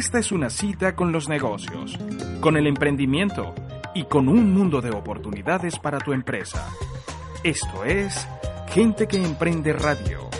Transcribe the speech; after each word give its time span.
Esta 0.00 0.18
es 0.18 0.32
una 0.32 0.48
cita 0.48 0.96
con 0.96 1.12
los 1.12 1.28
negocios, 1.28 1.98
con 2.40 2.56
el 2.56 2.66
emprendimiento 2.66 3.54
y 3.94 4.04
con 4.04 4.30
un 4.30 4.50
mundo 4.54 4.80
de 4.80 4.88
oportunidades 4.88 5.78
para 5.78 5.98
tu 5.98 6.14
empresa. 6.14 6.66
Esto 7.44 7.84
es 7.84 8.26
Gente 8.70 9.06
que 9.06 9.22
Emprende 9.22 9.74
Radio, 9.74 10.30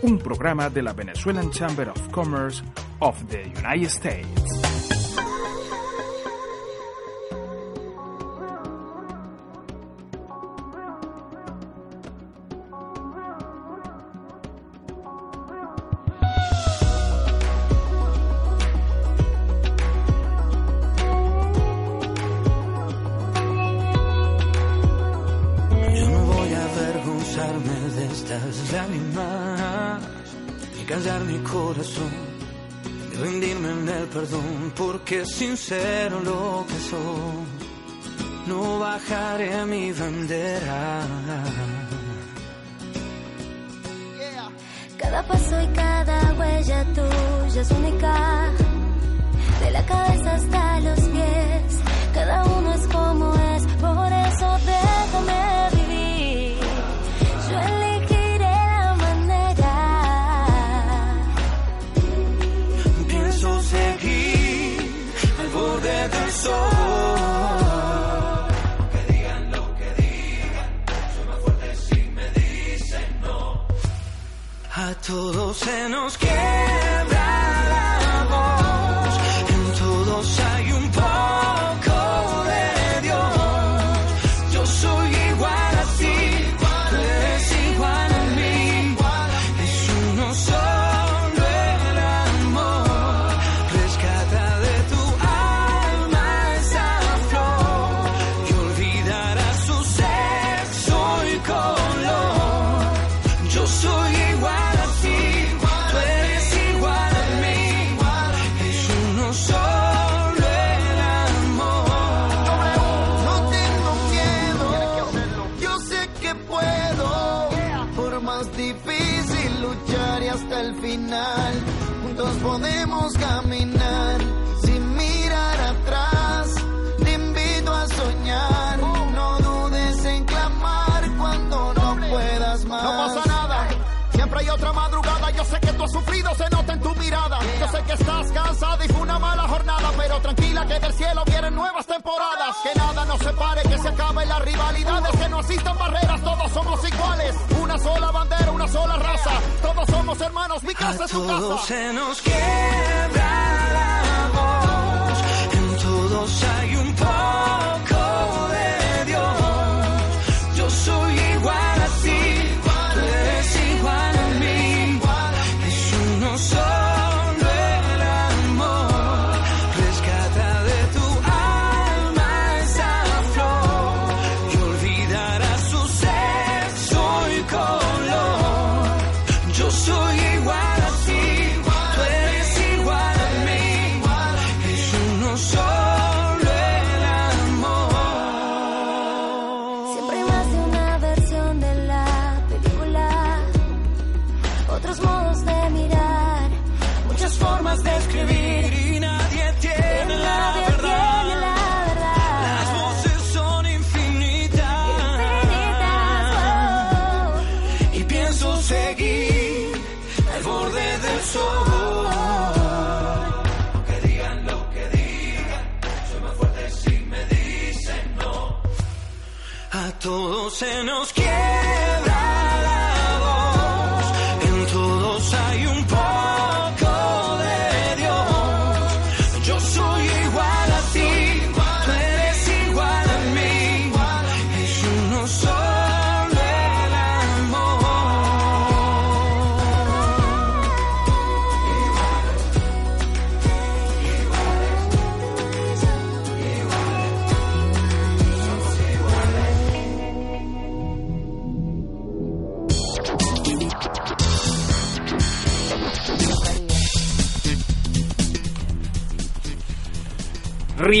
un 0.00 0.18
programa 0.18 0.70
de 0.70 0.82
la 0.82 0.94
Venezuelan 0.94 1.50
Chamber 1.50 1.90
of 1.90 2.08
Commerce 2.08 2.64
of 3.00 3.22
the 3.28 3.42
United 3.62 3.88
States. 3.90 4.69
que 35.10 35.26
sincero 35.26 36.20
lo 36.20 36.64
que 36.68 36.78
soy, 36.88 37.42
no 38.46 38.78
bajaré 38.78 39.66
mi 39.66 39.90
bandera. 39.90 41.04
Cada 44.96 45.20
paso 45.26 45.60
y 45.62 45.66
cada 45.74 46.32
huella 46.38 46.84
tuya 46.94 47.60
es 47.60 47.70
única, 47.72 48.52
de 49.60 49.70
la 49.72 49.84
cabeza 49.84 50.34
hasta 50.36 50.80
los 50.80 51.00
pies, 51.00 51.80
cada 52.14 52.44
uno 52.44 52.72
es 52.72 52.86
como 52.86 53.34
él. 53.34 53.49
todo 75.10 75.52
se 75.52 75.88
nos 75.88 76.16
quiere. 76.16 76.49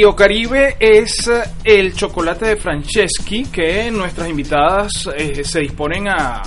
Río 0.00 0.16
Caribe 0.16 0.76
es 0.80 1.28
eh, 1.28 1.42
el 1.62 1.92
chocolate 1.92 2.46
de 2.46 2.56
Franceschi 2.56 3.44
que 3.44 3.90
nuestras 3.90 4.30
invitadas 4.30 5.10
eh, 5.14 5.44
se 5.44 5.60
disponen 5.60 6.08
a, 6.08 6.40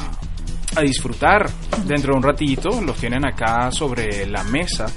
disfrutar 0.82 1.48
dentro 1.86 2.14
de 2.14 2.18
un 2.18 2.24
ratito. 2.24 2.82
Los 2.82 2.98
tienen 2.98 3.24
acá 3.24 3.70
sobre 3.70 4.26
la 4.26 4.44
mesa 4.44 4.88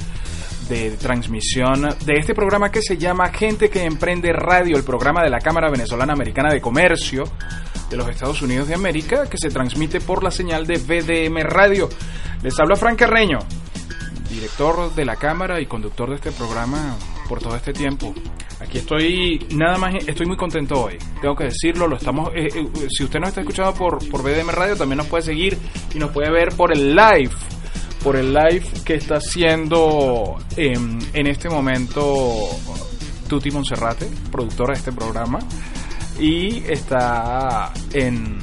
de 0.70 0.93
transmisión 0.93 1.82
de 2.06 2.14
este 2.14 2.35
programa 2.35 2.70
que 2.70 2.81
se 2.81 2.97
llama 2.97 3.29
Gente 3.29 3.69
que 3.69 3.85
Emprende 3.85 4.32
Radio, 4.32 4.79
el 4.79 4.85
programa 4.85 5.23
de 5.23 5.29
la 5.29 5.41
Cámara 5.41 5.70
Venezolana 5.70 6.14
Americana 6.14 6.50
de 6.50 6.62
Comercio 6.62 7.25
de 7.91 7.97
los 7.99 8.09
Estados 8.09 8.41
Unidos 8.41 8.69
de 8.69 8.75
América, 8.75 9.29
que 9.29 9.37
se 9.37 9.50
transmite 9.50 10.00
por 10.00 10.25
la 10.25 10.31
señal 10.31 10.67
de 10.67 10.79
VDM 10.79 11.43
Radio. 11.43 11.91
Les 12.43 12.59
habla 12.59 12.76
Frank 12.76 13.00
Carreño, 13.00 13.41
director 14.31 14.94
de 14.94 15.05
la 15.05 15.17
Cámara 15.17 15.61
y 15.61 15.67
conductor 15.67 16.09
de 16.09 16.14
este 16.14 16.32
programa 16.32 16.97
por 17.26 17.40
todo 17.40 17.56
este 17.56 17.73
tiempo. 17.73 18.14
Aquí 18.61 18.78
estoy, 18.78 19.46
nada 19.55 19.76
más, 19.78 19.94
estoy 20.06 20.26
muy 20.26 20.37
contento 20.37 20.84
hoy. 20.84 20.96
Tengo 21.20 21.34
que 21.34 21.44
decirlo, 21.44 21.87
lo 21.87 21.96
estamos. 21.96 22.31
eh, 22.34 22.49
eh, 22.55 22.69
si 22.88 23.05
usted 23.05 23.20
nos 23.20 23.28
está 23.28 23.40
escuchando 23.43 23.75
por, 23.75 23.99
por 24.08 24.23
VDM 24.23 24.50
Radio, 24.50 24.76
también 24.76 24.99
nos 24.99 25.06
puede 25.06 25.23
seguir 25.23 25.58
y 25.94 25.99
nos 25.99 26.11
puede 26.11 26.31
ver 26.31 26.55
por 26.56 26.73
el 26.73 26.94
live 26.94 27.31
por 28.06 28.14
el 28.14 28.32
live 28.32 28.62
que 28.84 28.94
está 28.94 29.17
haciendo 29.17 30.37
em, 30.56 30.96
en 31.12 31.26
este 31.26 31.49
momento 31.49 32.49
Tuti 33.28 33.50
Monserrate, 33.50 34.08
productora 34.31 34.75
de 34.75 34.78
este 34.78 34.93
programa, 34.93 35.40
y 36.17 36.58
está 36.70 37.73
en, 37.93 38.38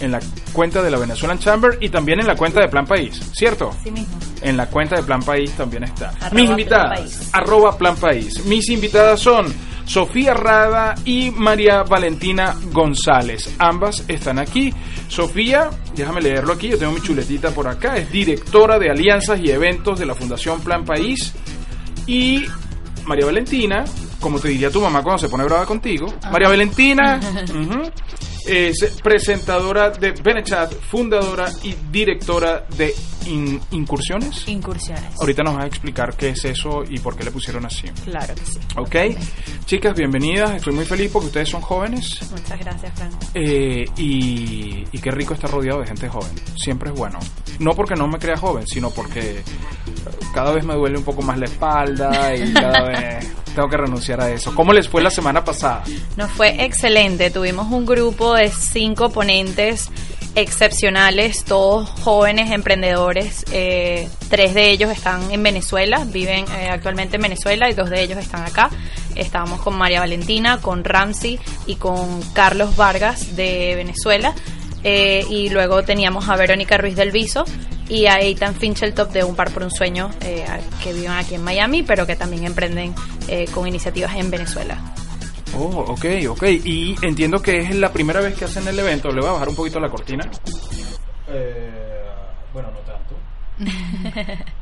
en 0.00 0.12
la 0.12 0.20
cuenta 0.52 0.82
de 0.82 0.90
la 0.90 0.98
Venezuelan 0.98 1.38
Chamber 1.38 1.78
y 1.80 1.88
también 1.88 2.20
en 2.20 2.26
la 2.26 2.36
cuenta 2.36 2.60
de 2.60 2.68
Plan 2.68 2.86
País, 2.86 3.18
¿cierto? 3.32 3.70
Sí 3.82 3.90
mismo. 3.90 4.18
En 4.42 4.56
la 4.56 4.66
cuenta 4.66 4.96
de 4.96 5.02
Plan 5.02 5.22
País 5.22 5.52
también 5.52 5.84
está. 5.84 6.08
Arroba 6.20 6.30
Mis 6.32 6.50
invitadas, 6.50 7.30
arroba 7.32 7.78
Plan 7.78 7.96
País. 7.96 8.44
Mis 8.44 8.68
invitadas 8.70 9.20
son 9.20 9.46
Sofía 9.84 10.34
Rada 10.34 10.94
y 11.04 11.30
María 11.30 11.82
Valentina 11.82 12.56
González. 12.72 13.54
Ambas 13.58 14.04
están 14.08 14.38
aquí. 14.38 14.72
Sofía, 15.08 15.70
déjame 15.94 16.20
leerlo 16.22 16.54
aquí, 16.54 16.68
yo 16.68 16.78
tengo 16.78 16.92
mi 16.92 17.00
chuletita 17.00 17.50
por 17.50 17.68
acá, 17.68 17.96
es 17.96 18.10
directora 18.10 18.78
de 18.78 18.90
alianzas 18.90 19.38
y 19.40 19.50
eventos 19.50 19.98
de 19.98 20.06
la 20.06 20.14
Fundación 20.14 20.60
Plan 20.60 20.84
País. 20.84 21.34
Y 22.06 22.44
María 23.04 23.26
Valentina, 23.26 23.84
como 24.20 24.40
te 24.40 24.48
diría 24.48 24.70
tu 24.70 24.80
mamá 24.80 25.02
cuando 25.02 25.18
se 25.18 25.28
pone 25.28 25.44
brava 25.44 25.66
contigo, 25.66 26.06
María 26.30 26.48
Valentina 26.48 27.20
es 28.46 28.98
presentadora 29.02 29.90
de 29.90 30.12
Benechat, 30.12 30.72
fundadora 30.90 31.50
y 31.62 31.74
directora 31.90 32.64
de 32.76 32.94
In- 33.26 33.60
Incursiones. 33.70 34.48
Incursiones. 34.48 35.04
Ahorita 35.20 35.42
nos 35.42 35.56
va 35.56 35.62
a 35.62 35.66
explicar 35.66 36.16
qué 36.16 36.30
es 36.30 36.44
eso 36.44 36.82
y 36.88 36.98
por 36.98 37.16
qué 37.16 37.24
le 37.24 37.30
pusieron 37.30 37.64
así. 37.64 37.88
Claro 38.04 38.34
que 38.34 38.44
sí. 38.44 38.58
¿Ok? 38.76 39.18
Chicas, 39.66 39.94
bienvenidas. 39.96 40.50
Estoy 40.56 40.72
muy 40.74 40.84
feliz 40.84 41.10
porque 41.12 41.26
ustedes 41.28 41.48
son 41.48 41.60
jóvenes 41.60 42.18
Muchas 42.32 42.58
gracias, 42.58 42.92
Fran. 42.94 43.10
eh, 43.34 43.84
y, 43.96 44.84
y 44.90 44.98
qué 45.00 45.10
rico 45.12 45.34
estar 45.34 45.50
rodeado 45.50 45.80
de 45.80 45.86
gente 45.86 46.08
joven. 46.08 46.32
Siempre 46.56 46.90
es 46.90 46.96
bueno. 46.98 47.18
No 47.60 47.74
porque 47.74 47.94
no 47.94 48.08
me 48.08 48.18
crea 48.18 48.36
joven, 48.36 48.66
sino 48.66 48.90
porque 48.90 49.42
cada 50.34 50.52
vez 50.52 50.64
me 50.64 50.74
duele 50.74 50.98
un 50.98 51.04
poco 51.04 51.22
más 51.22 51.38
la 51.38 51.44
espalda 51.46 52.34
y 52.34 52.52
cada 52.52 52.82
vez 52.88 53.28
tengo 53.54 53.68
que 53.68 53.76
renunciar 53.76 54.20
a 54.20 54.30
eso. 54.30 54.54
¿Cómo 54.54 54.72
les 54.72 54.88
fue 54.88 55.02
la 55.02 55.10
semana 55.10 55.44
pasada? 55.44 55.84
Nos 56.16 56.30
fue 56.32 56.64
excelente. 56.64 57.30
Tuvimos 57.30 57.70
un 57.70 57.84
grupo 57.86 58.31
de 58.34 58.50
cinco 58.50 59.10
ponentes 59.10 59.90
excepcionales, 60.34 61.44
todos 61.44 61.88
jóvenes 62.00 62.50
emprendedores. 62.50 63.44
Eh, 63.52 64.08
tres 64.28 64.54
de 64.54 64.70
ellos 64.70 64.90
están 64.90 65.30
en 65.30 65.42
Venezuela, 65.42 66.04
viven 66.06 66.44
eh, 66.52 66.68
actualmente 66.70 67.16
en 67.16 67.22
Venezuela 67.22 67.70
y 67.70 67.74
dos 67.74 67.90
de 67.90 68.02
ellos 68.02 68.18
están 68.18 68.44
acá. 68.44 68.70
Estábamos 69.14 69.60
con 69.60 69.76
María 69.76 70.00
Valentina, 70.00 70.60
con 70.60 70.84
Ramsey 70.84 71.38
y 71.66 71.76
con 71.76 72.22
Carlos 72.32 72.76
Vargas 72.76 73.36
de 73.36 73.74
Venezuela. 73.76 74.34
Eh, 74.84 75.24
y 75.28 75.48
luego 75.50 75.82
teníamos 75.84 76.28
a 76.28 76.36
Verónica 76.36 76.76
Ruiz 76.76 76.96
del 76.96 77.12
Viso 77.12 77.44
y 77.88 78.06
a 78.06 78.20
Ethan 78.20 78.54
Fincheltop 78.54 79.12
de 79.12 79.22
Un 79.22 79.36
Par 79.36 79.50
por 79.50 79.62
un 79.62 79.70
Sueño, 79.70 80.10
eh, 80.22 80.44
que 80.82 80.92
viven 80.92 81.12
aquí 81.12 81.34
en 81.34 81.44
Miami, 81.44 81.82
pero 81.82 82.06
que 82.06 82.16
también 82.16 82.44
emprenden 82.44 82.94
eh, 83.28 83.46
con 83.52 83.68
iniciativas 83.68 84.16
en 84.16 84.30
Venezuela. 84.30 84.78
Oh, 85.54 85.84
ok, 85.88 86.04
ok. 86.30 86.42
Y 86.64 86.94
entiendo 87.02 87.40
que 87.42 87.58
es 87.58 87.74
la 87.76 87.92
primera 87.92 88.20
vez 88.20 88.34
que 88.34 88.44
hacen 88.46 88.66
el 88.68 88.78
evento. 88.78 89.10
Le 89.10 89.20
voy 89.20 89.30
a 89.30 89.32
bajar 89.32 89.48
un 89.48 89.56
poquito 89.56 89.78
la 89.80 89.88
cortina. 89.90 90.28
Eh, 91.28 92.02
bueno, 92.52 92.70
no 92.70 92.78
tanto. 92.80 93.16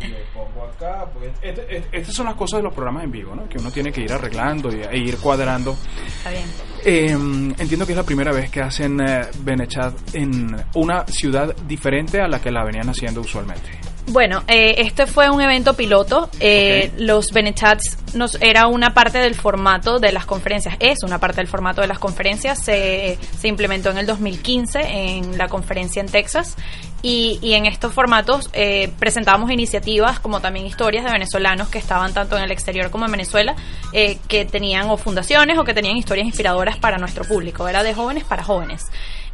Le 0.00 0.24
pongo 0.32 0.64
acá. 0.64 1.04
porque 1.12 1.28
este- 1.42 1.76
este- 1.76 1.98
estas 1.98 2.14
son 2.14 2.24
las 2.26 2.34
cosas 2.34 2.58
de 2.60 2.62
los 2.64 2.72
programas 2.74 3.04
en 3.04 3.10
vivo, 3.12 3.34
¿no? 3.34 3.46
Que 3.46 3.58
uno 3.58 3.70
tiene 3.70 3.92
que 3.92 4.00
ir 4.00 4.10
arreglando 4.12 4.74
y, 4.74 4.80
e 4.82 4.96
ir 4.96 5.18
cuadrando. 5.18 5.76
Está 6.18 6.30
bien. 6.30 6.44
Eh, 6.84 7.10
entiendo 7.58 7.84
que 7.84 7.92
es 7.92 7.98
la 7.98 8.02
primera 8.04 8.32
vez 8.32 8.50
que 8.50 8.62
hacen 8.62 8.98
eh, 9.06 9.26
Benechat 9.40 10.14
en 10.14 10.56
una 10.74 11.04
ciudad 11.06 11.54
diferente 11.68 12.20
a 12.22 12.26
la 12.28 12.40
que 12.40 12.50
la 12.50 12.64
venían 12.64 12.88
haciendo 12.88 13.20
usualmente. 13.20 13.68
Bueno, 14.08 14.42
eh, 14.48 14.74
este 14.78 15.06
fue 15.06 15.30
un 15.30 15.40
evento 15.40 15.74
piloto. 15.74 16.28
Eh. 16.40 16.92
Los 16.98 17.30
Benechats 17.32 17.98
nos 18.14 18.36
era 18.40 18.66
una 18.66 18.94
parte 18.94 19.18
del 19.18 19.34
formato 19.34 20.00
de 20.00 20.12
las 20.12 20.26
conferencias. 20.26 20.76
Es 20.80 21.02
una 21.04 21.18
parte 21.18 21.36
del 21.36 21.46
formato 21.46 21.80
de 21.80 21.86
las 21.86 21.98
conferencias. 21.98 22.58
Se, 22.62 23.18
se 23.38 23.48
implementó 23.48 23.90
en 23.90 23.98
el 23.98 24.06
2015 24.06 24.80
en 24.80 25.38
la 25.38 25.48
conferencia 25.48 26.00
en 26.00 26.08
Texas. 26.08 26.56
Y, 27.04 27.40
y 27.42 27.54
en 27.54 27.66
estos 27.66 27.92
formatos 27.92 28.48
eh, 28.52 28.92
presentábamos 29.00 29.50
iniciativas 29.50 30.20
como 30.20 30.40
también 30.40 30.66
historias 30.66 31.04
de 31.04 31.10
venezolanos 31.10 31.68
que 31.68 31.78
estaban 31.78 32.14
tanto 32.14 32.36
en 32.36 32.44
el 32.44 32.52
exterior 32.52 32.90
como 32.90 33.06
en 33.06 33.10
Venezuela, 33.10 33.56
eh, 33.92 34.18
que 34.28 34.44
tenían 34.44 34.88
o 34.88 34.96
fundaciones 34.96 35.58
o 35.58 35.64
que 35.64 35.74
tenían 35.74 35.96
historias 35.96 36.26
inspiradoras 36.26 36.76
para 36.76 36.98
nuestro 36.98 37.24
público. 37.24 37.66
Era 37.66 37.82
de 37.82 37.92
jóvenes 37.92 38.22
para 38.22 38.44
jóvenes. 38.44 38.84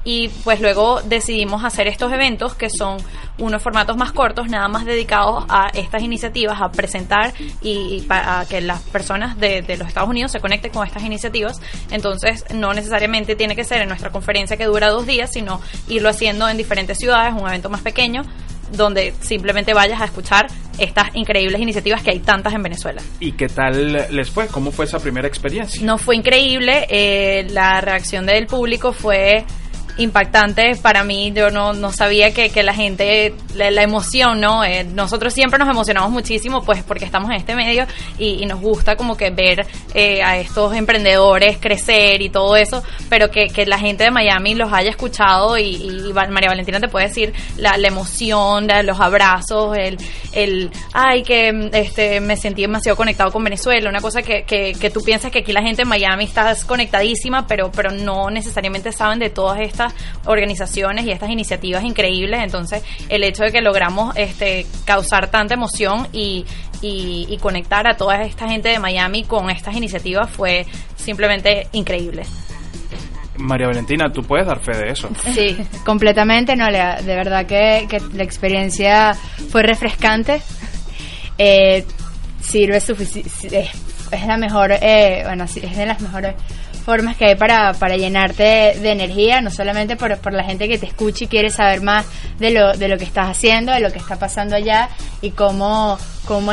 Y 0.05 0.29
pues 0.45 0.61
luego 0.61 1.03
decidimos 1.03 1.65
hacer 1.65 1.87
estos 1.87 2.12
eventos 2.12 2.55
que 2.55 2.71
son 2.71 2.97
unos 3.39 3.62
formatos 3.62 3.97
más 3.97 4.12
cortos, 4.12 4.49
nada 4.49 4.67
más 4.69 4.85
dedicados 4.85 5.45
a 5.49 5.69
estas 5.75 6.03
iniciativas, 6.03 6.61
a 6.61 6.71
presentar 6.71 7.35
y, 7.61 7.97
y 7.97 8.00
para 8.03 8.47
que 8.49 8.61
las 8.61 8.81
personas 8.83 9.39
de, 9.39 9.62
de 9.62 9.77
los 9.77 9.89
Estados 9.89 10.09
Unidos 10.09 10.33
se 10.33 10.41
conecten 10.41 10.73
con 10.73 10.87
estas 10.87 11.03
iniciativas. 11.03 11.61
Entonces 11.91 12.45
no 12.55 12.73
necesariamente 12.73 13.37
tiene 13.37 13.55
que 13.55 13.64
ser 13.64 13.83
en 13.83 13.88
nuestra 13.88 14.11
conferencia 14.11 14.57
que 14.57 14.64
dura 14.64 14.88
dos 14.88 15.07
días, 15.07 15.31
sino 15.33 15.61
irlo 15.88 16.09
haciendo 16.09 16.49
en 16.49 16.57
diferentes 16.57 16.99
ciudades, 16.99 17.35
un 17.35 17.47
evento 17.47 17.69
más 17.69 17.83
pequeño 17.83 18.23
donde 18.73 19.14
simplemente 19.21 19.75
vayas 19.75 20.00
a 20.00 20.05
escuchar 20.05 20.47
estas 20.78 21.14
increíbles 21.14 21.61
iniciativas 21.61 22.02
que 22.02 22.11
hay 22.11 22.21
tantas 22.21 22.52
en 22.52 22.62
Venezuela. 22.62 23.02
¿Y 23.21 23.33
qué 23.33 23.49
tal 23.49 24.07
les 24.11 24.31
fue? 24.31 24.47
¿Cómo 24.49 24.71
fue 24.71 24.85
esa 24.85 24.99
primera 24.99 25.26
experiencia? 25.26 25.85
No 25.85 25.99
fue 25.99 26.17
increíble, 26.17 26.87
eh, 26.88 27.47
la 27.50 27.81
reacción 27.81 28.26
del 28.26 28.47
público 28.47 28.93
fue 28.93 29.45
impactante 29.99 30.75
para 30.81 31.05
mí, 31.05 31.33
yo 31.35 31.50
no, 31.50 31.73
no 31.73 31.93
sabía 31.93 32.33
que, 32.33 32.50
que 32.50 32.62
la 32.62 32.73
gente, 32.75 33.35
la, 33.55 33.71
la 33.71 33.83
emoción, 33.83 34.40
¿no? 34.40 34.64
Eh, 34.64 34.85
nosotros 34.85 35.35
siempre 35.35 35.59
nos 35.59 35.69
emocionamos 35.69 36.11
muchísimo 36.11 36.62
pues 36.62 36.83
porque 36.83 37.05
estamos 37.05 37.31
en 37.31 37.37
este 37.37 37.55
medio 37.55 37.87
y, 38.19 38.43
y 38.43 38.47
nos 38.47 38.61
gusta 38.61 38.97
como 38.97 39.17
que 39.17 39.31
ver 39.31 39.67
eh, 39.95 40.23
a 40.23 40.38
estos 40.38 40.75
emprendedores 40.75 41.59
crecer 41.59 42.23
y 42.23 42.31
todo 42.31 42.57
eso, 42.57 42.83
pero 43.09 43.31
que, 43.31 43.49
que 43.49 43.67
la 43.67 43.78
gente 43.78 44.05
de 44.05 44.11
Miami 44.11 44.55
los 44.55 44.73
haya 44.73 44.90
escuchado 44.90 45.59
y, 45.59 45.62
y 45.76 46.12
María 46.12 46.49
Valentina 46.50 46.81
te 46.81 46.88
puede 46.88 47.09
decir 47.09 47.33
la, 47.57 47.76
la 47.76 47.88
emoción, 47.88 48.67
la- 48.67 48.83
los 48.83 49.00
abrazos, 49.00 49.76
el, 49.76 49.99
el, 50.33 50.71
ay, 50.93 51.23
que 51.23 51.71
este, 51.73 52.21
me 52.21 52.37
sentí 52.37 52.62
demasiado 52.62 52.97
conectado 52.97 53.31
con 53.33 53.43
Venezuela, 53.45 53.88
una 53.90 54.00
cosa 54.00 54.23
que, 54.23 54.45
que, 54.45 54.73
que 54.78 54.90
tú 54.90 55.02
piensas 55.02 55.31
que 55.33 55.40
aquí 55.40 55.52
la 55.52 55.62
gente 55.62 55.83
en 55.83 55.88
Miami 55.88 56.25
está 56.25 56.55
conectadísima, 56.67 57.47
pero, 57.47 57.71
pero 57.73 57.90
no 57.90 58.31
necesariamente 58.31 58.93
saben 58.93 59.19
de 59.19 59.31
todas 59.31 59.61
estas 59.61 59.88
organizaciones 60.26 61.04
y 61.07 61.11
estas 61.11 61.30
iniciativas 61.30 61.85
increíbles, 61.85 62.40
entonces 62.42 62.83
el 63.09 63.25
hecho 63.25 63.45
de 63.45 63.52
que 63.52 63.61
logramos 63.61 64.16
este, 64.16 64.66
causar 64.85 65.30
tanta 65.30 65.54
emoción 65.54 66.09
y, 66.12 66.45
y, 66.80 67.26
y 67.28 67.38
conectar 67.38 67.87
a 67.87 67.97
toda 67.97 68.23
esta 68.23 68.49
gente 68.49 68.68
de 68.68 68.78
Miami 68.78 69.25
con 69.25 69.50
estas 69.50 69.76
iniciativas 69.76 70.30
fue 70.30 70.66
simplemente 70.97 71.68
increíble. 71.73 72.25
María 73.38 73.68
Valentina, 73.68 74.11
tú 74.12 74.23
puedes 74.23 74.47
dar 74.47 74.61
fe 74.61 74.76
de 74.76 74.90
eso. 74.90 75.09
Sí, 75.33 75.57
completamente, 75.85 76.57
no, 76.57 76.68
Lea, 76.68 77.00
de 77.00 77.14
verdad 77.14 77.47
que, 77.47 77.87
que 77.88 78.00
la 78.14 78.25
experiencia 78.25 79.14
fue 79.14 79.62
refrescante. 79.62 80.42
Eh, 81.38 81.85
sirve 82.40 82.80
suficiente, 82.80 83.71
es, 84.11 84.26
la 84.26 84.37
mejor, 84.37 84.73
eh, 84.73 85.23
bueno, 85.25 85.47
sí, 85.47 85.61
es 85.62 85.76
de 85.76 85.87
las 85.87 86.00
mejores 86.00 86.35
formas 86.88 87.18
que 87.18 87.26
hay 87.26 87.35
para, 87.35 87.75
para 87.75 87.99
llenarte 87.99 88.42
de, 88.80 88.90
energía, 88.90 89.42
no 89.42 89.50
solamente 89.50 89.95
por, 89.95 90.16
por 90.21 90.33
la 90.33 90.42
gente 90.42 90.66
que 90.68 90.78
te 90.78 90.87
escucha 90.87 91.25
y 91.25 91.26
quiere 91.26 91.50
saber 91.50 91.83
más 91.83 92.07
de 92.38 92.50
lo, 92.50 92.73
de 92.73 92.88
lo 92.88 92.97
que 92.97 93.04
estás 93.04 93.28
haciendo, 93.28 93.73
de 93.73 93.80
lo 93.80 93.92
que 93.92 93.99
está 93.99 94.18
pasando 94.18 94.57
allá 94.57 94.88
y 95.21 95.33
cómo, 95.33 95.99
cómo 96.25 96.50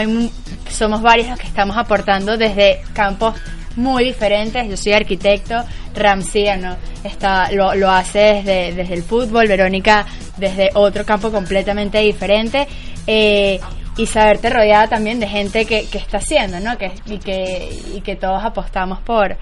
somos 0.69 1.01
varios 1.01 1.29
los 1.29 1.39
que 1.39 1.47
estamos 1.47 1.77
aportando 1.77 2.35
desde 2.35 2.81
campos 2.91 3.33
muy 3.77 4.03
diferentes. 4.03 4.67
Yo 4.67 4.75
soy 4.75 4.91
arquitecto, 4.91 5.63
Ramsey 5.95 6.49
¿no? 6.59 6.75
está, 7.05 7.49
lo, 7.53 7.73
lo 7.73 7.89
hace 7.89 8.19
desde, 8.43 8.73
desde 8.73 8.93
el 8.93 9.03
fútbol, 9.03 9.47
Verónica 9.47 10.05
desde 10.35 10.69
otro 10.73 11.05
campo 11.05 11.31
completamente 11.31 11.99
diferente. 11.99 12.67
Eh, 13.07 13.61
y 13.97 14.05
saberte 14.07 14.49
rodeada 14.49 14.89
también 14.89 15.21
de 15.21 15.29
gente 15.29 15.65
que, 15.65 15.87
que 15.87 15.97
está 15.97 16.17
haciendo, 16.17 16.59
¿no? 16.59 16.77
Que, 16.77 16.91
y, 17.05 17.19
que, 17.19 17.69
y 17.95 18.01
que 18.01 18.17
todos 18.17 18.43
apostamos 18.43 18.99
por, 18.99 19.37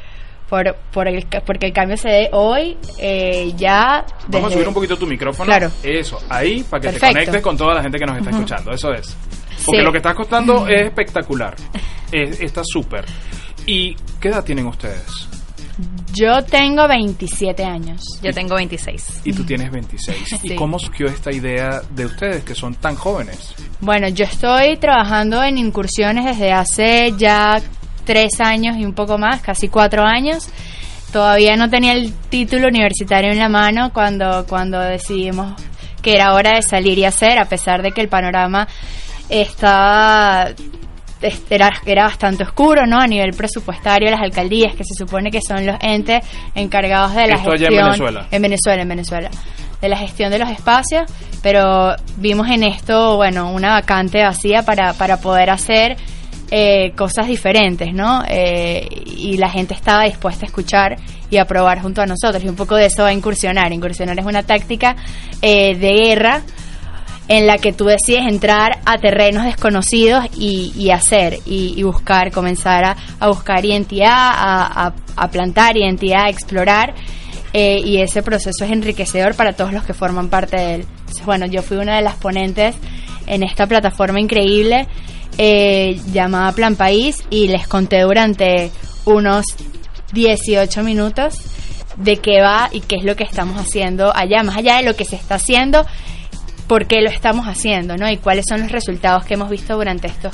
por, 0.53 0.75
por 0.91 1.07
el, 1.07 1.25
porque 1.47 1.65
el 1.65 1.73
cambio 1.73 1.97
se 1.97 2.09
dé 2.09 2.29
hoy, 2.31 2.77
eh, 2.99 3.51
ya... 3.57 4.05
Vamos 4.27 4.51
a 4.51 4.53
subir 4.53 4.67
un 4.67 4.73
poquito 4.75 4.95
tu 4.95 5.07
micrófono. 5.07 5.47
Claro. 5.47 5.71
Eso, 5.81 6.19
ahí, 6.29 6.61
para 6.61 6.79
que 6.91 6.99
te 6.99 6.99
conectes 6.99 7.41
con 7.41 7.57
toda 7.57 7.73
la 7.73 7.81
gente 7.81 7.97
que 7.97 8.05
nos 8.05 8.17
está 8.19 8.29
escuchando. 8.29 8.71
Eso 8.71 8.93
es. 8.93 9.15
Porque 9.65 9.79
Sí. 9.79 9.83
lo 9.83 9.91
que 9.91 9.97
estás 9.97 10.13
contando 10.13 10.67
es 10.67 10.85
espectacular. 10.85 11.55
Es- 12.11 12.39
está 12.39 12.61
súper. 12.63 13.03
¿Y 13.65 13.95
qué 14.21 14.27
edad 14.27 14.43
tienen 14.43 14.67
ustedes? 14.67 15.27
Yo 16.13 16.43
tengo 16.43 16.87
27 16.87 17.63
años. 17.65 18.03
Yo 18.21 18.31
tengo 18.31 18.53
26. 18.53 19.21
Y 19.23 19.33
tú 19.33 19.43
tienes 19.43 19.71
26. 19.71 20.39
¿Y 20.43 20.53
cómo 20.55 20.77
surgió 20.77 21.07
esta 21.07 21.31
idea 21.31 21.81
de 21.89 22.05
ustedes, 22.05 22.43
que 22.43 22.53
son 22.53 22.75
tan 22.75 22.93
jóvenes? 22.95 23.55
Bueno, 23.81 24.07
yo 24.09 24.25
estoy 24.25 24.77
trabajando 24.77 25.41
en 25.43 25.57
incursiones 25.57 26.25
desde 26.25 26.51
hace 26.51 27.11
ya 27.17 27.59
tres 28.05 28.39
años 28.39 28.77
y 28.77 28.85
un 28.85 28.93
poco 28.93 29.17
más, 29.17 29.41
casi 29.41 29.67
cuatro 29.67 30.03
años. 30.03 30.49
Todavía 31.11 31.55
no 31.55 31.69
tenía 31.69 31.93
el 31.93 32.13
título 32.29 32.67
universitario 32.67 33.31
en 33.31 33.37
la 33.37 33.49
mano 33.49 33.91
cuando, 33.93 34.45
cuando 34.47 34.79
decidimos 34.79 35.53
que 36.01 36.15
era 36.15 36.33
hora 36.33 36.55
de 36.55 36.61
salir 36.61 36.97
y 36.97 37.05
hacer, 37.05 37.39
a 37.39 37.45
pesar 37.45 37.81
de 37.81 37.91
que 37.91 38.01
el 38.01 38.09
panorama 38.09 38.67
estaba 39.29 40.49
era, 41.49 41.71
era 41.85 42.03
bastante 42.03 42.43
oscuro, 42.43 42.85
¿no? 42.85 42.99
A 42.99 43.07
nivel 43.07 43.33
presupuestario, 43.33 44.11
las 44.11 44.21
alcaldías, 44.21 44.75
que 44.75 44.83
se 44.83 44.93
supone 44.93 45.31
que 45.31 45.39
son 45.41 45.65
los 45.65 45.77
entes 45.81 46.25
encargados 46.53 47.15
de 47.15 47.27
la 47.27 47.35
Esto 47.35 47.51
allá 47.51 47.67
en 47.67 47.73
gestión. 47.73 47.85
Venezuela. 47.85 48.27
En 48.31 48.41
Venezuela, 48.41 48.81
en 48.81 48.89
Venezuela. 48.89 49.29
De 49.81 49.89
la 49.89 49.97
gestión 49.97 50.31
de 50.31 50.39
los 50.39 50.49
espacios, 50.49 51.03
pero 51.41 51.95
vimos 52.17 52.49
en 52.49 52.63
esto, 52.63 53.17
bueno, 53.17 53.51
una 53.51 53.69
vacante 53.73 54.23
vacía 54.23 54.63
para, 54.63 54.93
para 54.93 55.17
poder 55.17 55.49
hacer 55.49 55.97
eh, 56.55 56.91
cosas 56.95 57.25
diferentes, 57.27 57.91
¿no? 57.95 58.21
Eh, 58.27 58.87
y 59.05 59.37
la 59.37 59.49
gente 59.49 59.73
estaba 59.73 60.03
dispuesta 60.03 60.45
a 60.45 60.47
escuchar 60.47 60.97
y 61.31 61.37
a 61.37 61.45
probar 61.45 61.81
junto 61.81 61.99
a 62.01 62.05
nosotros. 62.05 62.43
Y 62.43 62.47
un 62.47 62.55
poco 62.55 62.75
de 62.75 62.85
eso 62.85 63.01
va 63.01 63.09
a 63.09 63.13
incursionar. 63.13 63.73
Incursionar 63.73 64.19
es 64.19 64.25
una 64.25 64.43
táctica 64.43 64.95
eh, 65.41 65.75
de 65.75 65.93
guerra 65.93 66.41
en 67.27 67.47
la 67.47 67.57
que 67.57 67.73
tú 67.73 67.85
decides 67.85 68.27
entrar 68.27 68.79
a 68.85 68.97
terrenos 68.99 69.45
desconocidos 69.45 70.25
y, 70.37 70.73
y 70.77 70.91
hacer 70.91 71.39
y, 71.45 71.73
y 71.75 71.81
buscar, 71.83 72.31
comenzar 72.31 72.83
a, 72.85 72.97
a 73.19 73.27
buscar 73.29 73.65
identidad, 73.65 74.11
a, 74.13 74.93
a- 75.15 75.27
plantar 75.31 75.75
identidad, 75.75 76.25
a 76.25 76.29
explorar. 76.29 76.93
eh, 77.53 77.79
y 77.83 77.97
ese 78.01 78.21
proceso 78.21 78.63
es 78.65 78.71
enriquecedor 78.71 79.33
para 79.35 79.53
todos 79.53 79.73
los 79.73 79.83
que 79.85 79.93
forman 79.93 80.27
parte 80.29 80.57
de 80.57 80.75
él. 80.75 80.85
Entonces, 80.99 81.25
bueno, 81.25 81.45
yo 81.47 81.61
fui 81.63 81.77
una 81.77 81.95
de 81.95 82.01
las 82.03 82.15
ponentes 82.15 82.75
en 83.25 83.41
esta 83.41 83.65
plataforma 83.67 84.19
increíble 84.19 84.85
eh, 85.37 85.99
llamada 86.11 86.51
Plan 86.51 86.75
País 86.75 87.23
y 87.29 87.47
les 87.47 87.67
conté 87.67 88.01
durante 88.01 88.71
unos 89.05 89.45
18 90.13 90.83
minutos 90.83 91.35
de 91.97 92.17
qué 92.17 92.41
va 92.41 92.69
y 92.71 92.81
qué 92.81 92.95
es 92.95 93.03
lo 93.03 93.15
que 93.15 93.23
estamos 93.23 93.57
haciendo 93.57 94.15
allá, 94.15 94.43
más 94.43 94.57
allá 94.57 94.77
de 94.77 94.83
lo 94.83 94.95
que 94.95 95.05
se 95.05 95.15
está 95.15 95.35
haciendo, 95.35 95.85
por 96.67 96.87
qué 96.87 97.01
lo 97.01 97.09
estamos 97.09 97.47
haciendo, 97.47 97.97
¿no? 97.97 98.09
Y 98.09 98.17
cuáles 98.17 98.45
son 98.47 98.61
los 98.61 98.71
resultados 98.71 99.25
que 99.25 99.35
hemos 99.35 99.49
visto 99.49 99.75
durante 99.75 100.07
esto, 100.07 100.31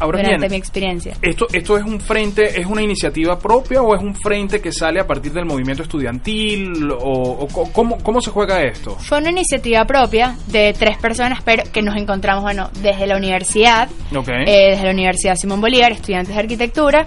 Ahora 0.00 0.18
durante 0.18 0.38
bien, 0.38 0.50
mi 0.50 0.56
experiencia. 0.56 1.16
¿Esto, 1.22 1.46
¿Esto 1.52 1.76
es 1.76 1.84
un 1.84 2.00
frente, 2.00 2.58
es 2.58 2.66
una 2.66 2.82
iniciativa 2.82 3.38
propia 3.38 3.82
o 3.82 3.94
es 3.94 4.02
un 4.02 4.14
frente 4.14 4.60
que 4.60 4.72
sale 4.72 4.98
a 4.98 5.06
partir 5.06 5.32
del 5.32 5.44
movimiento 5.44 5.82
estudiantil? 5.82 6.88
¿O, 6.98 7.46
cómo, 7.72 7.98
cómo 7.98 8.20
se 8.20 8.30
juega 8.30 8.62
esto? 8.62 8.96
Fue 8.96 9.18
una 9.18 9.30
iniciativa 9.30 9.84
propia 9.84 10.36
de 10.46 10.74
tres 10.76 10.96
personas, 10.98 11.40
pero 11.44 11.64
que 11.70 11.82
nos 11.82 11.96
encontramos, 11.96 12.42
bueno, 12.42 12.70
desde 12.82 13.06
la 13.06 13.16
universidad, 13.16 13.88
Ok. 14.14 14.28
eh, 14.28 14.70
desde 14.70 14.84
la 14.84 14.90
Universidad 14.90 15.36
Simón 15.36 15.60
Bolívar, 15.60 15.92
estudiantes 15.92 16.34
de 16.34 16.40
arquitectura, 16.40 17.06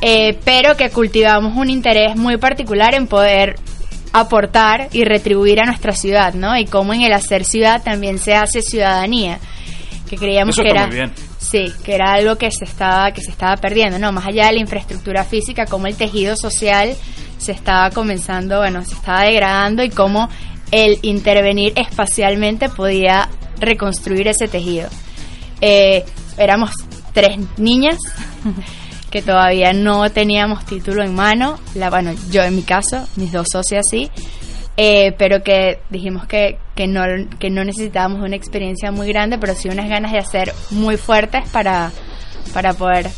eh, 0.00 0.36
pero 0.44 0.76
que 0.76 0.90
cultivamos 0.90 1.56
un 1.56 1.70
interés 1.70 2.16
muy 2.16 2.36
particular 2.36 2.94
en 2.94 3.06
poder 3.06 3.54
aportar 4.12 4.88
y 4.92 5.04
retribuir 5.04 5.60
a 5.60 5.64
nuestra 5.64 5.92
ciudad, 5.92 6.34
¿no? 6.34 6.56
Y 6.58 6.66
cómo 6.66 6.92
en 6.92 7.02
el 7.02 7.12
hacer 7.12 7.44
ciudad 7.44 7.82
también 7.82 8.18
se 8.18 8.34
hace 8.34 8.60
ciudadanía, 8.60 9.38
que 10.08 10.16
creíamos 10.16 10.58
Eso 10.58 10.62
que 10.62 10.70
era. 10.70 10.88
Sí, 11.52 11.70
que 11.84 11.94
era 11.94 12.14
algo 12.14 12.36
que 12.36 12.50
se 12.50 12.64
estaba 12.64 13.12
que 13.12 13.20
se 13.20 13.30
estaba 13.30 13.56
perdiendo, 13.58 13.98
no, 13.98 14.10
más 14.10 14.26
allá 14.26 14.46
de 14.46 14.54
la 14.54 14.60
infraestructura 14.60 15.22
física, 15.24 15.66
cómo 15.66 15.86
el 15.86 15.94
tejido 15.94 16.34
social 16.34 16.94
se 17.36 17.52
estaba 17.52 17.90
comenzando, 17.90 18.58
bueno, 18.58 18.82
se 18.84 18.94
estaba 18.94 19.24
degradando 19.24 19.84
y 19.84 19.90
cómo 19.90 20.30
el 20.70 20.98
intervenir 21.02 21.74
espacialmente 21.76 22.70
podía 22.70 23.28
reconstruir 23.60 24.28
ese 24.28 24.48
tejido. 24.48 24.88
Eh, 25.60 26.04
éramos 26.38 26.70
tres 27.12 27.38
niñas 27.58 27.98
que 29.10 29.20
todavía 29.20 29.74
no 29.74 30.10
teníamos 30.10 30.64
título 30.64 31.04
en 31.04 31.14
mano, 31.14 31.58
la, 31.74 31.90
bueno, 31.90 32.12
yo 32.30 32.42
en 32.42 32.56
mi 32.56 32.62
caso, 32.62 33.06
mis 33.16 33.30
dos 33.30 33.46
socias 33.52 33.86
sí, 33.90 34.10
eh, 34.76 35.12
pero 35.18 35.42
que 35.42 35.80
dijimos 35.90 36.26
que, 36.26 36.58
que, 36.74 36.86
no, 36.86 37.02
que 37.38 37.50
no 37.50 37.64
necesitábamos 37.64 38.20
una 38.22 38.36
experiencia 38.36 38.90
muy 38.92 39.08
grande, 39.08 39.38
pero 39.38 39.54
sí 39.54 39.68
unas 39.68 39.88
ganas 39.88 40.12
de 40.12 40.18
hacer 40.18 40.52
muy 40.70 40.96
fuertes 40.96 41.48
para, 41.50 41.90
para 42.54 42.72
poder 42.74 43.08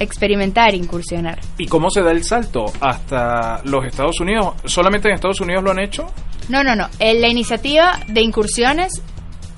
experimentar, 0.00 0.74
incursionar. 0.74 1.38
¿Y 1.58 1.66
cómo 1.66 1.90
se 1.90 2.02
da 2.02 2.10
el 2.10 2.24
salto 2.24 2.64
hasta 2.80 3.60
los 3.64 3.84
Estados 3.84 4.20
Unidos? 4.20 4.54
¿Solamente 4.64 5.08
en 5.08 5.14
Estados 5.14 5.40
Unidos 5.40 5.62
lo 5.62 5.70
han 5.70 5.78
hecho? 5.78 6.06
No, 6.48 6.62
no, 6.64 6.74
no. 6.74 6.88
Eh, 6.98 7.18
La 7.20 7.28
iniciativa 7.28 7.98
de 8.08 8.20
incursiones 8.20 9.02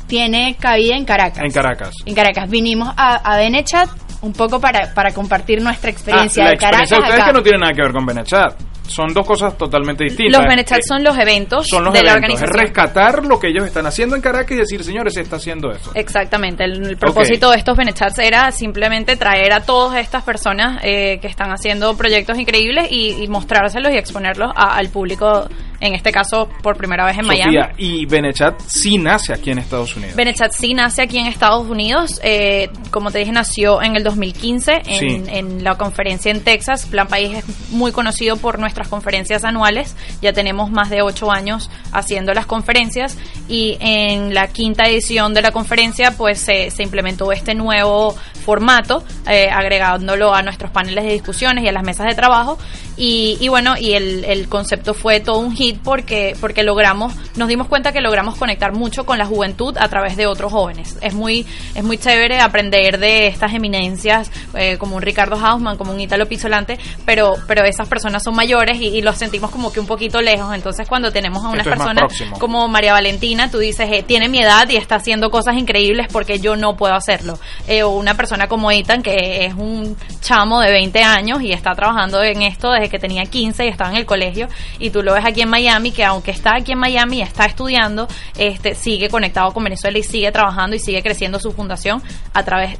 tiene 0.07 0.57
cabida 0.61 0.95
en 0.97 1.05
Caracas. 1.05 1.43
En 1.45 1.50
Caracas. 1.52 1.90
En 2.05 2.14
Caracas. 2.14 2.49
Vinimos 2.49 2.93
a, 2.97 3.16
a 3.16 3.37
Benechat 3.38 3.88
un 4.23 4.33
poco 4.33 4.61
para, 4.61 4.93
para 4.95 5.12
compartir 5.12 5.61
nuestra 5.62 5.90
experiencia 5.90 6.43
Ah, 6.43 6.47
la 6.47 6.50
de 6.52 6.57
Caracas 6.59 6.81
experiencia 6.83 6.97
de 6.97 7.02
ustedes 7.02 7.21
acá. 7.23 7.33
que 7.33 7.38
no 7.38 7.43
tiene 7.43 7.59
nada 7.59 7.73
que 7.73 7.83
ver 7.83 7.93
con 7.93 8.07
Benechat. 8.07 8.55
Son 8.88 9.12
dos 9.12 9.26
cosas 9.26 9.57
totalmente 9.59 10.05
distintas. 10.05 10.40
Los 10.40 10.49
Benechat 10.49 10.78
Eh, 10.78 10.83
son 10.87 11.02
los 11.05 11.19
eventos 11.19 11.66
son 11.69 11.85
los 11.85 11.93
de 11.95 12.02
la 12.02 12.12
eventos. 12.12 12.35
Es 12.35 12.43
organización. 12.43 12.66
rescatar 12.66 13.25
lo 13.26 13.38
que 13.38 13.49
ellos 13.49 13.66
están 13.66 13.87
haciendo 13.87 14.16
en 14.16 14.23
Caracas 14.23 14.52
y 14.52 14.57
decir, 14.61 14.83
señores, 14.85 15.14
se 15.14 15.21
está 15.23 15.37
haciendo 15.37 15.71
eso. 15.71 15.90
Exactamente, 15.95 16.64
el, 16.64 16.87
el 16.90 16.97
propósito 16.97 17.50
de 17.50 17.59
estos 17.59 17.76
Benechats 17.76 18.19
era 18.19 18.50
simplemente 18.52 19.16
traer 19.16 19.52
a 19.52 19.61
todas 19.61 19.99
estas 20.00 20.23
personas 20.25 20.81
eh, 20.83 21.19
que 21.21 21.26
están 21.28 21.50
haciendo 21.50 21.97
proyectos 21.97 22.38
increíbles 22.38 22.88
y, 22.90 23.23
y 23.23 23.28
mostrárselos 23.28 23.93
y 23.93 23.97
exponerlos 23.97 24.50
a- 24.55 24.76
al 24.76 24.88
público, 24.88 25.49
en 25.80 25.95
este 25.95 26.12
caso 26.12 26.49
por 26.62 26.76
primera 26.76 27.04
vez 27.04 27.18
en 27.18 27.26
Miami. 27.26 27.56
Y 27.78 28.06
Benechat 28.06 28.61
sí 28.66 28.99
nace 28.99 29.33
aquí 29.33 29.50
en 29.50 29.59
Estados 29.59 29.97
Unidos. 29.97 30.16
Benechat 30.16 30.52
sí 30.52 30.75
nace 30.75 31.02
aquí 31.02 31.18
en 31.18 31.26
Estados 31.26 31.68
Unidos, 31.68 32.21
eh, 32.23 32.71
como 32.90 33.11
te 33.11 33.18
dije, 33.18 33.33
nació 33.33 33.83
en 33.83 33.97
el 33.97 34.02
2015 34.04 34.73
en, 34.87 35.25
Sí. 35.26 35.30
en 35.33 35.64
la 35.64 35.76
conferencia 35.76 36.30
en 36.30 36.42
Texas. 36.42 36.87
Plan 36.87 37.06
País 37.09 37.38
es 37.38 37.71
muy 37.71 37.92
conocido 37.92 38.37
por 38.37 38.59
nuestras 38.59 38.88
conferencias 38.88 39.45
anuales, 39.45 39.97
ya 40.23 40.33
tenemos 40.33 40.71
más 40.71 40.90
de 40.90 41.02
ocho 41.02 41.30
años 41.30 41.71
haciendo 41.92 42.33
las 42.35 42.47
conferencias 42.47 43.16
y 43.49 43.76
en 43.80 44.35
la 44.35 44.49
quinta 44.49 44.85
edición 44.87 45.35
de 45.35 45.42
la 45.42 45.50
conferencia 45.52 46.12
pues 46.16 46.38
se, 46.40 46.71
se 46.71 46.83
implementó 46.83 47.33
este 47.33 47.54
nuevo 47.54 48.14
formato, 48.45 49.02
eh, 49.28 49.49
agregándolo 49.50 50.35
a 50.35 50.42
nuestros 50.42 50.71
paneles 50.71 51.04
de 51.04 51.12
discusiones 51.12 51.64
y 51.64 51.68
a 51.68 51.73
las 51.73 51.83
mesas 51.83 52.06
de 52.06 52.14
trabajo 52.14 52.59
y, 52.96 53.36
y 53.40 53.48
bueno, 53.48 53.74
y 53.78 53.92
el, 53.92 54.24
el 54.24 54.48
concepto 54.48 54.94
fue 54.94 55.20
todo 55.20 55.38
un 55.38 55.54
hit 55.54 55.78
porque, 55.82 56.36
porque 56.40 56.62
logramos, 56.62 57.14
nos 57.36 57.48
dimos 57.48 57.66
cuenta 57.68 57.92
que 57.92 58.00
logramos 58.00 58.36
conectar 58.36 58.72
mucho 58.72 59.04
con 59.04 59.18
la 59.18 59.26
juventud 59.26 59.76
a 59.78 59.88
través 59.88 60.16
de 60.16 60.26
otros 60.26 60.52
jóvenes. 60.52 60.96
Es 61.00 61.14
muy, 61.14 61.46
es 61.74 61.84
muy 61.84 61.98
chévere 61.98 62.40
aprender 62.40 62.98
de 62.98 63.26
estas 63.26 63.52
eminencias 63.54 64.30
eh, 64.54 64.78
como 64.78 64.96
un 64.96 65.02
Ricardo 65.02 65.36
Hausman, 65.36 65.76
como 65.76 65.92
un 65.92 66.00
Italo 66.00 66.26
Pizzolante, 66.26 66.78
pero, 67.04 67.34
pero 67.46 67.64
esas 67.64 67.88
personas 67.88 68.22
son 68.22 68.34
mayores 68.34 68.80
y, 68.80 68.88
y 68.88 69.02
los 69.02 69.16
sentimos 69.16 69.50
como 69.50 69.72
que 69.72 69.80
un 69.80 69.86
poquito 69.86 70.22
lejos. 70.22 70.54
Entonces 70.54 70.88
cuando 70.88 71.12
tenemos 71.12 71.44
a 71.44 71.48
unas 71.48 71.66
es 71.66 71.72
personas 71.72 72.12
como 72.38 72.66
María 72.68 72.92
Valentina, 72.92 73.50
tú 73.50 73.58
dices, 73.58 73.88
eh, 73.92 74.04
tiene 74.06 74.28
mi 74.28 74.40
edad 74.40 74.68
y 74.68 74.76
está 74.76 74.96
haciendo 74.96 75.30
cosas 75.30 75.56
increíbles 75.56 76.06
porque 76.10 76.38
yo 76.38 76.56
no 76.56 76.76
puedo 76.76 76.94
hacerlo. 76.94 77.38
Eh, 77.68 77.82
o 77.82 77.90
una 77.90 78.14
persona 78.14 78.48
como 78.48 78.70
Ethan, 78.70 79.02
que 79.02 79.44
es 79.44 79.54
un 79.54 79.96
chamo 80.20 80.60
de 80.60 80.70
20 80.70 81.02
años 81.02 81.42
y 81.42 81.52
está 81.52 81.74
trabajando 81.74 82.22
en 82.22 82.42
esto 82.42 82.70
que 82.88 82.99
tenía 82.99 83.25
15 83.25 83.64
y 83.64 83.69
estaba 83.69 83.90
en 83.90 83.97
el 83.97 84.07
colegio, 84.07 84.49
y 84.78 84.90
tú 84.90 85.02
lo 85.02 85.14
ves 85.14 85.25
aquí 85.25 85.43
en 85.43 85.49
Miami, 85.49 85.93
que 85.93 86.05
aunque 86.05 86.31
está 86.31 86.57
aquí 86.57 86.73
en 86.73 86.78
Miami 86.78 87.19
y 87.19 87.23
está 87.23 87.45
estudiando, 87.47 88.09
este 88.37 88.75
sigue 88.75 89.09
conectado 89.09 89.52
con 89.52 89.64
Venezuela 89.64 89.99
y 89.99 90.02
sigue 90.02 90.31
trabajando 90.33 90.76
y 90.76 90.78
sigue 90.78 91.02
creciendo 91.02 91.38
su 91.38 91.52
fundación 91.52 92.02
a 92.33 92.45
través 92.45 92.78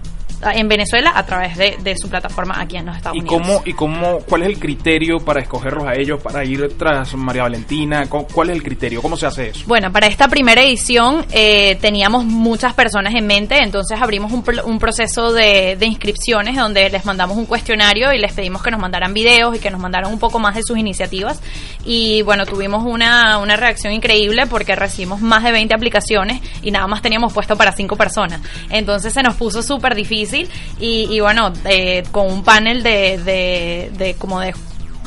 en 0.55 0.69
Venezuela 0.69 1.13
a 1.15 1.25
través 1.25 1.57
de, 1.57 1.77
de 1.83 1.97
su 1.97 2.09
plataforma 2.11 2.61
aquí 2.61 2.77
en 2.77 2.87
los 2.87 2.97
Estados 2.97 3.17
¿Y 3.17 3.21
Unidos. 3.21 3.41
cómo, 3.43 3.63
¿Y 3.65 3.73
cómo, 3.73 4.19
cuál 4.29 4.43
es 4.43 4.49
el 4.49 4.59
criterio 4.59 5.19
para 5.19 5.41
escogerlos 5.41 5.85
a 5.87 5.95
ellos, 5.95 6.21
para 6.23 6.45
ir 6.45 6.77
tras 6.79 7.15
María 7.15 7.45
Valentina? 7.45 8.07
¿Cu- 8.07 8.27
¿Cuál 8.33 8.51
es 8.51 8.57
el 8.57 8.63
criterio? 8.63 9.01
¿Cómo 9.01 9.17
se 9.17 9.27
hace 9.27 9.49
eso? 9.49 9.65
Bueno, 9.67 9.91
para 9.93 10.07
esta 10.09 10.29
primera 10.29 10.63
edición 10.63 11.25
eh, 11.33 11.79
teníamos 11.81 12.25
muchas 12.27 12.75
personas 12.75 13.15
en 13.15 13.27
mente, 13.27 13.59
entonces 13.63 13.99
abrimos 14.01 14.31
un, 14.33 14.45
un 14.65 14.79
proceso 14.79 15.33
de, 15.33 15.77
de 15.79 15.87
inscripciones 15.87 16.57
donde 16.57 16.91
les 16.91 17.05
mandamos 17.07 17.37
un 17.39 17.47
cuestionario 17.47 18.13
y 18.13 18.19
les 18.19 18.33
pedimos 18.35 18.63
que 18.63 18.71
nos 18.71 18.81
mandaran 18.81 19.15
videos 19.15 19.57
y 19.57 19.59
que 19.59 19.71
nos 19.71 19.81
mandaran 19.81 20.13
un 20.13 20.19
poco 20.19 20.39
más 20.39 20.55
de 20.55 20.63
sus 20.63 20.77
iniciativas. 20.77 21.41
Y 21.85 22.21
bueno, 22.23 22.45
tuvimos 22.45 22.85
una, 22.85 23.39
una 23.39 23.57
reacción 23.57 23.93
increíble 23.95 24.47
porque 24.47 24.77
recibimos 24.77 25.21
más 25.23 25.43
de 25.45 25.53
20 25.53 25.75
aplicaciones 25.75 26.41
y 26.63 26.71
nada 26.73 26.87
más 26.87 27.01
teníamos 27.01 27.33
puesto 27.33 27.57
para 27.57 27.73
5 27.73 27.97
personas. 27.97 28.41
Entonces 28.71 29.13
se 29.15 29.23
nos 29.23 29.35
puso 29.37 29.63
súper 29.63 29.95
difícil 29.95 30.26
y, 30.33 30.47
y 31.11 31.21
bueno, 31.21 31.53
eh, 31.65 32.05
con 32.13 32.31
un 32.31 32.43
panel 32.43 32.83
de, 32.83 33.19
de, 33.19 33.91
de 33.97 34.15
como 34.15 34.41
de 34.41 34.55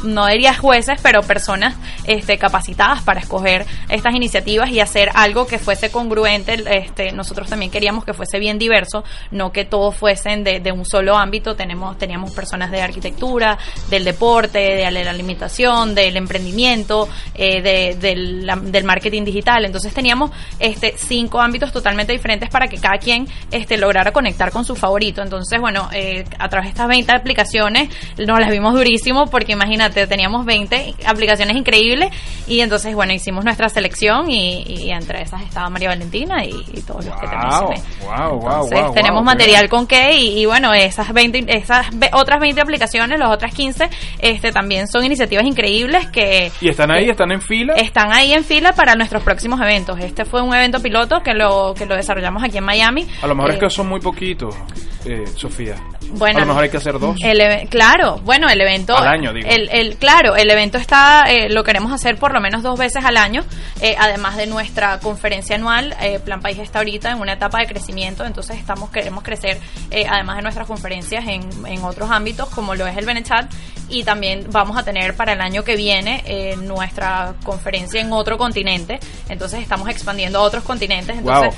no 0.03 0.27
diría 0.27 0.53
jueces, 0.53 0.99
pero 1.01 1.21
personas 1.21 1.75
este, 2.05 2.37
capacitadas 2.37 3.01
para 3.01 3.19
escoger 3.19 3.65
estas 3.89 4.13
iniciativas 4.15 4.69
y 4.69 4.79
hacer 4.79 5.09
algo 5.13 5.47
que 5.47 5.59
fuese 5.59 5.91
congruente. 5.91 6.63
Este, 6.69 7.11
nosotros 7.11 7.49
también 7.49 7.71
queríamos 7.71 8.05
que 8.05 8.13
fuese 8.13 8.39
bien 8.39 8.57
diverso, 8.59 9.03
no 9.31 9.51
que 9.51 9.65
todos 9.65 9.95
fuesen 9.95 10.43
de, 10.43 10.71
un 10.71 10.85
solo 10.85 11.17
ámbito. 11.17 11.55
Tenemos, 11.55 11.97
teníamos 11.97 12.31
personas 12.31 12.71
de 12.71 12.81
arquitectura, 12.81 13.57
del 13.89 14.03
deporte, 14.03 14.59
de 14.59 14.91
la 14.91 15.09
alimentación, 15.09 15.95
del 15.95 16.15
emprendimiento, 16.17 17.09
eh, 17.33 17.61
de- 17.61 17.95
del 17.95 18.83
marketing 18.83 19.23
digital. 19.23 19.65
Entonces 19.65 19.93
teníamos 19.93 20.31
este, 20.59 20.95
cinco 20.97 21.39
ámbitos 21.41 21.71
totalmente 21.71 22.13
diferentes 22.13 22.49
para 22.49 22.67
que 22.67 22.77
cada 22.77 22.97
quien 22.97 23.27
este, 23.51 23.77
lograra 23.77 24.11
conectar 24.11 24.51
con 24.51 24.65
su 24.65 24.75
favorito. 24.75 25.21
Entonces, 25.21 25.59
bueno, 25.59 25.89
eh, 25.93 26.25
a 26.37 26.49
través 26.49 26.67
de 26.67 26.69
estas 26.71 26.87
20 26.87 27.11
aplicaciones 27.11 27.89
nos 28.17 28.39
las 28.39 28.49
vimos 28.51 28.73
durísimo 28.73 29.27
porque 29.27 29.53
imagínate, 29.53 29.88
teníamos 29.89 30.45
20 30.45 30.95
aplicaciones 31.05 31.55
increíbles 31.55 32.09
y 32.47 32.61
entonces, 32.61 32.93
bueno, 32.95 33.13
hicimos 33.13 33.43
nuestra 33.45 33.69
selección 33.69 34.29
y, 34.29 34.63
y 34.67 34.91
entre 34.91 35.21
esas 35.21 35.41
estaba 35.43 35.69
María 35.69 35.89
Valentina 35.89 36.43
y, 36.45 36.49
y 36.73 36.81
todos 36.81 37.05
los 37.05 37.15
que 37.19 37.27
te 37.27 37.35
mencioné. 37.37 37.81
wow, 38.03 38.39
wow, 38.39 38.51
Entonces, 38.63 38.81
wow, 38.81 38.93
tenemos 38.93 39.23
material 39.23 39.69
con 39.69 39.85
qué 39.87 40.13
y, 40.15 40.39
y 40.39 40.45
bueno, 40.45 40.73
esas 40.73 41.11
20, 41.13 41.45
esas 41.47 41.87
ve- 41.97 42.09
otras 42.13 42.39
20 42.39 42.61
aplicaciones, 42.61 43.19
las 43.19 43.29
otras 43.29 43.53
15, 43.53 43.89
este 44.19 44.51
también 44.51 44.87
son 44.87 45.03
iniciativas 45.05 45.45
increíbles 45.45 46.07
que 46.07 46.51
¿Y 46.61 46.69
están 46.69 46.91
ahí? 46.91 47.09
¿Están 47.09 47.31
en 47.31 47.41
fila? 47.41 47.73
están 47.75 48.11
ahí 48.11 48.33
en 48.33 48.43
fila 48.43 48.73
para 48.73 48.95
nuestros 48.95 49.23
próximos 49.23 49.59
eventos. 49.61 49.99
Este 49.99 50.25
fue 50.25 50.41
un 50.41 50.53
evento 50.53 50.81
piloto 50.81 51.21
que 51.21 51.33
lo 51.33 51.73
que 51.77 51.85
lo 51.85 51.95
desarrollamos 51.95 52.43
aquí 52.43 52.57
en 52.57 52.63
Miami. 52.65 53.07
A 53.21 53.27
lo 53.27 53.35
mejor 53.35 53.51
Eh, 53.51 53.53
es 53.55 53.59
que 53.59 53.69
son 53.69 53.87
muy 53.89 53.99
poquitos, 53.99 54.55
eh, 55.05 55.25
Sofía. 55.35 55.75
bueno, 56.11 56.37
a 56.37 56.41
lo 56.41 56.47
mejor 56.47 56.63
hay 56.63 56.69
que 56.69 56.77
hacer 56.77 56.99
dos. 56.99 57.15
El 57.21 57.67
claro, 57.69 58.19
bueno, 58.23 58.49
el 58.49 58.59
evento. 58.61 58.95
Al 58.97 59.07
año, 59.07 59.33
digo. 59.33 59.47
El, 59.49 59.69
el- 59.79 59.97
claro, 59.97 60.35
el 60.35 60.49
evento 60.49 60.77
está, 60.77 61.23
eh, 61.29 61.49
lo 61.49 61.63
queremos 61.63 61.91
hacer 61.91 62.17
por 62.17 62.33
lo 62.33 62.41
menos 62.41 62.61
dos 62.63 62.77
veces 62.77 63.03
al 63.05 63.17
año, 63.17 63.43
eh, 63.81 63.95
además 63.99 64.37
de 64.37 64.45
nuestra 64.47 64.99
conferencia 64.99 65.55
anual. 65.55 65.95
eh, 66.01 66.19
Plan 66.19 66.41
País 66.41 66.59
está 66.59 66.79
ahorita 66.79 67.11
en 67.11 67.19
una 67.19 67.33
etapa 67.33 67.59
de 67.59 67.67
crecimiento, 67.67 68.25
entonces 68.25 68.57
estamos 68.57 68.89
queremos 68.91 69.23
crecer, 69.23 69.59
eh, 69.91 70.05
además 70.09 70.35
de 70.37 70.41
nuestras 70.43 70.67
conferencias, 70.67 71.25
en, 71.27 71.41
en 71.65 71.83
otros 71.83 72.09
ámbitos, 72.11 72.49
como 72.49 72.75
lo 72.75 72.85
es 72.87 72.97
el 72.97 73.05
Benechat, 73.05 73.51
y 73.89 74.03
también 74.03 74.47
vamos 74.51 74.77
a 74.77 74.83
tener 74.83 75.15
para 75.15 75.33
el 75.33 75.41
año 75.41 75.63
que 75.63 75.75
viene 75.75 76.23
eh, 76.25 76.55
nuestra 76.57 77.33
conferencia 77.43 77.99
en 78.01 78.11
otro 78.13 78.37
continente, 78.37 78.99
entonces 79.29 79.61
estamos 79.61 79.89
expandiendo 79.89 80.39
a 80.39 80.41
otros 80.43 80.63
continentes, 80.63 81.17
entonces. 81.17 81.55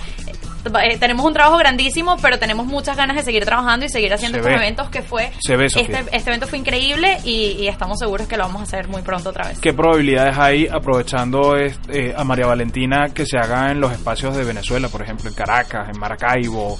Eh, 0.83 0.97
tenemos 0.99 1.25
un 1.25 1.33
trabajo 1.33 1.57
grandísimo, 1.57 2.17
pero 2.21 2.39
tenemos 2.39 2.65
muchas 2.65 2.95
ganas 2.97 3.15
de 3.15 3.23
seguir 3.23 3.45
trabajando 3.45 3.85
y 3.85 3.89
seguir 3.89 4.13
haciendo 4.13 4.37
Se 4.37 4.39
estos 4.41 4.51
ve. 4.51 4.65
eventos 4.65 4.89
que 4.89 5.01
fue 5.01 5.31
Se 5.39 5.55
ve, 5.55 5.65
este, 5.65 6.05
este 6.11 6.29
evento 6.29 6.47
fue 6.47 6.59
increíble 6.59 7.17
y, 7.23 7.57
y 7.59 7.67
estamos 7.67 7.99
seguros 7.99 8.27
que 8.27 8.37
lo 8.37 8.43
vamos 8.43 8.61
a 8.61 8.63
hacer 8.63 8.87
muy 8.87 9.01
pronto 9.01 9.29
otra 9.29 9.47
vez. 9.47 9.59
¿Qué 9.59 9.73
probabilidades 9.73 10.37
hay 10.37 10.67
aprovechando 10.67 11.55
este, 11.55 12.09
eh, 12.09 12.13
a 12.15 12.23
María 12.23 12.45
Valentina 12.45 13.09
que 13.13 13.25
se 13.25 13.37
haga 13.37 13.71
en 13.71 13.79
los 13.79 13.91
espacios 13.91 14.35
de 14.35 14.43
Venezuela, 14.43 14.87
por 14.89 15.01
ejemplo, 15.01 15.29
en 15.29 15.35
Caracas, 15.35 15.89
en 15.93 15.99
Maracaibo? 15.99 16.77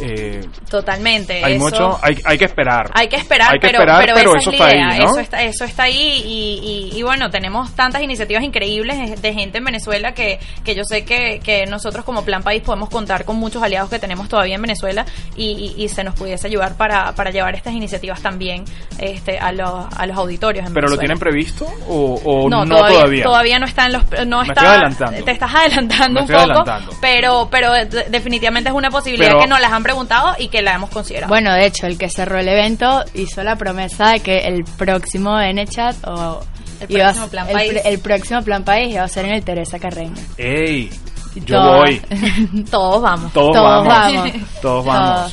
Eh, 0.00 0.40
Totalmente. 0.70 1.44
hay 1.44 1.54
eso- 1.54 1.64
mucho, 1.64 1.98
hay, 2.02 2.18
hay 2.24 2.38
que 2.38 2.44
esperar. 2.46 2.90
Hay 2.94 3.08
que 3.08 3.16
esperar, 3.16 3.52
Hay 3.52 3.58
que 3.60 3.66
pero, 3.68 3.78
esperar, 3.80 4.00
pero, 4.00 4.14
pero 4.16 4.30
esa 4.36 4.38
eso 4.38 4.50
es 4.50 4.58
la 4.58 4.64
está 4.66 4.76
idea. 4.76 4.88
ahí, 4.90 4.98
¿no? 5.00 5.10
Eso 5.10 5.20
está, 5.20 5.42
eso 5.42 5.64
está 5.64 5.82
ahí 5.84 6.22
y, 6.24 6.90
y- 6.94 6.98
y 6.98 7.02
bueno, 7.02 7.30
tenemos 7.30 7.74
tantas 7.74 8.02
iniciativas 8.02 8.42
increíbles 8.42 9.20
de, 9.20 9.32
gente 9.34 9.58
en 9.58 9.64
Venezuela 9.64 10.12
que, 10.14 10.38
que 10.64 10.74
yo 10.74 10.82
sé 10.84 11.04
que, 11.04 11.40
que 11.42 11.66
nosotros 11.66 12.04
como 12.04 12.24
Plan 12.24 12.42
País 12.42 12.62
podemos 12.62 12.88
contar 12.88 13.24
con 13.24 13.36
muchos 13.36 13.62
aliados 13.62 13.90
que 13.90 13.98
tenemos 13.98 14.28
todavía 14.28 14.54
en 14.56 14.62
Venezuela 14.62 15.04
y, 15.36 15.88
se 15.88 16.02
nos 16.02 16.14
pudiese 16.14 16.46
ayudar 16.48 16.76
para, 16.76 17.14
para 17.14 17.30
llevar 17.30 17.54
estas 17.54 17.72
iniciativas 17.74 18.20
también 18.20 18.64
este, 18.98 19.38
a, 19.38 19.52
los, 19.52 19.86
a 19.96 20.06
los 20.06 20.16
auditorios 20.16 20.66
en 20.66 20.74
¿Pero 20.74 20.88
lo 20.88 20.96
tienen 20.96 21.18
previsto 21.18 21.66
o, 21.88 22.14
o 22.24 22.48
no, 22.48 22.64
todavía, 22.66 23.22
todavía? 23.24 23.58
no 23.58 23.66
está 23.66 23.86
en 23.86 23.92
los 23.92 24.02
no 24.26 24.38
Me 24.38 24.48
está 24.48 24.52
estoy 24.54 24.66
adelantando. 24.66 25.24
te 25.24 25.30
estás 25.30 25.54
adelantando 25.54 26.14
Me 26.14 26.20
un 26.22 26.26
poco 26.26 26.38
adelantando. 26.40 26.92
pero 27.00 27.48
pero 27.50 27.72
de- 27.72 28.06
definitivamente 28.08 28.70
es 28.70 28.74
una 28.74 28.90
posibilidad 28.90 29.28
Pero- 29.30 29.40
que 29.40 29.46
nos 29.46 29.60
las 29.60 29.72
han 29.74 29.82
preguntado 29.82 30.34
y 30.38 30.48
que 30.48 30.62
la 30.62 30.74
hemos 30.74 30.90
considerado 30.90 31.28
Bueno, 31.28 31.52
de 31.52 31.66
hecho, 31.66 31.86
el 31.86 31.98
que 31.98 32.08
cerró 32.08 32.38
el 32.38 32.48
evento 32.48 33.04
hizo 33.14 33.42
la 33.42 33.56
promesa 33.56 34.10
de 34.10 34.20
que 34.20 34.38
el 34.38 34.64
próximo 34.64 35.38
NChat 35.40 35.96
o 36.06 36.40
El 36.88 37.00
a- 37.00 37.04
próximo 37.04 37.28
Plan 37.28 37.48
el, 37.48 37.52
País. 37.54 37.72
pr- 37.74 37.80
el 37.84 37.98
próximo 38.00 38.42
plan 38.42 38.64
país 38.64 38.92
iba 38.94 39.04
a 39.04 39.08
ser 39.08 39.24
en 39.26 39.34
el 39.34 39.44
Teresa 39.44 39.78
Carreño. 39.78 40.14
¡Ey! 40.36 40.90
Yo 41.46 41.60
voy. 41.62 42.00
todos 42.70 43.02
vamos 43.02 43.32
Todos, 43.32 43.52
Todos 43.56 43.86
vamos. 43.86 44.14
vamos. 44.14 44.32
Todos 44.62 44.84
vamos. 44.84 45.32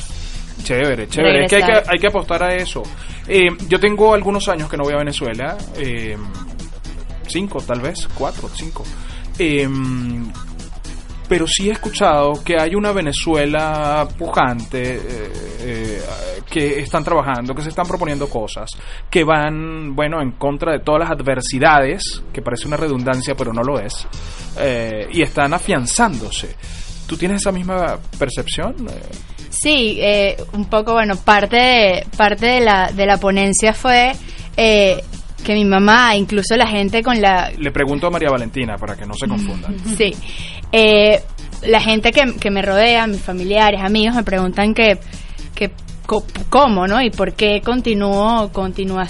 Chévere, 0.64 1.08
chévere. 1.08 1.44
Es 1.44 1.50
que 1.50 1.56
hay, 1.56 1.62
que 1.62 1.66
Regresar. 1.68 1.92
hay 1.94 1.98
que 2.00 2.06
apostar 2.06 2.42
a 2.42 2.54
eso. 2.54 2.82
Eh, 3.28 3.48
yo 3.68 3.78
tengo 3.80 4.14
algunos 4.14 4.48
años 4.48 4.68
que 4.68 4.76
no 4.76 4.84
voy 4.84 4.94
a 4.94 4.98
Venezuela. 4.98 5.56
eh, 5.76 6.16
cinco, 7.28 7.60
tal 7.60 7.80
vez. 7.80 8.08
Cuatro, 8.14 8.48
cinco. 8.54 8.84
Eh, 9.38 9.68
pero 11.28 11.46
sí 11.46 11.68
he 11.68 11.72
escuchado 11.72 12.32
que 12.44 12.60
hay 12.60 12.74
una 12.74 12.92
Venezuela 12.92 14.06
pujante, 14.18 14.96
eh, 14.96 15.32
eh, 15.60 16.02
que 16.48 16.80
están 16.80 17.02
trabajando, 17.02 17.54
que 17.54 17.62
se 17.62 17.70
están 17.70 17.86
proponiendo 17.86 18.28
cosas, 18.28 18.70
que 19.10 19.24
van, 19.24 19.94
bueno, 19.94 20.20
en 20.20 20.32
contra 20.32 20.72
de 20.72 20.80
todas 20.80 21.00
las 21.00 21.10
adversidades, 21.10 22.22
que 22.32 22.42
parece 22.42 22.66
una 22.66 22.76
redundancia, 22.76 23.34
pero 23.34 23.52
no 23.52 23.62
lo 23.62 23.80
es, 23.80 24.06
eh, 24.58 25.08
y 25.12 25.22
están 25.22 25.54
afianzándose. 25.54 26.56
¿Tú 27.06 27.16
tienes 27.16 27.40
esa 27.40 27.52
misma 27.52 27.98
percepción? 28.18 28.76
Sí, 29.50 29.98
eh, 30.00 30.36
un 30.52 30.66
poco, 30.66 30.92
bueno, 30.94 31.16
parte 31.16 31.56
de, 31.56 32.06
parte 32.16 32.46
de 32.46 32.60
la, 32.60 32.90
de 32.92 33.06
la 33.06 33.18
ponencia 33.18 33.72
fue 33.74 34.12
que 35.42 35.54
mi 35.54 35.64
mamá, 35.64 36.14
incluso 36.16 36.56
la 36.56 36.66
gente 36.66 37.02
con 37.02 37.20
la, 37.20 37.50
Le 37.58 37.70
pregunto 37.70 38.06
a 38.06 38.10
María 38.10 38.30
Valentina 38.30 38.76
para 38.76 38.96
que 38.96 39.06
no 39.06 39.14
se 39.14 39.26
confundan. 39.28 39.74
Sí. 39.96 40.12
Eh, 40.72 41.20
la 41.66 41.80
gente 41.80 42.12
que, 42.12 42.34
que 42.40 42.50
me 42.50 42.62
rodea, 42.62 43.06
mis 43.06 43.20
familiares, 43.20 43.80
amigos, 43.82 44.14
me 44.16 44.22
preguntan 44.24 44.74
que, 44.74 44.98
que 45.54 45.70
co- 46.06 46.24
cómo, 46.48 46.86
¿no? 46.86 47.00
Y 47.02 47.10
por 47.10 47.34
qué 47.34 47.60
continúo, 47.62 48.50
continúa, 48.52 49.06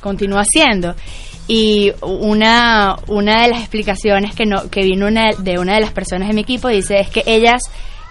continúa 0.00 0.42
haciendo. 0.42 0.94
Y 1.48 1.92
una, 2.02 2.96
una 3.08 3.42
de 3.42 3.48
las 3.48 3.60
explicaciones 3.60 4.34
que, 4.34 4.46
no, 4.46 4.68
que 4.70 4.82
vino 4.82 5.06
una, 5.06 5.30
de 5.32 5.58
una 5.58 5.74
de 5.74 5.80
las 5.80 5.92
personas 5.92 6.28
de 6.28 6.34
mi 6.34 6.40
equipo 6.42 6.68
dice 6.68 6.98
es 7.00 7.08
que 7.08 7.22
ellas 7.26 7.62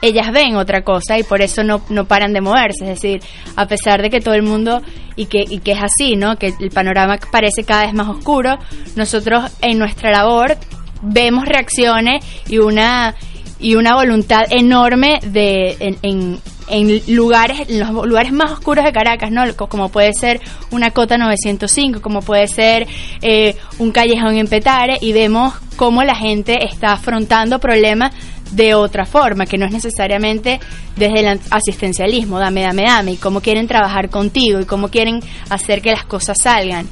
ellas 0.01 0.31
ven 0.31 0.55
otra 0.55 0.83
cosa 0.83 1.17
y 1.17 1.23
por 1.23 1.41
eso 1.41 1.63
no, 1.63 1.81
no 1.89 2.05
paran 2.05 2.33
de 2.33 2.41
moverse. 2.41 2.83
Es 2.83 3.01
decir, 3.01 3.21
a 3.55 3.65
pesar 3.67 4.01
de 4.01 4.09
que 4.09 4.21
todo 4.21 4.33
el 4.35 4.43
mundo, 4.43 4.81
y 5.15 5.25
que, 5.27 5.45
y 5.47 5.59
que 5.59 5.71
es 5.71 5.79
así, 5.81 6.15
¿no? 6.15 6.35
Que 6.37 6.53
el 6.59 6.69
panorama 6.71 7.17
parece 7.31 7.63
cada 7.63 7.85
vez 7.85 7.93
más 7.93 8.07
oscuro, 8.09 8.57
nosotros 8.95 9.43
en 9.61 9.79
nuestra 9.79 10.11
labor 10.11 10.57
vemos 11.01 11.45
reacciones 11.45 12.23
y 12.47 12.57
una 12.57 13.15
y 13.59 13.75
una 13.75 13.95
voluntad 13.95 14.43
enorme 14.49 15.19
de 15.23 15.77
en, 15.79 15.97
en, 16.01 16.39
en 16.67 17.15
lugares 17.15 17.69
en 17.69 17.79
los 17.79 17.89
lugares 18.05 18.33
más 18.33 18.51
oscuros 18.51 18.83
de 18.83 18.91
Caracas 18.91 19.31
no 19.31 19.43
Co- 19.55 19.67
como 19.67 19.87
puede 19.89 20.11
ser 20.13 20.41
una 20.71 20.91
cota 20.91 21.17
905 21.17 22.01
como 22.01 22.19
puede 22.21 22.47
ser 22.47 22.85
eh, 23.21 23.55
un 23.79 23.91
callejón 23.93 24.35
en 24.35 24.47
Petare 24.47 24.97
y 24.99 25.13
vemos 25.13 25.53
cómo 25.77 26.03
la 26.03 26.15
gente 26.15 26.65
está 26.65 26.91
afrontando 26.93 27.59
problemas 27.59 28.13
de 28.55 28.73
otra 28.73 29.05
forma, 29.05 29.45
que 29.45 29.57
no 29.57 29.65
es 29.65 29.71
necesariamente 29.71 30.59
desde 30.95 31.19
el 31.19 31.39
asistencialismo, 31.49 32.39
dame, 32.39 32.61
dame, 32.61 32.83
dame, 32.83 33.11
y 33.13 33.17
cómo 33.17 33.41
quieren 33.41 33.67
trabajar 33.67 34.09
contigo 34.09 34.59
y 34.59 34.65
cómo 34.65 34.89
quieren 34.89 35.19
hacer 35.49 35.81
que 35.81 35.91
las 35.91 36.05
cosas 36.05 36.37
salgan. 36.41 36.87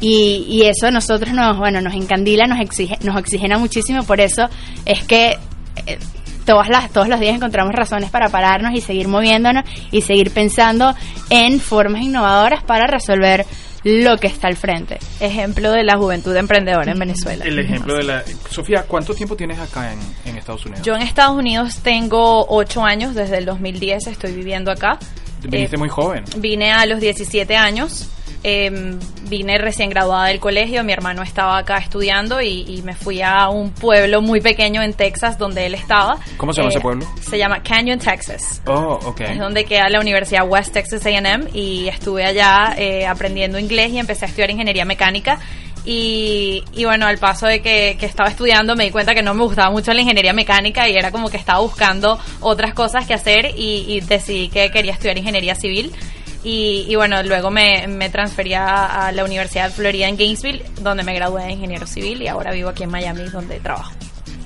Y, 0.00 0.46
y 0.48 0.62
eso 0.62 0.86
a 0.86 0.90
nosotros 0.90 1.34
nos, 1.34 1.58
bueno, 1.58 1.80
nos 1.80 1.94
encandila, 1.94 2.46
nos, 2.46 2.60
exige, 2.60 2.96
nos 3.02 3.16
oxigena 3.16 3.58
muchísimo, 3.58 4.02
por 4.04 4.20
eso 4.20 4.48
es 4.86 5.02
que 5.02 5.36
eh, 5.86 5.98
todas 6.46 6.68
las, 6.68 6.90
todos 6.90 7.08
los 7.08 7.20
días 7.20 7.34
encontramos 7.34 7.74
razones 7.74 8.10
para 8.10 8.28
pararnos 8.28 8.72
y 8.74 8.80
seguir 8.80 9.08
moviéndonos 9.08 9.64
y 9.90 10.00
seguir 10.02 10.30
pensando 10.30 10.94
en 11.28 11.60
formas 11.60 12.02
innovadoras 12.02 12.62
para 12.62 12.86
resolver 12.86 13.44
lo 13.84 14.16
que 14.18 14.26
está 14.26 14.48
al 14.48 14.56
frente. 14.56 14.98
ejemplo 15.20 15.72
de 15.72 15.84
la 15.84 15.96
juventud 15.96 16.34
emprendedora 16.36 16.92
en 16.92 16.98
Venezuela 16.98 17.44
El 17.44 17.58
ejemplo 17.58 17.94
de 17.94 18.04
la... 18.04 18.22
Sofía, 18.50 18.84
¿cuánto 18.86 19.14
tiempo 19.14 19.36
tienes 19.36 19.58
acá 19.58 19.92
en, 19.92 19.98
en 20.26 20.36
Estados 20.36 20.64
Unidos? 20.66 20.84
Yo 20.84 20.94
en 20.94 21.02
Estados 21.02 21.36
Unidos 21.36 21.78
tengo 21.82 22.46
ocho 22.48 22.84
años, 22.84 23.14
desde 23.14 23.38
el 23.38 23.44
2010 23.46 24.06
estoy 24.08 24.32
viviendo 24.32 24.70
acá. 24.70 24.98
Viniste 25.42 25.76
Eh, 25.76 25.78
muy 25.78 25.88
joven. 25.88 26.24
Vine 26.36 26.72
a 26.72 26.84
los 26.86 27.00
17 27.00 27.56
años. 27.56 28.08
Eh, 28.42 28.96
vine 29.28 29.58
recién 29.58 29.90
graduada 29.90 30.26
del 30.28 30.40
colegio, 30.40 30.82
mi 30.84 30.92
hermano 30.92 31.22
estaba 31.22 31.58
acá 31.58 31.78
estudiando 31.78 32.40
y, 32.40 32.64
y 32.68 32.82
me 32.82 32.94
fui 32.94 33.20
a 33.22 33.48
un 33.48 33.70
pueblo 33.70 34.22
muy 34.22 34.40
pequeño 34.40 34.82
en 34.82 34.94
Texas 34.94 35.38
donde 35.38 35.66
él 35.66 35.74
estaba. 35.74 36.18
¿Cómo 36.36 36.52
se 36.52 36.60
llama 36.60 36.68
Eh, 36.70 36.74
ese 36.74 36.80
pueblo? 36.80 37.06
Se 37.20 37.38
llama 37.38 37.62
Canyon, 37.62 37.98
Texas. 37.98 38.62
Oh, 38.66 38.98
ok. 39.04 39.20
Es 39.20 39.38
donde 39.38 39.64
queda 39.64 39.88
la 39.88 40.00
Universidad 40.00 40.46
West 40.48 40.72
Texas 40.72 41.04
A&M 41.06 41.44
y 41.52 41.88
estuve 41.88 42.24
allá 42.24 42.74
eh, 42.76 43.06
aprendiendo 43.06 43.58
inglés 43.58 43.92
y 43.92 43.98
empecé 43.98 44.24
a 44.24 44.28
estudiar 44.28 44.50
ingeniería 44.50 44.84
mecánica. 44.84 45.38
Y, 45.84 46.62
y 46.74 46.84
bueno, 46.84 47.06
al 47.06 47.16
paso 47.16 47.46
de 47.46 47.62
que, 47.62 47.96
que 47.98 48.04
estaba 48.04 48.28
estudiando 48.28 48.76
me 48.76 48.84
di 48.84 48.90
cuenta 48.90 49.14
que 49.14 49.22
no 49.22 49.32
me 49.32 49.44
gustaba 49.44 49.70
mucho 49.70 49.94
la 49.94 50.02
ingeniería 50.02 50.34
mecánica 50.34 50.86
y 50.88 50.94
era 50.94 51.10
como 51.10 51.30
que 51.30 51.38
estaba 51.38 51.60
buscando 51.60 52.18
otras 52.40 52.74
cosas 52.74 53.06
que 53.06 53.14
hacer 53.14 53.46
y, 53.56 53.86
y 53.88 54.00
decidí 54.00 54.48
que 54.48 54.70
quería 54.70 54.92
estudiar 54.92 55.16
ingeniería 55.16 55.54
civil. 55.54 55.90
Y, 56.42 56.86
y 56.88 56.96
bueno, 56.96 57.22
luego 57.22 57.50
me, 57.50 57.86
me 57.86 58.08
transferí 58.08 58.54
a, 58.54 59.12
la 59.12 59.24
Universidad 59.24 59.68
de 59.68 59.74
Florida 59.74 60.08
en 60.08 60.16
Gainesville, 60.16 60.64
donde 60.80 61.02
me 61.02 61.14
gradué 61.14 61.44
de 61.44 61.52
ingeniero 61.52 61.86
civil 61.86 62.22
y 62.22 62.28
ahora 62.28 62.52
vivo 62.52 62.70
aquí 62.70 62.84
en 62.84 62.90
Miami, 62.90 63.24
donde 63.24 63.60
trabajo. 63.60 63.92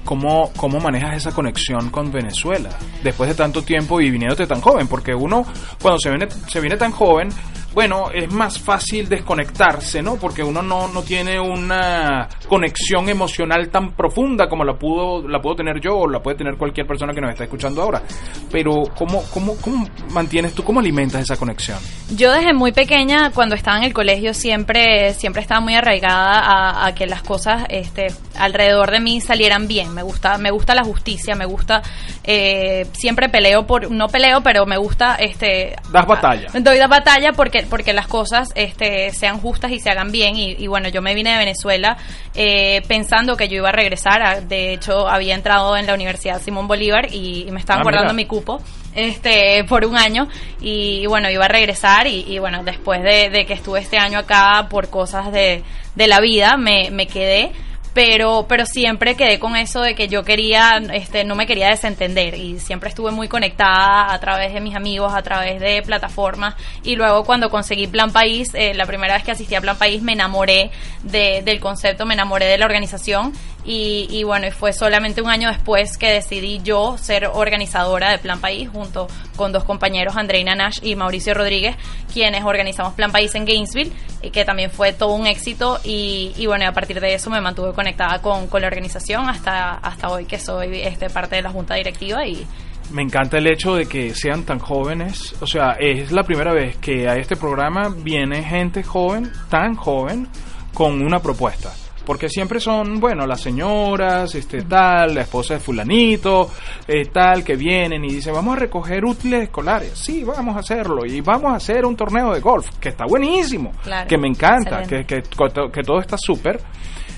¿Cómo, 0.05 0.53
¿Cómo 0.57 0.81
manejas 0.81 1.17
esa 1.17 1.33
conexión 1.33 1.91
con 1.91 2.13
Venezuela 2.13 2.69
después 3.03 3.31
de 3.31 3.35
tanto 3.35 3.63
tiempo 3.63 4.01
y 4.01 4.11
viniéndote 4.11 4.47
tan 4.47 4.61
joven? 4.61 4.87
Porque 4.87 5.15
uno, 5.15 5.47
cuando 5.81 5.99
se 5.99 6.11
viene, 6.11 6.29
se 6.49 6.61
viene 6.61 6.77
tan 6.77 6.91
joven, 6.91 7.31
bueno, 7.75 8.11
es 8.13 8.33
más 8.33 8.59
fácil 8.59 9.09
desconectarse, 9.09 10.03
¿no? 10.03 10.17
Porque 10.17 10.43
uno 10.43 10.63
no, 10.63 10.89
no 10.89 11.03
tiene 11.03 11.41
una 11.41 12.29
conexión 12.49 13.09
emocional 13.09 13.69
tan 13.69 13.93
profunda 13.93 14.49
como 14.49 14.65
la 14.65 14.75
pudo, 14.75 15.27
la 15.29 15.41
puedo 15.41 15.57
tener 15.57 15.81
yo 15.81 15.97
o 15.97 16.09
la 16.09 16.21
puede 16.23 16.37
tener 16.37 16.57
cualquier 16.57 16.87
persona 16.87 17.13
que 17.13 17.21
nos 17.21 17.31
está 17.31 17.45
escuchando 17.45 17.83
ahora. 17.83 18.03
Pero, 18.51 18.85
¿cómo, 18.97 19.23
cómo, 19.33 19.57
cómo 19.61 19.87
mantienes 20.11 20.55
tú, 20.55 20.63
cómo 20.63 20.81
alimentas 20.81 21.23
esa 21.23 21.37
conexión? 21.37 21.79
Yo 22.15 22.33
desde 22.33 22.53
muy 22.55 22.73
pequeña, 22.73 23.31
cuando 23.31 23.55
estaba 23.55 23.79
en 23.79 23.85
el 23.85 23.93
colegio, 23.93 24.35
siempre, 24.35 25.13
siempre 25.15 25.43
estaba 25.43 25.61
muy 25.61 25.75
arraigada 25.75 26.39
a, 26.41 26.87
a 26.87 26.95
que 26.95 27.07
las 27.07 27.23
cosas 27.23 27.65
este, 27.69 28.07
alrededor 28.39 28.91
de 28.91 29.01
mí 29.01 29.21
salieran 29.21 29.67
bien. 29.67 29.93
Me 29.95 30.03
gusta, 30.03 30.39
me 30.39 30.51
gusta 30.51 30.75
la 30.75 30.85
justicia, 30.85 31.35
me 31.35 31.45
gusta, 31.45 31.83
eh, 32.23 32.87
siempre 32.93 33.29
peleo 33.29 33.67
por, 33.67 33.91
no 33.91 34.09
peleo, 34.09 34.43
pero 34.43 34.67
me 34.67 34.77
gusta, 34.77 35.17
este, 35.17 35.75
Das 35.91 36.07
batalla. 36.07 36.49
doy 36.61 36.79
la 36.79 36.87
batalla 36.87 37.33
porque, 37.33 37.64
porque 37.67 37.93
las 37.93 38.07
cosas, 38.07 38.51
este, 38.55 39.11
sean 39.13 39.39
justas 39.41 39.71
y 39.73 39.81
se 39.81 39.91
hagan 39.91 40.11
bien. 40.13 40.37
Y, 40.37 40.53
y 40.59 40.67
bueno, 40.67 40.89
yo 40.89 41.03
me 41.03 41.15
vine 41.15 41.33
de 41.33 41.39
Venezuela 41.39 41.97
eh, 42.35 42.83
pensando 42.89 43.37
que 43.37 43.49
yo 43.49 43.57
iba 43.57 43.69
a 43.69 43.73
regresar. 43.73 44.23
A- 44.23 44.41
De 44.41 44.73
hecho, 44.73 45.09
había 45.09 45.35
entrado 45.35 45.77
en 45.77 45.87
la 45.87 45.95
Universidad 45.95 46.41
Simón 46.41 46.67
Bolívar 46.69 47.13
y, 47.13 47.47
y 47.49 47.51
me 47.51 47.61
estaban 47.61 47.81
Ah, 47.81 47.85
mira. 47.85 47.99
guardando 47.99 48.15
mi 48.15 48.27
cupo 48.27 48.61
este 48.95 49.65
por 49.65 49.85
un 49.85 49.97
año 49.97 50.29
y, 50.61 51.05
bueno 51.07 51.29
iba 51.29 51.45
a 51.47 51.49
regresar 51.49 52.07
y, 52.07 52.25
y, 52.29 52.39
bueno 52.39 52.63
después 52.63 53.03
de, 53.03 53.29
de 53.29 53.45
que 53.45 53.55
estuve 53.55 53.81
este 53.81 53.99
año 53.99 54.21
acá 54.21 54.69
por 54.71 54.89
cosas 54.89 55.33
de, 55.33 55.65
de 55.97 56.07
la 56.07 56.21
vida 56.21 56.57
me, 56.57 56.91
me 56.93 57.09
quedé 57.09 57.51
pero 57.95 58.45
pero 58.49 58.67
siempre 58.67 59.15
quedé 59.15 59.39
con 59.39 59.57
eso 59.57 59.81
de 59.81 59.95
que 59.95 60.09
yo 60.09 60.25
quería 60.25 60.83
este 60.93 61.25
no 61.25 61.35
me 61.37 61.47
quería 61.47 61.69
desentender 61.69 62.35
y 62.35 62.59
siempre 62.59 62.89
estuve 62.89 63.13
muy 63.13 63.29
conectada 63.29 64.13
a 64.13 64.19
través 64.21 64.53
de 64.53 64.61
mis 64.61 64.75
amigos 64.75 65.15
a 65.15 65.23
través 65.23 65.61
de 65.61 65.81
plataformas 65.83 66.57
y 66.83 66.97
luego 66.97 67.25
cuando 67.25 67.51
conseguí 67.51 67.87
Plan 67.87 68.13
País 68.13 68.51
eh, 68.55 68.75
la 68.75 68.85
primera 68.87 69.15
vez 69.15 69.23
que 69.23 69.31
asistí 69.31 69.55
a 69.55 69.61
Plan 69.61 69.79
País 69.79 70.03
me 70.03 70.13
enamoré 70.13 70.71
de- 71.05 71.43
del 71.45 71.61
concepto 71.61 72.05
me 72.05 72.15
enamoré 72.15 72.47
de 72.47 72.59
la 72.59 72.67
organización 72.67 73.33
y, 73.65 74.07
y 74.11 74.25
bueno, 74.25 74.47
y 74.47 74.51
fue 74.51 74.73
solamente 74.73 75.23
un 75.23 75.31
año 75.31 75.49
después 75.49 75.97
que 75.97 76.11
decidí 76.11 76.61
yo 76.63 76.99
ser 76.99 77.27
organizadora 77.33 78.11
de 78.11 78.19
Plan 78.19 78.41
País 78.41 78.69
junto 78.69 79.07
con 79.37 79.53
dos 79.53 79.65
compañeros, 79.65 80.17
Andreina 80.17 80.55
Nash 80.55 80.79
y 80.83 80.95
Mauricio 80.97 81.35
Rodríguez, 81.35 81.77
quienes 82.13 82.45
organizamos 82.45 82.95
Plan 82.95 83.11
País 83.11 83.35
en 83.35 83.45
Gainesville, 83.45 83.93
y 84.23 84.31
que 84.31 84.45
también 84.45 84.71
fue 84.71 84.93
todo 84.93 85.15
un 85.15 85.27
éxito. 85.27 85.81
Y, 85.85 86.33
y 86.37 86.47
bueno, 86.47 86.67
a 86.69 86.73
partir 86.73 87.01
de 87.01 87.15
eso 87.15 87.31
me 87.31 87.41
mantuve 87.41 87.73
conectada 87.73 88.21
con, 88.21 88.49
con 88.49 88.61
la 88.61 88.69
organización 88.69 89.29
hasta, 89.29 89.75
hasta 89.75 90.09
hoy 90.09 90.27
que 90.27 90.39
soy 90.39 90.81
este, 90.81 91.09
parte 91.11 91.37
de 91.37 91.43
la 91.43 91.51
junta 91.51 91.75
directiva 91.75 92.27
y, 92.27 92.47
Me 92.91 93.03
encanta 93.03 93.39
el 93.39 93.47
hecho 93.47 93.75
de 93.75 93.87
que 93.87 94.15
sean 94.15 94.45
tan 94.45 94.59
jóvenes. 94.59 95.35
O 95.41 95.47
sea, 95.47 95.73
es 95.79 96.13
la 96.13 96.23
primera 96.23 96.53
vez 96.53 96.77
que 96.77 97.09
a 97.09 97.17
este 97.17 97.37
programa 97.37 97.89
viene 97.89 98.43
gente 98.43 98.83
joven, 98.83 99.33
tan 99.49 99.75
joven, 99.75 100.29
con 100.75 101.01
una 101.01 101.21
propuesta. 101.21 101.73
Porque 102.05 102.29
siempre 102.29 102.61
son, 102.61 103.01
bueno, 103.01 103.27
las 103.27 103.41
señoras, 103.41 104.35
este 104.35 104.63
tal, 104.63 105.15
la 105.15 105.23
esposa 105.23 105.55
de 105.55 105.61
fulanito, 105.61 106.51
eh, 106.87 107.07
tal, 107.07 107.43
que 107.43 107.57
vienen 107.57 108.05
y 108.05 108.15
dicen, 108.15 108.35
vamos 108.35 108.57
a 108.57 108.61
recoger 108.61 109.05
útiles 109.05 109.45
escolares. 109.45 109.93
Sí, 109.95 110.23
vamos 110.25 110.57
a 110.57 110.61
hacerlo. 110.61 111.07
Y 111.07 111.21
vamos 111.21 111.53
a 111.53 111.57
hacer 111.57 111.85
un 111.85 111.97
torneo 111.97 112.33
de 112.33 112.41
golf, 112.41 112.69
que 112.79 112.91
está 112.91 113.07
buenísimo, 113.07 113.73
Claro, 113.83 114.07
que 114.07 114.19
me 114.19 114.29
encanta, 114.29 114.83
que, 114.83 115.05
que, 115.05 115.23
que 115.23 115.83
todo 115.83 116.01
está 116.01 116.17
súper. 116.19 116.61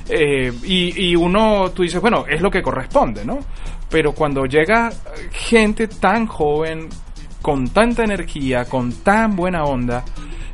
Eh, 0.09 0.53
y, 0.65 1.11
y 1.11 1.17
uno, 1.17 1.71
tú 1.73 1.83
dices, 1.83 2.01
bueno, 2.01 2.25
es 2.29 2.41
lo 2.41 2.51
que 2.51 2.63
corresponde, 2.63 3.25
¿no? 3.25 3.41
Pero 3.91 4.13
cuando 4.13 4.45
llega 4.45 4.91
gente 5.33 5.89
tan 5.89 6.27
joven, 6.27 6.89
con 7.43 7.69
tanta 7.69 8.03
energía, 8.03 8.65
con 8.65 8.93
tan 9.05 9.37
buena 9.37 9.63
onda, 9.63 10.05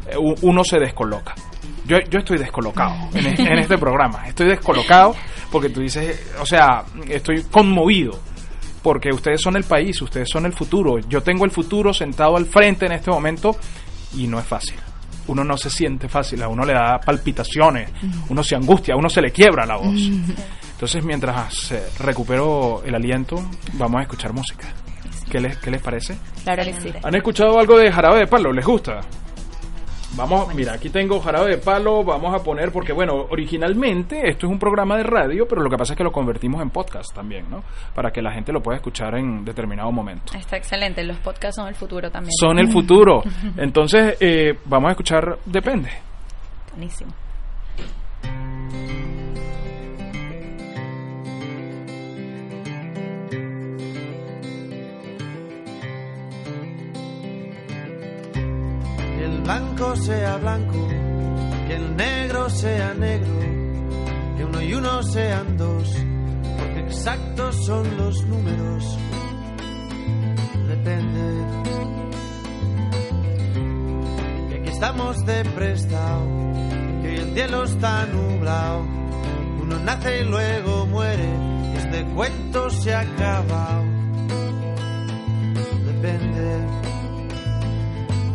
eh, 0.07 0.17
uno 0.43 0.63
se 0.63 0.79
descoloca. 0.79 1.35
Yo, 1.87 1.99
yo 2.11 2.21
estoy 2.21 2.39
descolocado 2.39 2.95
en, 3.15 3.27
e- 3.27 3.35
en 3.53 3.59
este 3.59 3.77
programa. 3.79 4.27
Estoy 4.29 4.49
descolocado 4.49 5.15
porque 5.51 5.69
tú 5.69 5.81
dices, 5.81 6.33
o 6.41 6.47
sea, 6.47 6.85
estoy 7.09 7.43
conmovido. 7.51 8.19
Porque 8.83 9.11
ustedes 9.13 9.41
son 9.41 9.57
el 9.57 9.63
país, 9.65 10.01
ustedes 10.03 10.29
son 10.29 10.45
el 10.47 10.53
futuro. 10.53 10.99
Yo 11.09 11.23
tengo 11.23 11.45
el 11.45 11.51
futuro 11.53 11.93
sentado 11.95 12.37
al 12.37 12.47
frente 12.47 12.87
en 12.87 12.93
este 12.93 13.11
momento 13.11 13.57
y 14.17 14.27
no 14.27 14.39
es 14.41 14.45
fácil. 14.47 14.75
Uno 15.29 15.45
no 15.45 15.57
se 15.57 15.71
siente 15.71 16.09
fácil, 16.09 16.43
a 16.43 16.49
uno 16.49 16.65
le 16.65 16.73
da 16.73 16.99
palpitaciones, 16.99 17.91
uno 18.29 18.43
se 18.43 18.57
angustia, 18.57 18.95
a 18.95 18.97
uno 18.97 19.09
se 19.09 19.21
le 19.23 19.31
quiebra 19.31 19.65
la 19.67 19.77
voz. 19.77 19.95
Entonces, 20.73 21.05
mientras 21.05 21.73
recupero 22.01 22.83
el 22.85 22.93
aliento, 22.97 23.37
vamos 23.75 24.01
a 24.01 24.03
escuchar 24.03 24.33
música. 24.33 24.67
¿Qué 25.31 25.39
les, 25.41 25.57
qué 25.59 25.71
les 25.71 25.81
parece? 25.81 26.17
claro 26.43 26.65
que 26.65 26.75
sí. 26.81 26.93
¿Han 27.05 27.15
escuchado 27.15 27.59
algo 27.61 27.79
de 27.79 27.93
Jarabe 27.93 28.19
de 28.19 28.27
Palo? 28.27 28.53
¿Les 28.53 28.67
gusta? 28.67 28.99
Vamos, 30.15 30.55
mira, 30.55 30.75
aquí 30.75 30.91
tengo 30.91 31.21
Jarabe 31.21 31.53
de 31.53 31.59
Palo, 31.59 32.05
vamos 32.05 32.35
a 32.35 32.45
poner, 32.45 32.71
porque 32.71 32.93
bueno, 32.93 33.27
originalmente 33.31 34.29
esto 34.29 34.47
es 34.47 34.53
un 34.53 34.59
programa 34.59 34.97
de 34.97 35.05
radio, 35.05 35.47
pero 35.49 35.63
lo 35.63 35.71
que 35.71 35.77
pasa 35.77 35.95
es 35.95 35.97
que 35.97 36.05
lo 36.05 36.13
convertimos 36.13 36.61
en 36.61 36.69
podcast 36.69 37.15
también, 37.15 37.49
¿no? 37.51 37.65
Para 37.95 38.11
que 38.11 38.21
la 38.21 38.33
gente 38.33 38.53
lo 38.53 38.63
pueda 38.63 38.77
escuchar 38.77 39.15
en 39.17 39.43
determinado 39.45 39.91
momento. 39.91 40.35
Está 40.37 40.59
excelente, 40.59 41.03
los 41.03 41.17
podcasts 41.19 41.57
son 41.57 41.69
el 41.69 41.75
futuro 41.75 42.11
también. 42.11 42.33
Son 42.39 42.59
el 42.59 42.71
futuro. 42.71 43.23
Entonces, 43.57 44.17
eh, 44.21 44.59
vamos 44.67 44.89
a 44.89 44.93
escuchar 44.93 45.39
Depende. 45.47 45.91
Buenísimo. 46.73 47.13
Que 59.23 59.29
el 59.29 59.41
blanco 59.43 59.95
sea 59.95 60.37
blanco, 60.39 60.89
que 61.69 61.77
el 61.77 61.97
negro 61.97 62.51
sea 62.51 62.93
negro, 62.93 63.39
que 64.37 64.45
uno 64.45 64.61
y 64.61 64.75
uno 64.75 65.01
sean 65.05 65.57
dos, 65.57 65.95
porque 66.59 66.81
exactos 66.81 67.65
son 67.65 67.97
los 67.99 68.27
números. 68.27 68.99
Depende. 70.67 71.47
Que 74.49 74.55
aquí 74.57 74.71
estamos 74.71 75.25
de 75.25 75.45
prestado, 75.45 76.27
que 77.01 77.09
hoy 77.09 77.17
el 77.19 77.33
cielo 77.35 77.63
está 77.63 78.07
nublado, 78.07 78.81
uno 79.61 79.79
nace 79.85 80.23
y 80.23 80.25
luego 80.25 80.87
muere, 80.87 81.29
este 81.77 82.05
cuento 82.07 82.71
se 82.71 82.93
ha 82.93 83.03
acabado. 83.03 83.85
Depende 85.87 86.82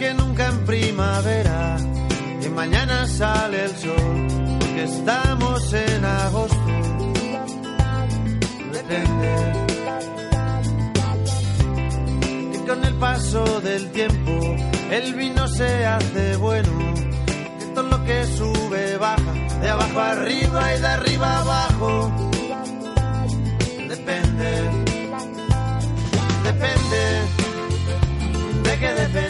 Que 0.00 0.14
nunca 0.14 0.48
en 0.48 0.64
primavera. 0.64 1.76
Que 2.40 2.48
mañana 2.48 3.06
sale 3.06 3.64
el 3.66 3.76
sol, 3.76 4.26
porque 4.58 4.84
estamos 4.84 5.72
en 5.74 6.04
agosto. 6.04 6.72
Depende, 8.72 9.32
con 12.66 12.84
el 12.84 12.94
paso 12.94 13.60
del 13.60 13.90
tiempo 13.90 14.32
el 14.90 15.14
vino 15.14 15.46
se 15.48 15.84
hace 15.84 16.36
bueno. 16.36 16.72
Que 17.58 17.66
todo 17.74 17.88
lo 17.94 18.02
que 18.04 18.24
sube 18.38 18.96
baja, 18.96 19.32
de 19.60 19.68
abajo 19.68 20.00
arriba 20.00 20.74
y 20.74 20.80
de 20.80 20.86
arriba 20.86 21.38
abajo. 21.40 22.10
Depende, 23.94 24.50
depende, 26.48 27.02
de 28.64 28.78
qué 28.80 28.94
depende. 28.94 29.29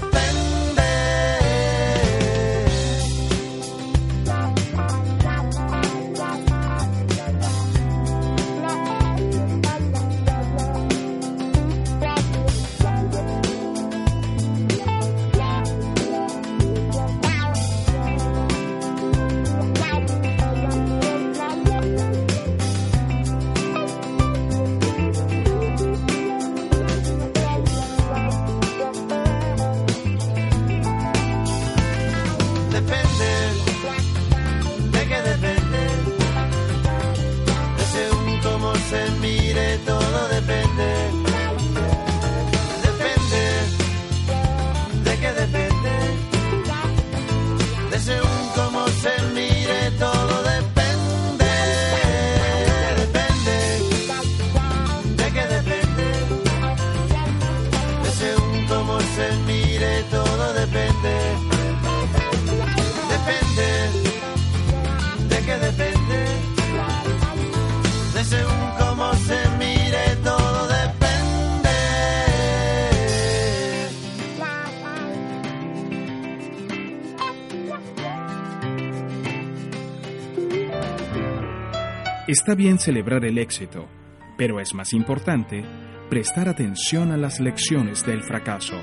Está 82.31 82.55
bien 82.55 82.79
celebrar 82.79 83.25
el 83.25 83.37
éxito, 83.37 83.89
pero 84.37 84.61
es 84.61 84.73
más 84.73 84.93
importante 84.93 85.65
prestar 86.09 86.47
atención 86.47 87.11
a 87.11 87.17
las 87.17 87.41
lecciones 87.41 88.05
del 88.05 88.23
fracaso. 88.23 88.79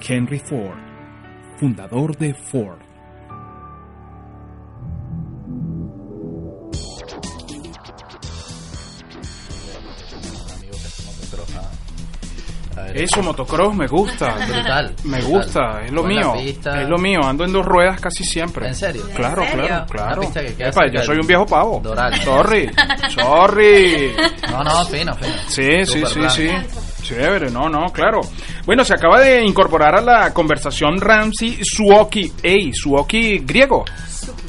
Henry 0.00 0.38
Ford, 0.38 0.78
fundador 1.56 2.16
de 2.16 2.34
Ford. 2.34 2.78
Eso, 13.02 13.22
motocross, 13.22 13.74
me 13.74 13.86
gusta. 13.86 14.34
Brutal, 14.46 14.94
Me 15.04 15.18
brutal. 15.18 15.32
gusta, 15.32 15.80
es 15.84 15.92
lo 15.92 16.02
Buena 16.02 16.20
mío. 16.20 16.32
pista. 16.34 16.82
Es 16.82 16.88
lo 16.88 16.98
mío, 16.98 17.20
ando 17.24 17.44
en 17.44 17.52
dos 17.52 17.64
ruedas 17.64 18.00
casi 18.00 18.24
siempre. 18.24 18.66
¿En 18.68 18.74
serio? 18.74 19.02
Claro, 19.14 19.42
¿En 19.42 19.48
serio? 19.50 19.66
claro, 19.66 19.86
claro. 19.86 20.20
Que 20.32 20.54
queda 20.54 20.68
Epa, 20.68 20.86
yo 20.92 21.02
soy 21.02 21.16
un 21.18 21.26
viejo 21.26 21.46
pavo. 21.46 21.80
Doral. 21.82 22.14
Sorry, 22.22 22.70
sorry. 23.14 24.12
No, 24.50 24.62
no, 24.64 24.84
fino, 24.86 25.14
fino. 25.14 25.32
Sí, 25.48 25.84
sí, 25.84 26.02
sí, 26.06 26.20
sí. 26.30 26.48
Chévere, 27.02 27.50
no, 27.50 27.68
no, 27.68 27.86
claro. 27.92 28.20
Bueno, 28.64 28.84
se 28.84 28.94
acaba 28.94 29.20
de 29.20 29.44
incorporar 29.44 29.96
a 29.96 30.00
la 30.00 30.34
conversación 30.34 31.00
Ramsey 31.00 31.60
Suoki. 31.62 32.32
Ey, 32.42 32.72
Suoki 32.72 33.38
griego. 33.40 33.84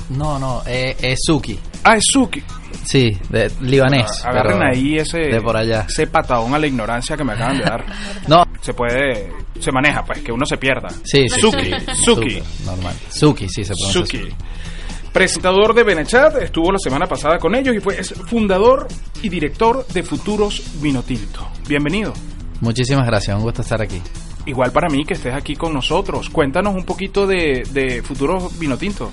No, 0.09 0.39
no, 0.39 0.63
eh, 0.65 0.95
es 1.01 1.19
Suki. 1.23 1.59
Ah, 1.83 1.97
es 1.97 2.03
Suki. 2.11 2.41
Sí, 2.87 3.17
de 3.29 3.51
libanés. 3.61 4.23
Agarren 4.23 4.59
pero 4.59 4.71
ahí 4.71 4.95
ese, 4.97 5.17
De 5.17 5.41
por 5.41 5.57
allá. 5.57 5.85
ese 5.89 6.07
patadón 6.07 6.53
a 6.55 6.59
la 6.59 6.67
ignorancia 6.67 7.17
que 7.17 7.23
me 7.25 7.33
acaban 7.33 7.57
de 7.57 7.63
dar. 7.65 7.85
No, 8.27 8.45
Se 8.61 8.73
puede, 8.73 9.29
se 9.59 9.71
maneja, 9.73 10.05
pues, 10.05 10.19
que 10.19 10.31
uno 10.31 10.45
se 10.45 10.57
pierda. 10.57 10.87
sí, 11.03 11.27
sí. 11.27 11.41
Suki, 12.05 12.41
Normal. 12.65 12.95
Suki, 13.09 13.49
sí, 13.49 13.63
se 13.65 13.73
pronuncia. 13.73 14.19
Suki. 14.21 14.33
Presentador 15.11 15.73
de 15.73 15.83
Benechat, 15.83 16.37
estuvo 16.41 16.71
la 16.71 16.77
semana 16.77 17.07
pasada 17.07 17.37
con 17.39 17.55
ellos 17.55 17.75
y 17.75 17.79
fue 17.79 17.99
es 17.99 18.13
fundador 18.13 18.87
y 19.21 19.29
director 19.29 19.85
de 19.87 20.03
Futuros 20.03 20.61
Vinotinto. 20.81 21.47
Bienvenido. 21.67 22.13
Muchísimas 22.61 23.05
gracias, 23.07 23.35
un 23.35 23.43
gusto 23.43 23.63
estar 23.63 23.81
aquí. 23.81 24.01
Igual 24.45 24.71
para 24.71 24.87
mí 24.89 25.03
que 25.05 25.15
estés 25.15 25.33
aquí 25.33 25.55
con 25.55 25.73
nosotros. 25.73 26.29
Cuéntanos 26.29 26.73
un 26.75 26.83
poquito 26.85 27.25
de, 27.27 27.63
de 27.71 28.01
Futuros 28.01 28.57
Vinotinto. 28.59 29.11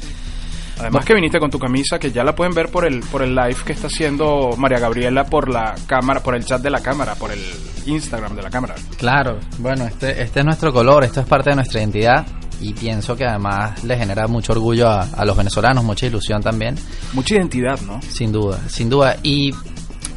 Además 0.78 1.04
que 1.04 1.14
viniste 1.14 1.38
con 1.38 1.50
tu 1.50 1.58
camisa, 1.58 1.98
que 1.98 2.10
ya 2.10 2.24
la 2.24 2.34
pueden 2.34 2.54
ver 2.54 2.68
por 2.70 2.86
el 2.86 3.00
por 3.00 3.22
el 3.22 3.34
live 3.34 3.56
que 3.64 3.72
está 3.72 3.86
haciendo 3.86 4.50
María 4.56 4.78
Gabriela 4.78 5.24
por 5.24 5.48
la 5.48 5.74
cámara, 5.86 6.20
por 6.20 6.34
el 6.34 6.44
chat 6.44 6.60
de 6.60 6.70
la 6.70 6.80
cámara, 6.80 7.14
por 7.14 7.30
el 7.30 7.40
Instagram 7.86 8.34
de 8.34 8.42
la 8.42 8.50
cámara. 8.50 8.74
Claro, 8.96 9.38
bueno, 9.58 9.84
este, 9.86 10.22
este 10.22 10.40
es 10.40 10.46
nuestro 10.46 10.72
color, 10.72 11.04
esto 11.04 11.20
es 11.20 11.26
parte 11.26 11.50
de 11.50 11.56
nuestra 11.56 11.80
identidad 11.80 12.26
y 12.60 12.72
pienso 12.72 13.16
que 13.16 13.24
además 13.24 13.84
le 13.84 13.96
genera 13.96 14.26
mucho 14.26 14.52
orgullo 14.52 14.88
a, 14.88 15.02
a 15.02 15.24
los 15.24 15.36
venezolanos, 15.36 15.84
mucha 15.84 16.06
ilusión 16.06 16.42
también, 16.42 16.76
Mucha 17.12 17.34
identidad, 17.36 17.80
¿no? 17.82 18.00
sin 18.02 18.32
duda, 18.32 18.58
sin 18.68 18.88
duda. 18.88 19.16
Y 19.22 19.52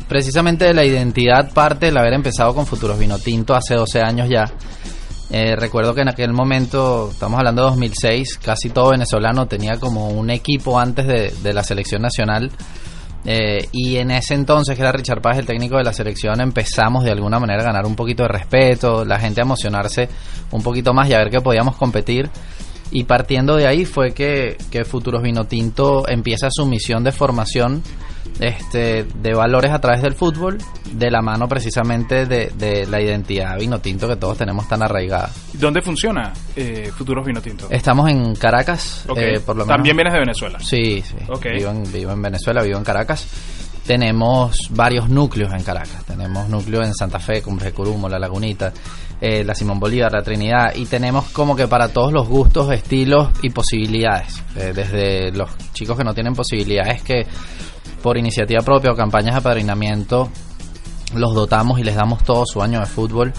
precisamente 0.08 0.65
de 0.65 0.74
la 0.74 0.86
identidad 0.86 1.52
parte 1.54 1.89
el 1.89 1.98
haber 1.98 2.13
empezado 2.13 2.54
con 2.54 2.65
Futuros 2.65 2.98
Vino 2.98 3.20
Tinto 3.20 3.54
hace 3.56 3.76
12 3.76 4.02
años 4.02 4.30
ya. 4.30 4.46
Eh, 5.30 5.56
recuerdo 5.58 5.94
que 5.94 6.02
en 6.02 6.10
aquel 6.10 6.32
momento, 6.32 7.10
estamos 7.12 7.38
hablando 7.38 7.63
de 7.63 7.70
2006, 7.70 8.38
casi 8.38 8.70
todo 8.70 8.92
venezolano 8.92 9.46
tenía 9.46 9.78
como 9.78 10.10
un 10.10 10.30
equipo 10.30 10.80
antes 10.80 11.06
de, 11.06 11.54
la 11.54 11.63
selección 11.63 12.02
nacional. 12.02 12.52
Eh, 13.26 13.68
y 13.74 13.98
en 13.98 14.12
ese 14.12 14.36
entonces, 14.36 14.76
que 14.76 14.82
era 14.82 14.94
Richard 14.94 15.22
Paz, 15.22 15.38
el 15.38 15.46
técnico 15.46 15.78
de 15.78 15.84
la 15.84 15.92
selección, 15.92 16.40
empezamos 16.40 17.04
de 17.04 17.12
alguna 17.12 17.40
manera 17.40 17.62
a 17.62 17.66
ganar 17.66 17.86
un 17.86 17.96
poquito 17.96 18.24
de 18.24 18.30
respeto, 18.30 19.04
la 19.04 19.20
gente 19.20 19.42
a 19.42 19.44
emocionarse 19.44 20.08
un 20.52 20.63
poquito 20.63 20.94
más 20.94 21.10
y 21.10 21.13
a 21.13 21.18
ver 21.18 21.30
que 21.30 21.42
podíamos 21.42 21.76
competir. 21.76 22.30
Y 22.90 23.04
partiendo 23.04 23.58
de 23.58 23.68
ahí 23.68 23.84
fue 23.84 24.13
que, 24.13 24.56
que 24.72 24.86
Futuros 24.86 25.22
Vino 25.22 25.44
Tinto 25.44 26.08
empieza 26.08 26.48
su 26.50 26.66
misión 26.66 27.04
de 27.04 27.12
formación 27.12 27.84
este, 28.40 29.04
de 29.04 29.34
valores 29.34 29.72
a 29.72 29.80
través 29.80 30.02
del 30.02 30.13
fútbol, 30.13 30.58
de 30.92 31.12
la 31.12 31.22
mano 31.22 31.48
precisamente 31.48 32.26
de, 32.26 32.52
de 32.56 32.86
la 32.88 33.02
identidad 33.02 33.58
vino 33.58 33.80
tinto 33.80 34.08
que 34.08 34.16
todos 34.16 34.38
tenemos 34.38 34.68
tan 34.68 34.84
arraigada. 34.84 35.30
¿Dónde 35.54 35.82
funciona 35.82 36.34
eh, 36.56 36.92
Futuros 36.96 37.26
Vino 37.26 37.42
Tinto? 37.42 37.68
Estamos 37.70 38.10
en 38.10 38.36
Caracas, 38.36 39.06
eh, 39.16 39.40
por 39.46 39.56
lo 39.56 39.66
menos. 39.66 39.76
También 39.76 39.96
vienes 39.96 40.13
de 40.13 40.20
Venezuela. 40.20 40.60
Sí, 40.60 41.02
sí. 41.02 41.16
Ok. 41.30 41.46
Vivo, 41.58 41.72
en, 41.72 41.92
vivo 41.92 42.12
en 42.12 42.22
Venezuela, 42.22 42.62
vivo 42.62 42.78
en 42.78 42.84
Caracas. 42.84 43.28
Tenemos 43.86 44.70
varios 44.72 45.10
núcleos 45.10 45.54
en 45.54 45.63
Caracas. 45.63 46.06
Tenemos 46.06 46.50
núcleos 46.50 46.86
en 46.86 46.94
Santa 46.94 47.20
Fe, 47.20 47.42
Cumbres 47.42 47.72
de 47.72 47.74
Curumo, 47.74 48.10
La 48.10 48.20
Lagunita, 48.20 48.74
eh, 49.22 49.46
la 49.46 49.56
Simón 49.56 49.80
Bolívar, 49.80 50.12
la 50.12 50.22
Trinidad. 50.22 50.76
Y 50.76 50.86
tenemos 50.86 51.30
como 51.30 51.56
que 51.56 51.68
para 51.68 51.88
todos 51.88 52.12
los 52.12 52.28
gustos, 52.28 52.70
estilos 52.72 53.30
y 53.42 53.50
posibilidades. 53.50 54.44
Eh, 54.58 54.74
desde 54.76 55.32
los 55.32 55.50
chicos 55.74 55.98
que 55.98 56.04
no 56.04 56.13
tienen 56.13 56.34
posibilidades 56.34 57.02
que 57.02 57.26
por 58.01 58.17
iniciativa 58.17 58.62
propia 58.62 58.91
o 58.91 58.95
campañas 58.95 59.36
de 59.36 59.39
apadrinamiento 59.39 60.29
los 61.15 61.33
dotamos 61.33 61.79
y 61.79 61.83
les 61.83 61.95
damos 61.95 62.23
todo 62.23 62.45
su 62.45 62.62
año 62.62 62.79
de 62.79 62.86
fútbol. 62.86 63.33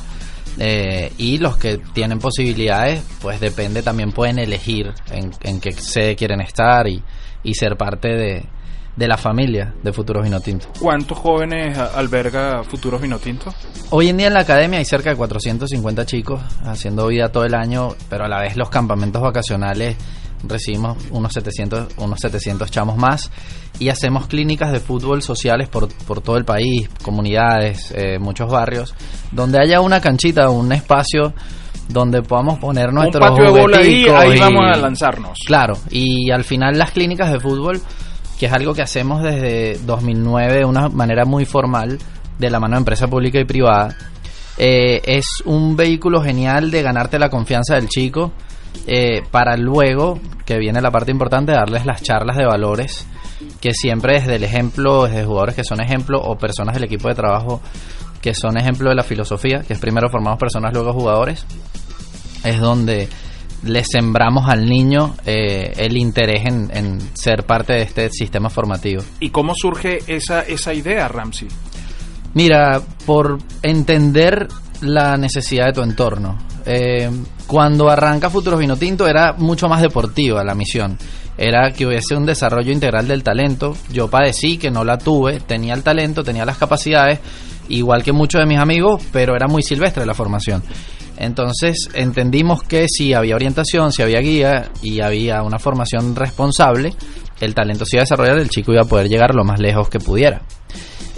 Eh, 0.60 1.12
y 1.18 1.38
los 1.38 1.56
que 1.56 1.78
tienen 1.78 2.18
posibilidades, 2.18 3.02
pues 3.20 3.38
depende, 3.38 3.82
también 3.82 4.10
pueden 4.10 4.38
elegir 4.38 4.92
en, 5.10 5.30
en 5.42 5.60
qué 5.60 5.72
sede 5.72 6.16
quieren 6.16 6.40
estar 6.40 6.88
y, 6.88 7.02
y 7.44 7.54
ser 7.54 7.76
parte 7.76 8.08
de, 8.08 8.44
de 8.98 9.06
la 9.06 9.16
familia 9.16 9.72
de 9.80 9.92
Futuros 9.92 10.24
Vinotinto. 10.24 10.66
¿Cuántos 10.80 11.16
jóvenes 11.16 11.78
alberga 11.78 12.64
Futuros 12.64 13.00
Vino 13.00 13.20
Tinto? 13.20 13.54
Hoy 13.90 14.08
en 14.08 14.16
día 14.16 14.26
en 14.26 14.34
la 14.34 14.40
academia 14.40 14.80
hay 14.80 14.84
cerca 14.84 15.10
de 15.10 15.16
450 15.16 16.04
chicos 16.04 16.40
haciendo 16.64 17.06
vida 17.06 17.28
todo 17.28 17.44
el 17.44 17.54
año, 17.54 17.90
pero 18.10 18.24
a 18.24 18.28
la 18.28 18.40
vez 18.40 18.56
los 18.56 18.70
campamentos 18.70 19.22
vacacionales 19.22 19.96
recibimos 20.44 20.96
unos 21.10 21.32
700, 21.32 21.88
unos 21.98 22.20
700 22.20 22.70
chamos 22.70 22.96
más 22.96 23.30
y 23.78 23.88
hacemos 23.88 24.26
clínicas 24.26 24.72
de 24.72 24.80
fútbol 24.80 25.22
sociales 25.22 25.68
por, 25.68 25.88
por 26.06 26.20
todo 26.20 26.36
el 26.36 26.44
país, 26.44 26.88
comunidades, 27.02 27.92
eh, 27.94 28.18
muchos 28.18 28.50
barrios, 28.50 28.94
donde 29.32 29.58
haya 29.60 29.80
una 29.80 30.00
canchita, 30.00 30.50
un 30.50 30.72
espacio 30.72 31.32
donde 31.88 32.22
podamos 32.22 32.58
poner 32.58 32.92
nuestros 32.92 33.24
Un 33.24 33.36
patio 33.36 33.52
de 33.52 33.60
bola 33.60 33.78
ahí, 33.78 33.84
jugueticos 34.04 34.20
ahí 34.20 34.36
y- 34.36 34.40
vamos 34.40 34.64
a 34.72 34.76
lanzarnos. 34.78 35.38
Claro, 35.46 35.78
y 35.90 36.30
al 36.30 36.44
final 36.44 36.76
las 36.78 36.90
clínicas 36.90 37.32
de 37.32 37.40
fútbol, 37.40 37.80
que 38.38 38.46
es 38.46 38.52
algo 38.52 38.74
que 38.74 38.82
hacemos 38.82 39.22
desde 39.22 39.78
2009 39.84 40.58
de 40.58 40.64
una 40.64 40.88
manera 40.88 41.24
muy 41.24 41.44
formal, 41.44 41.98
de 42.38 42.50
la 42.50 42.60
mano 42.60 42.74
de 42.74 42.78
empresa 42.80 43.08
pública 43.08 43.40
y 43.40 43.44
privada, 43.44 43.96
eh, 44.58 45.00
es 45.04 45.24
un 45.44 45.76
vehículo 45.76 46.20
genial 46.22 46.70
de 46.70 46.82
ganarte 46.82 47.18
la 47.18 47.30
confianza 47.30 47.74
del 47.76 47.88
chico 47.88 48.32
eh, 48.86 49.22
para 49.30 49.56
luego, 49.56 50.18
que 50.44 50.58
viene 50.58 50.80
la 50.80 50.90
parte 50.90 51.10
importante, 51.10 51.52
darles 51.52 51.84
las 51.86 52.02
charlas 52.02 52.36
de 52.36 52.46
valores, 52.46 53.06
que 53.60 53.72
siempre 53.72 54.14
desde 54.14 54.36
el 54.36 54.44
ejemplo, 54.44 55.04
desde 55.04 55.24
jugadores 55.24 55.54
que 55.54 55.64
son 55.64 55.80
ejemplo 55.80 56.20
o 56.20 56.36
personas 56.36 56.74
del 56.74 56.84
equipo 56.84 57.08
de 57.08 57.14
trabajo 57.14 57.60
que 58.20 58.34
son 58.34 58.58
ejemplo 58.58 58.88
de 58.88 58.96
la 58.96 59.02
filosofía, 59.02 59.60
que 59.60 59.74
es 59.74 59.78
primero 59.78 60.08
formamos 60.10 60.38
personas, 60.38 60.72
luego 60.72 60.92
jugadores, 60.92 61.46
es 62.44 62.60
donde 62.60 63.08
le 63.64 63.84
sembramos 63.84 64.48
al 64.48 64.66
niño 64.66 65.14
eh, 65.26 65.72
el 65.76 65.96
interés 65.96 66.46
en, 66.46 66.70
en 66.72 67.00
ser 67.16 67.44
parte 67.44 67.74
de 67.74 67.82
este 67.82 68.10
sistema 68.10 68.50
formativo. 68.50 69.02
¿Y 69.20 69.30
cómo 69.30 69.52
surge 69.54 69.98
esa, 70.06 70.42
esa 70.42 70.74
idea, 70.74 71.08
Ramsey? 71.08 71.48
Mira, 72.34 72.80
por 73.06 73.38
entender 73.62 74.48
la 74.82 75.16
necesidad 75.16 75.66
de 75.66 75.72
tu 75.72 75.82
entorno. 75.82 76.38
Eh, 76.64 77.10
cuando 77.46 77.88
arranca 77.88 78.30
Futuros 78.30 78.60
Vino 78.60 78.76
Tinto 78.76 79.06
era 79.06 79.32
mucho 79.32 79.68
más 79.68 79.80
deportiva 79.82 80.44
la 80.44 80.54
misión. 80.54 80.98
Era 81.36 81.70
que 81.70 81.86
hubiese 81.86 82.16
un 82.16 82.26
desarrollo 82.26 82.72
integral 82.72 83.06
del 83.06 83.22
talento. 83.22 83.76
Yo 83.90 84.08
padecí 84.08 84.58
que 84.58 84.70
no 84.70 84.84
la 84.84 84.98
tuve, 84.98 85.40
tenía 85.40 85.74
el 85.74 85.82
talento, 85.82 86.24
tenía 86.24 86.44
las 86.44 86.58
capacidades, 86.58 87.20
igual 87.68 88.02
que 88.02 88.12
muchos 88.12 88.40
de 88.40 88.46
mis 88.46 88.58
amigos, 88.58 89.02
pero 89.12 89.36
era 89.36 89.46
muy 89.46 89.62
silvestre 89.62 90.04
la 90.04 90.14
formación. 90.14 90.62
Entonces 91.16 91.88
entendimos 91.94 92.62
que 92.62 92.86
si 92.88 93.12
había 93.12 93.34
orientación, 93.34 93.92
si 93.92 94.02
había 94.02 94.20
guía 94.20 94.70
y 94.82 95.00
había 95.00 95.42
una 95.42 95.58
formación 95.58 96.14
responsable, 96.14 96.94
el 97.40 97.54
talento 97.54 97.84
se 97.84 97.96
iba 97.96 98.02
a 98.02 98.04
desarrollar, 98.04 98.38
el 98.38 98.50
chico 98.50 98.72
iba 98.72 98.82
a 98.82 98.88
poder 98.88 99.08
llegar 99.08 99.34
lo 99.34 99.44
más 99.44 99.58
lejos 99.58 99.88
que 99.88 99.98
pudiera. 99.98 100.42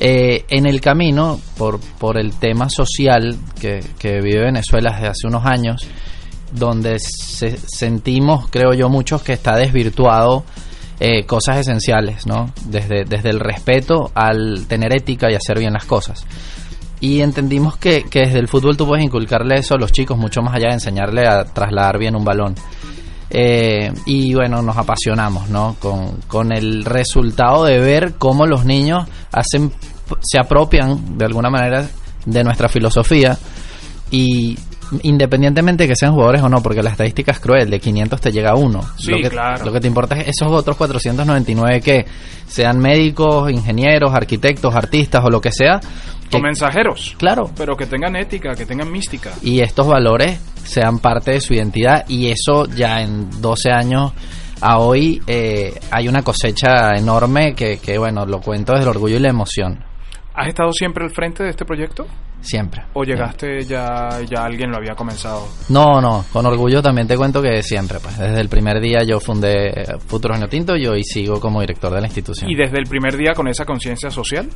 Eh, 0.02 0.46
en 0.48 0.64
el 0.66 0.80
camino, 0.80 1.38
por, 1.58 1.78
por 1.98 2.18
el 2.18 2.32
tema 2.38 2.70
social 2.70 3.36
que, 3.60 3.84
que 3.98 4.20
vive 4.22 4.44
Venezuela 4.44 4.92
desde 4.92 5.08
hace 5.08 5.26
unos 5.26 5.44
años, 5.44 5.86
donde 6.52 6.98
se- 6.98 7.58
sentimos, 7.58 8.48
creo 8.50 8.72
yo, 8.72 8.88
muchos 8.88 9.22
que 9.22 9.34
está 9.34 9.56
desvirtuado 9.56 10.44
eh, 10.98 11.24
cosas 11.26 11.58
esenciales, 11.58 12.26
¿no? 12.26 12.50
Desde, 12.66 13.04
desde 13.04 13.28
el 13.30 13.40
respeto 13.40 14.10
al 14.14 14.66
tener 14.66 14.94
ética 14.94 15.30
y 15.30 15.34
hacer 15.34 15.58
bien 15.58 15.74
las 15.74 15.84
cosas. 15.84 16.24
Y 17.00 17.20
entendimos 17.20 17.76
que, 17.76 18.04
que 18.04 18.20
desde 18.20 18.38
el 18.38 18.48
fútbol 18.48 18.76
tú 18.76 18.86
puedes 18.86 19.04
inculcarle 19.04 19.54
eso 19.56 19.74
a 19.74 19.78
los 19.78 19.92
chicos, 19.92 20.18
mucho 20.18 20.40
más 20.42 20.54
allá 20.54 20.68
de 20.68 20.74
enseñarle 20.74 21.26
a 21.26 21.44
trasladar 21.44 21.98
bien 21.98 22.16
un 22.16 22.24
balón. 22.24 22.54
Eh, 23.30 23.92
y 24.06 24.34
bueno, 24.34 24.60
nos 24.60 24.76
apasionamos, 24.76 25.48
¿no? 25.50 25.76
Con, 25.78 26.16
con 26.26 26.52
el 26.52 26.84
resultado 26.84 27.64
de 27.64 27.78
ver 27.78 28.14
cómo 28.18 28.44
los 28.44 28.64
niños 28.64 29.06
hacen, 29.30 29.72
se 30.20 30.38
apropian 30.40 31.18
de 31.18 31.24
alguna 31.24 31.50
manera 31.50 31.86
de 32.26 32.44
nuestra 32.44 32.68
filosofía 32.68 33.36
y 34.10 34.56
independientemente 35.02 35.84
de 35.84 35.88
que 35.88 35.94
sean 35.96 36.12
jugadores 36.12 36.42
o 36.42 36.48
no, 36.48 36.62
porque 36.62 36.82
la 36.82 36.90
estadística 36.90 37.30
es 37.32 37.38
cruel, 37.38 37.70
de 37.70 37.78
500 37.78 38.20
te 38.20 38.32
llega 38.32 38.54
uno. 38.56 38.82
Sí, 38.98 39.10
lo, 39.12 39.18
que, 39.18 39.28
claro. 39.30 39.64
lo 39.64 39.72
que 39.72 39.80
te 39.80 39.86
importa 39.86 40.16
es 40.16 40.28
esos 40.28 40.50
otros 40.50 40.76
499 40.76 41.80
que 41.80 42.06
sean 42.48 42.78
médicos, 42.78 43.50
ingenieros, 43.52 44.12
arquitectos, 44.12 44.74
artistas 44.74 45.22
o 45.24 45.30
lo 45.30 45.40
que 45.40 45.52
sea. 45.52 45.78
que- 46.28 46.36
O 46.36 46.40
mensajeros. 46.40 47.14
Claro. 47.18 47.50
Pero 47.56 47.76
que 47.76 47.86
tengan 47.86 48.16
ética, 48.16 48.54
que 48.54 48.66
tengan 48.66 48.90
mística. 48.90 49.30
y 49.42 49.60
estos 49.60 49.86
valores 49.86 50.40
sean 50.64 50.98
parte 50.98 51.32
de 51.32 51.40
su 51.40 51.54
identidad 51.54 52.04
y 52.08 52.26
eso 52.28 52.66
ya 52.66 53.00
en 53.00 53.30
12 53.40 53.70
años 53.70 54.12
a 54.60 54.78
hoy 54.78 55.22
eh, 55.26 55.72
hay 55.90 56.08
una 56.08 56.22
cosecha 56.22 56.94
enorme 56.96 57.54
que, 57.54 57.78
que, 57.78 57.96
bueno, 57.96 58.26
lo 58.26 58.40
cuento 58.40 58.72
desde 58.72 58.84
el 58.84 58.90
orgullo 58.90 59.16
y 59.16 59.20
la 59.20 59.30
emoción, 59.30 59.82
¿Has 60.34 60.48
estado 60.48 60.72
siempre 60.72 61.04
al 61.04 61.10
frente 61.10 61.42
de 61.42 61.50
este 61.50 61.64
proyecto? 61.64 62.06
siempre. 62.40 62.82
¿O 62.94 63.04
llegaste 63.04 63.60
ya, 63.62 64.20
ya 64.28 64.44
alguien 64.44 64.70
lo 64.70 64.78
había 64.78 64.94
comenzado? 64.94 65.46
No, 65.68 66.00
no, 66.00 66.24
con 66.32 66.46
orgullo 66.46 66.82
también 66.82 67.06
te 67.06 67.16
cuento 67.16 67.42
que 67.42 67.62
siempre, 67.62 67.98
pues 68.00 68.18
desde 68.18 68.40
el 68.40 68.48
primer 68.48 68.80
día 68.80 69.02
yo 69.06 69.20
fundé 69.20 69.68
eh, 69.68 69.84
Futuros 70.06 70.38
Año 70.38 70.48
Tinto 70.48 70.76
y 70.76 70.86
hoy 70.86 71.02
sigo 71.04 71.40
como 71.40 71.60
director 71.60 71.92
de 71.92 72.00
la 72.00 72.06
institución. 72.06 72.50
¿Y 72.50 72.54
desde 72.54 72.78
el 72.78 72.84
primer 72.84 73.16
día 73.16 73.32
con 73.34 73.48
esa 73.48 73.64
conciencia 73.64 74.10
social? 74.10 74.48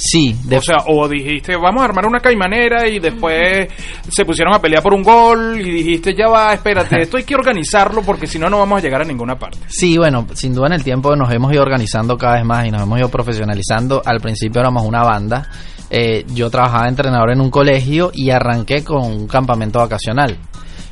Sí, 0.00 0.36
de 0.44 0.58
O 0.58 0.62
sea, 0.62 0.76
o 0.86 1.08
dijiste, 1.08 1.56
vamos 1.56 1.82
a 1.82 1.86
armar 1.86 2.06
una 2.06 2.20
caimanera 2.20 2.86
y 2.88 3.00
después 3.00 3.68
se 4.08 4.24
pusieron 4.24 4.54
a 4.54 4.60
pelear 4.60 4.80
por 4.80 4.94
un 4.94 5.02
gol 5.02 5.60
y 5.60 5.70
dijiste, 5.70 6.14
ya 6.14 6.28
va, 6.28 6.54
espérate, 6.54 7.00
esto 7.02 7.16
hay 7.16 7.24
que 7.24 7.34
organizarlo 7.34 8.02
porque 8.02 8.28
si 8.28 8.38
no, 8.38 8.48
no 8.48 8.58
vamos 8.58 8.78
a 8.78 8.82
llegar 8.82 9.02
a 9.02 9.04
ninguna 9.04 9.36
parte. 9.36 9.58
Sí, 9.66 9.98
bueno, 9.98 10.24
sin 10.34 10.54
duda 10.54 10.68
en 10.68 10.74
el 10.74 10.84
tiempo 10.84 11.16
nos 11.16 11.32
hemos 11.32 11.52
ido 11.52 11.62
organizando 11.62 12.16
cada 12.16 12.34
vez 12.34 12.44
más 12.44 12.66
y 12.66 12.70
nos 12.70 12.82
hemos 12.82 12.98
ido 12.98 13.08
profesionalizando. 13.08 14.00
Al 14.04 14.20
principio 14.20 14.60
éramos 14.60 14.84
una 14.84 15.02
banda. 15.02 15.48
Eh, 15.90 16.24
yo 16.28 16.48
trabajaba 16.48 16.84
de 16.84 16.90
entrenador 16.90 17.32
en 17.32 17.40
un 17.40 17.50
colegio 17.50 18.12
y 18.14 18.30
arranqué 18.30 18.84
con 18.84 19.02
un 19.02 19.26
campamento 19.26 19.80
vacacional. 19.80 20.38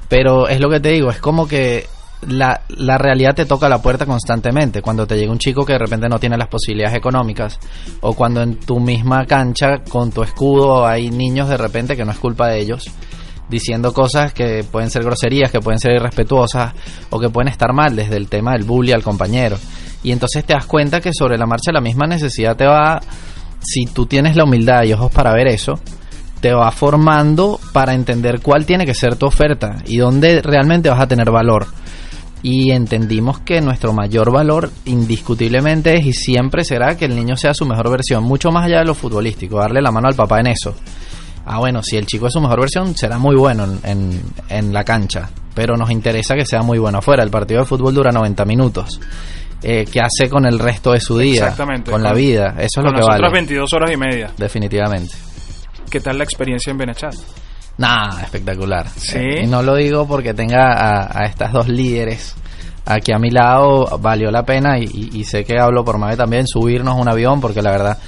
Pero 0.09 0.49
es 0.49 0.61
lo 0.61 0.69
que 0.69 0.81
te 0.81 0.91
digo, 0.91 1.11
es 1.11 1.19
como 1.19 1.47
que 1.47 1.87
la, 2.29 2.63
la 2.69 2.99
realidad 2.99 3.35
te 3.35 3.47
toca 3.47 3.69
la 3.69 3.81
puerta 3.81 4.07
constantemente. 4.07 4.83
Cuando 4.83 5.07
te 5.07 5.17
llega 5.17 5.33
un 5.33 5.39
chico 5.39 5.65
que 5.65 5.73
de 5.73 5.79
repente 5.79 6.09
no 6.09 6.19
tiene 6.19 6.37
las 6.37 6.49
posibilidades 6.49 6.97
económicas, 6.97 7.59
o 8.01 8.15
cuando 8.15 8.43
en 8.43 8.59
tu 8.59 8.81
misma 8.81 9.25
cancha 9.27 9.79
con 9.89 10.11
tu 10.11 10.23
escudo 10.23 10.87
hay 10.87 11.11
niños 11.11 11.49
de 11.49 11.57
repente 11.57 11.97
que 11.97 12.05
no 12.05 12.13
es 12.13 12.19
culpa 12.19 12.49
de 12.49 12.61
ellos, 12.61 12.85
diciendo 13.49 13.93
cosas 13.93 14.33
que 14.33 14.65
pueden 14.65 14.91
ser 14.91 15.05
groserías, 15.05 15.51
que 15.51 15.61
pueden 15.61 15.79
ser 15.79 15.93
irrespetuosas, 15.93 16.75
o 17.11 17.21
que 17.21 17.31
pueden 17.31 17.49
estar 17.49 17.73
mal 17.73 17.95
desde 17.95 18.17
el 18.17 18.29
tema 18.29 18.53
del 18.53 18.65
bully 18.65 18.93
al 18.93 19.03
compañero. 19.03 19.57
Y 20.03 20.13
entonces 20.13 20.45
te 20.45 20.55
das 20.55 20.67
cuenta 20.67 21.01
que 21.01 21.11
sobre 21.13 21.39
la 21.39 21.47
marcha 21.47 21.73
la 21.73 21.81
misma 21.81 22.07
necesidad 22.07 22.57
te 22.57 22.67
va, 22.67 23.01
si 23.61 23.87
tú 23.87 24.07
tienes 24.07 24.37
la 24.37 24.45
humildad 24.45 24.85
y 24.85 24.93
ojos 24.93 25.13
para 25.13 25.33
ver 25.33 25.49
eso, 25.49 25.75
te 26.41 26.53
va 26.53 26.71
formando 26.71 27.59
para 27.73 27.95
entender 27.95 28.41
cuál 28.41 28.67
tiene 28.67 28.85
que 28.85 28.95
ser 28.95 29.17
tu 29.17 29.27
oferta 29.27 29.79
y 29.87 29.97
dónde 29.97 30.43
realmente 30.43 30.91
vas 30.91 31.01
a 31.01 31.09
tener 31.09 31.31
valor. 31.31 31.67
Y 32.49 32.71
entendimos 32.71 33.41
que 33.41 33.61
nuestro 33.61 33.93
mayor 33.93 34.31
valor 34.31 34.71
indiscutiblemente 34.85 35.97
es 35.97 36.07
y 36.07 36.13
siempre 36.13 36.63
será 36.63 36.97
que 36.97 37.07
el 37.07 37.17
niño 37.17 37.37
sea 37.37 37.53
su 37.53 37.67
mejor 37.67 37.91
versión, 37.91 38.23
mucho 38.23 38.53
más 38.53 38.67
allá 38.67 38.79
de 38.79 38.85
lo 38.85 38.95
futbolístico, 38.95 39.59
darle 39.59 39.83
la 39.83 39.91
mano 39.91 40.07
al 40.07 40.15
papá 40.15 40.39
en 40.39 40.47
eso. 40.47 40.73
Ah, 41.45 41.59
bueno, 41.59 41.83
si 41.83 41.97
el 41.97 42.07
chico 42.07 42.29
es 42.29 42.33
su 42.33 42.41
mejor 42.41 42.61
versión, 42.61 42.95
será 42.95 43.19
muy 43.19 43.35
bueno 43.35 43.65
en, 43.65 43.81
en, 43.83 44.23
en 44.49 44.73
la 44.73 44.85
cancha, 44.85 45.29
pero 45.57 45.77
nos 45.77 45.91
interesa 45.91 46.37
que 46.37 46.47
sea 46.47 46.63
muy 46.63 46.79
bueno 46.79 46.99
afuera. 46.99 47.25
El 47.25 47.31
partido 47.31 47.63
de 47.63 47.67
fútbol 47.67 47.93
dura 47.93 48.13
90 48.13 48.45
minutos. 48.45 49.01
Eh, 49.61 49.85
¿Qué 49.91 50.01
hace 50.01 50.31
con 50.31 50.47
el 50.47 50.61
resto 50.61 50.93
de 50.93 51.01
su 51.01 51.19
día? 51.19 51.43
Exactamente. 51.43 51.91
Con 51.91 52.01
la 52.01 52.13
vida. 52.13 52.55
Eso 52.59 52.79
es 52.79 52.85
lo 52.85 52.93
que 52.93 52.99
las 52.99 53.07
vale. 53.09 53.19
otras 53.19 53.33
22 53.33 53.73
horas 53.73 53.91
y 53.91 53.97
media. 53.97 54.31
Definitivamente. 54.39 55.17
¿Qué 55.91 55.99
tal 55.99 56.17
la 56.19 56.23
experiencia 56.23 56.71
en 56.71 56.79
Benechat? 56.79 57.15
Nah, 57.79 58.23
espectacular. 58.23 58.89
Sí. 58.89 59.19
Eh, 59.19 59.45
y 59.45 59.47
no 59.47 59.63
lo 59.63 59.75
digo 59.77 60.07
porque 60.07 60.33
tenga 60.35 60.73
a, 60.73 61.21
a 61.23 61.27
estas 61.27 61.53
dos 61.53 61.69
líderes 61.69 62.35
aquí 62.89 63.13
a 63.13 63.19
mi 63.19 63.31
lado 63.31 63.99
valió 63.99 64.31
la 64.31 64.45
pena 64.45 64.79
y, 64.79 64.85
y- 64.85 65.11
y 65.21 65.25
sé 65.25 65.45
que 65.45 65.59
hablo 65.59 65.85
por 65.85 65.99
Mabe 65.99 66.17
también, 66.17 66.47
subirnos 66.47 66.97
un 66.99 67.09
avión 67.09 67.41
porque 67.41 67.61
la 67.61 67.73
verdad 67.73 67.99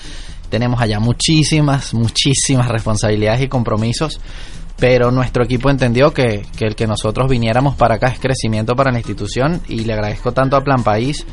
tenemos 0.51 0.81
allá 0.81 1.01
muchísimas, 1.01 1.93
muchísimas 1.95 2.69
responsabilidades 2.69 3.43
y 3.43 3.49
compromisos, 3.49 4.21
pero 4.79 5.11
nuestro 5.11 5.43
equipo 5.45 5.69
entendió 5.69 6.15
que, 6.15 6.47
que 6.57 6.65
el 6.65 6.77
que 6.77 6.87
nosotros 6.87 7.29
viniéramos 7.29 7.75
para 7.75 7.97
acá 7.97 8.07
es 8.07 8.21
crecimiento 8.21 8.77
para 8.77 8.93
la 8.93 8.99
institución 8.99 9.61
y 9.69 9.81
le 9.81 9.93
agradezco 9.95 10.33
tanto 10.33 10.57
a 10.57 10.63
Plan 10.63 10.85
País 10.85 11.27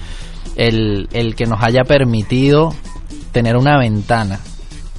el, 0.56 1.08
el 1.14 1.36
que 1.36 1.46
nos 1.46 1.62
haya 1.64 1.84
permitido 1.84 2.74
tener 3.32 3.58
una 3.58 3.78
ventana 3.78 4.40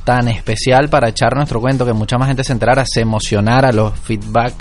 tan 0.07 0.29
especial 0.29 0.89
para 0.89 1.09
echar 1.09 1.35
nuestro 1.35 1.61
cuento, 1.61 1.85
que 1.85 1.93
mucha 1.93 2.17
más 2.17 2.29
gente 2.29 2.45
se 2.45 2.53
enterara, 2.53 2.85
se 2.87 3.01
emocionara 3.01 3.73
los 3.73 3.93
feedback 3.99 4.55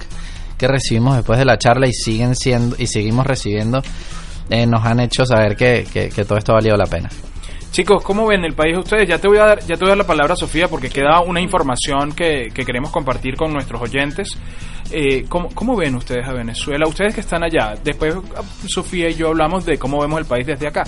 que 0.58 0.68
recibimos 0.68 1.16
después 1.16 1.38
de 1.38 1.46
la 1.46 1.58
charla 1.60 1.88
y 1.88 1.94
siguen 1.94 2.36
siendo 2.36 2.76
y 2.80 2.88
seguimos 2.88 3.28
recibiendo, 3.28 3.84
eh, 4.50 4.66
nos 4.66 4.84
han 4.84 5.00
hecho 5.02 5.24
saber 5.26 5.56
que, 5.56 5.86
que- 5.94 6.10
todo 6.26 6.38
esto 6.40 6.52
ha 6.54 6.56
valido 6.56 6.76
la 6.76 6.88
pena. 6.88 7.10
Chicos, 7.72 8.02
¿cómo 8.04 8.26
ven 8.26 8.44
el 8.44 8.54
país 8.54 8.76
ustedes? 8.76 9.08
Ya 9.08 9.20
te 9.20 9.28
voy 9.28 9.38
a 9.38 9.46
dar, 9.46 9.60
ya 9.60 9.76
te 9.76 9.82
voy 9.82 9.88
a 9.88 9.90
dar 9.90 9.98
la 10.00 10.08
palabra, 10.08 10.36
Sofía, 10.36 10.68
porque 10.68 10.90
queda 10.90 11.20
una 11.20 11.42
información 11.42 12.14
que, 12.14 12.48
que 12.54 12.66
queremos 12.66 12.90
compartir 12.90 13.36
con 13.36 13.52
nuestros 13.54 13.80
oyentes. 13.82 14.30
Eh, 14.92 15.26
¿cómo, 15.30 15.50
cómo 15.54 15.76
ven 15.76 15.94
ustedes 15.96 16.26
a 16.28 16.32
Venezuela? 16.34 16.88
Ustedes 16.88 17.14
que 17.14 17.20
están 17.22 17.44
allá, 17.44 17.76
después 17.84 18.16
Sofía 18.68 19.10
y 19.10 19.16
yo 19.16 19.28
hablamos 19.28 19.66
de 19.66 19.78
cómo 19.78 20.00
vemos 20.02 20.20
el 20.20 20.26
país 20.26 20.48
desde 20.48 20.68
acá, 20.68 20.84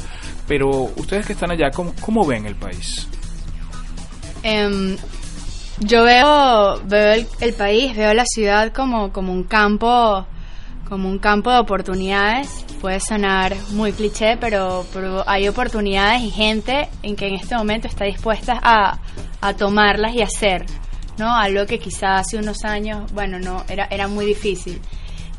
pero 0.47 0.70
ustedes 0.95 1.26
que 1.28 1.34
están 1.34 1.51
allá, 1.51 1.70
¿cómo, 1.76 1.93
cómo 1.99 2.26
ven 2.26 2.45
el 2.45 2.55
país? 2.55 3.08
Em, 4.50 4.95
yo 5.80 6.04
veo, 6.06 6.82
veo 6.86 7.14
el, 7.16 7.28
el 7.41 7.54
país, 7.54 7.93
veo 7.98 8.14
la 8.14 8.24
ciudad 8.26 8.72
como, 8.72 9.12
como 9.12 9.34
un 9.34 9.43
campo, 9.43 10.26
como 10.88 11.10
un 11.10 11.20
campo 11.20 11.52
de 11.52 11.58
oportunidades. 11.60 12.64
Puede 12.80 13.02
sonar 13.02 13.54
muy 13.72 13.91
cliché, 13.91 14.38
pero, 14.38 14.86
pero 14.93 15.28
hay 15.28 15.50
oportunidades 15.50 16.22
y 16.24 16.30
gente 16.32 16.88
en 17.04 17.18
que 17.18 17.28
en 17.28 17.36
este 17.36 17.58
momento 17.58 17.88
está 17.89 18.06
dispuesta 18.06 18.58
a, 18.64 19.00
a 19.41 19.54
tomarlas 19.56 20.14
y 20.16 20.22
hacer, 20.22 20.66
¿no? 21.18 21.36
Algo 21.36 21.66
que 21.66 21.78
quizás 21.78 22.22
hace 22.22 22.38
unos 22.38 22.64
años, 22.64 23.12
bueno, 23.12 23.39
no, 23.39 23.66
era, 23.68 23.88
era 23.91 24.08
muy 24.08 24.26
difícil. 24.26 24.80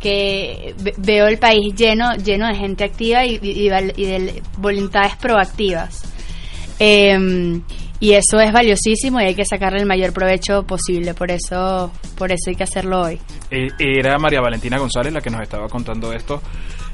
Que 0.01 0.75
ve- 0.81 0.95
veo 0.99 1.27
el 1.29 1.39
país 1.39 1.75
lleno, 1.75 2.15
lleno 2.17 2.47
de 2.47 2.55
gente 2.57 2.85
activa 2.85 3.25
y, 3.25 3.39
y- 3.43 3.69
y 3.97 4.05
de 4.05 4.43
voluntades 4.59 5.17
proactivas. 5.17 6.03
Eh, 6.79 7.61
y 8.01 8.13
eso 8.13 8.39
es 8.41 8.53
valiosísimo 8.53 9.21
y 9.21 9.25
hay 9.25 9.35
que 9.35 9.45
sacarle 9.45 9.81
el 9.81 9.87
mayor 9.87 10.13
provecho 10.13 10.63
posible. 10.65 11.15
Por 11.15 11.31
eso, 11.31 11.91
por 12.17 12.31
eso 12.31 12.51
hay 12.51 12.55
que 12.57 12.63
hacerlo 12.65 13.03
hoy. 13.03 13.21
Eh, 13.51 13.69
era 13.79 14.19
María 14.19 14.41
Valentina 14.41 14.79
González 14.79 15.13
la 15.13 15.21
que 15.21 15.31
nos 15.31 15.43
estaba 15.43 15.69
contando 15.69 16.13
esto. 16.13 16.41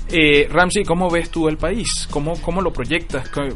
Eh, 0.08 0.48
Ramsey, 0.50 0.84
¿cómo 0.84 1.10
ves 1.10 1.30
tú 1.30 1.48
el 1.48 1.56
país? 1.56 2.06
¿Cómo, 2.10 2.34
cómo 2.40 2.60
lo 2.60 2.72
proyectas? 2.72 3.28
¿Qué- 3.28 3.54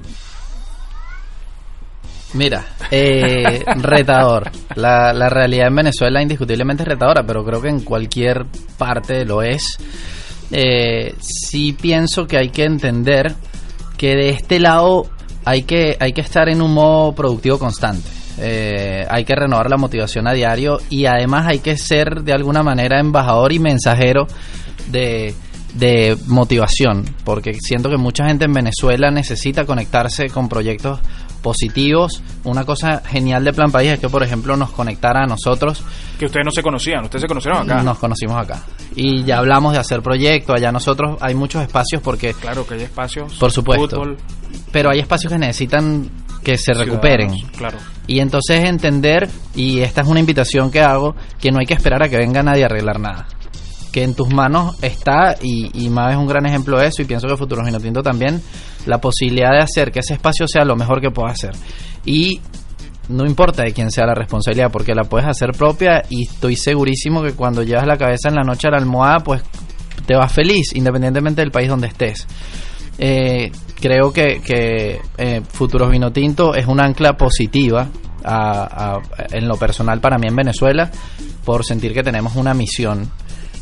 Mira, 2.34 2.64
eh, 2.90 3.64
retador. 3.76 4.50
La, 4.74 5.14
la 5.14 5.30
realidad 5.30 5.68
en 5.68 5.76
Venezuela 5.76 6.20
indiscutiblemente 6.20 6.82
es 6.82 6.88
retadora, 6.88 7.22
pero 7.26 7.42
creo 7.44 7.62
que 7.62 7.68
en 7.68 7.80
cualquier 7.80 8.44
parte 8.76 9.24
lo 9.24 9.42
es. 9.42 9.78
Eh, 10.50 11.14
sí 11.20 11.72
pienso 11.72 12.26
que 12.26 12.36
hay 12.36 12.50
que 12.50 12.64
entender 12.64 13.34
que 13.96 14.14
de 14.14 14.30
este 14.30 14.60
lado 14.60 15.06
hay 15.48 15.62
que, 15.62 15.96
hay 15.98 16.12
que 16.12 16.20
estar 16.20 16.46
en 16.50 16.60
un 16.60 16.74
modo 16.74 17.14
productivo 17.14 17.58
constante. 17.58 18.06
Eh, 18.38 19.06
hay 19.08 19.24
que 19.24 19.34
renovar 19.34 19.70
la 19.70 19.78
motivación 19.78 20.28
a 20.28 20.32
diario 20.34 20.78
y 20.90 21.06
además 21.06 21.46
hay 21.46 21.60
que 21.60 21.78
ser 21.78 22.22
de 22.22 22.34
alguna 22.34 22.62
manera 22.62 23.00
embajador 23.00 23.50
y 23.54 23.58
mensajero 23.58 24.26
de, 24.90 25.34
de 25.72 26.18
motivación, 26.26 27.04
porque 27.24 27.54
siento 27.54 27.88
que 27.88 27.96
mucha 27.96 28.26
gente 28.26 28.44
en 28.44 28.52
Venezuela 28.52 29.10
necesita 29.10 29.64
conectarse 29.64 30.28
con 30.28 30.50
proyectos 30.50 31.00
positivos. 31.48 32.22
Una 32.44 32.66
cosa 32.66 33.00
genial 33.06 33.42
de 33.42 33.54
Plan 33.54 33.72
País 33.72 33.92
es 33.92 33.98
que, 33.98 34.10
por 34.10 34.22
ejemplo, 34.22 34.54
nos 34.54 34.70
conectara 34.70 35.22
a 35.22 35.26
nosotros. 35.26 35.82
Que 36.18 36.26
ustedes 36.26 36.44
no 36.44 36.50
se 36.50 36.62
conocían, 36.62 37.04
ustedes 37.04 37.22
se 37.22 37.26
conocieron 37.26 37.62
acá. 37.62 37.82
Nos 37.82 37.98
conocimos 37.98 38.36
acá. 38.36 38.62
Y 38.94 39.24
ya 39.24 39.38
hablamos 39.38 39.72
de 39.72 39.78
hacer 39.78 40.02
proyectos, 40.02 40.54
allá 40.54 40.70
nosotros 40.70 41.16
hay 41.22 41.34
muchos 41.34 41.62
espacios 41.62 42.02
porque... 42.02 42.34
Claro 42.34 42.66
que 42.66 42.74
hay 42.74 42.82
espacios. 42.82 43.34
Por 43.38 43.50
supuesto. 43.50 43.96
Fútbol, 43.96 44.18
Pero 44.70 44.90
hay 44.90 44.98
espacios 44.98 45.32
que 45.32 45.38
necesitan 45.38 46.10
que 46.44 46.58
se 46.58 46.74
recuperen. 46.74 47.32
Claro. 47.56 47.78
Y 48.06 48.20
entonces 48.20 48.62
entender, 48.64 49.30
y 49.54 49.80
esta 49.80 50.02
es 50.02 50.06
una 50.06 50.20
invitación 50.20 50.70
que 50.70 50.82
hago, 50.82 51.16
que 51.40 51.50
no 51.50 51.60
hay 51.60 51.66
que 51.66 51.74
esperar 51.74 52.02
a 52.02 52.10
que 52.10 52.18
venga 52.18 52.42
nadie 52.42 52.64
a 52.64 52.66
arreglar 52.66 53.00
nada. 53.00 53.26
Que 53.92 54.02
en 54.04 54.14
tus 54.14 54.28
manos 54.28 54.76
está, 54.82 55.36
y, 55.42 55.70
y 55.84 55.88
Mabe 55.88 56.12
es 56.12 56.18
un 56.18 56.26
gran 56.26 56.44
ejemplo 56.46 56.78
de 56.78 56.88
eso, 56.88 57.02
y 57.02 57.04
pienso 57.06 57.26
que 57.26 57.36
Futuros 57.36 57.64
Vinotinto 57.64 58.02
también, 58.02 58.42
la 58.86 59.00
posibilidad 59.00 59.50
de 59.52 59.60
hacer 59.60 59.90
que 59.90 60.00
ese 60.00 60.14
espacio 60.14 60.46
sea 60.46 60.64
lo 60.64 60.76
mejor 60.76 61.00
que 61.00 61.10
pueda 61.10 61.30
hacer. 61.30 61.52
Y 62.04 62.40
no 63.08 63.24
importa 63.24 63.62
de 63.62 63.72
quién 63.72 63.90
sea 63.90 64.06
la 64.06 64.14
responsabilidad, 64.14 64.70
porque 64.70 64.94
la 64.94 65.04
puedes 65.04 65.26
hacer 65.26 65.52
propia, 65.52 66.02
y 66.10 66.24
estoy 66.24 66.56
segurísimo 66.56 67.22
que 67.22 67.32
cuando 67.32 67.62
llevas 67.62 67.86
la 67.86 67.96
cabeza 67.96 68.28
en 68.28 68.34
la 68.34 68.42
noche 68.42 68.68
a 68.68 68.72
la 68.72 68.78
almohada, 68.78 69.20
pues 69.20 69.42
te 70.06 70.14
vas 70.14 70.32
feliz, 70.32 70.74
independientemente 70.74 71.40
del 71.40 71.50
país 71.50 71.68
donde 71.68 71.88
estés. 71.88 72.26
Eh, 72.98 73.52
creo 73.80 74.12
que, 74.12 75.00
eh, 75.18 75.42
Futuros 75.48 75.90
Vinotinto 75.90 76.54
es 76.54 76.66
un 76.66 76.80
ancla 76.80 77.16
positiva 77.16 77.88
en 79.30 79.48
lo 79.48 79.56
personal 79.56 80.00
para 80.00 80.18
mí 80.18 80.26
en 80.28 80.34
Venezuela 80.34 80.90
por 81.44 81.64
sentir 81.64 81.94
que 81.94 82.02
tenemos 82.02 82.36
una 82.36 82.52
misión 82.52 83.08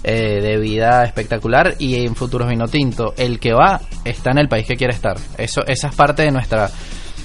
eh, 0.05 0.41
de 0.41 0.57
vida 0.59 1.05
espectacular 1.05 1.75
y 1.79 2.05
en 2.05 2.15
Futuros 2.15 2.49
Vinotinto 2.49 3.15
el 3.17 3.39
que 3.41 3.53
va 3.53 3.81
está 4.05 4.31
en 4.31 4.39
el 4.39 4.49
país 4.49 4.67
que 4.67 4.77
quiere 4.77 4.93
estar. 4.95 5.17
Eso, 5.39 5.65
esa 5.67 5.89
es 5.89 5.95
parte 5.97 6.23
de 6.23 6.31
nuestra 6.31 6.71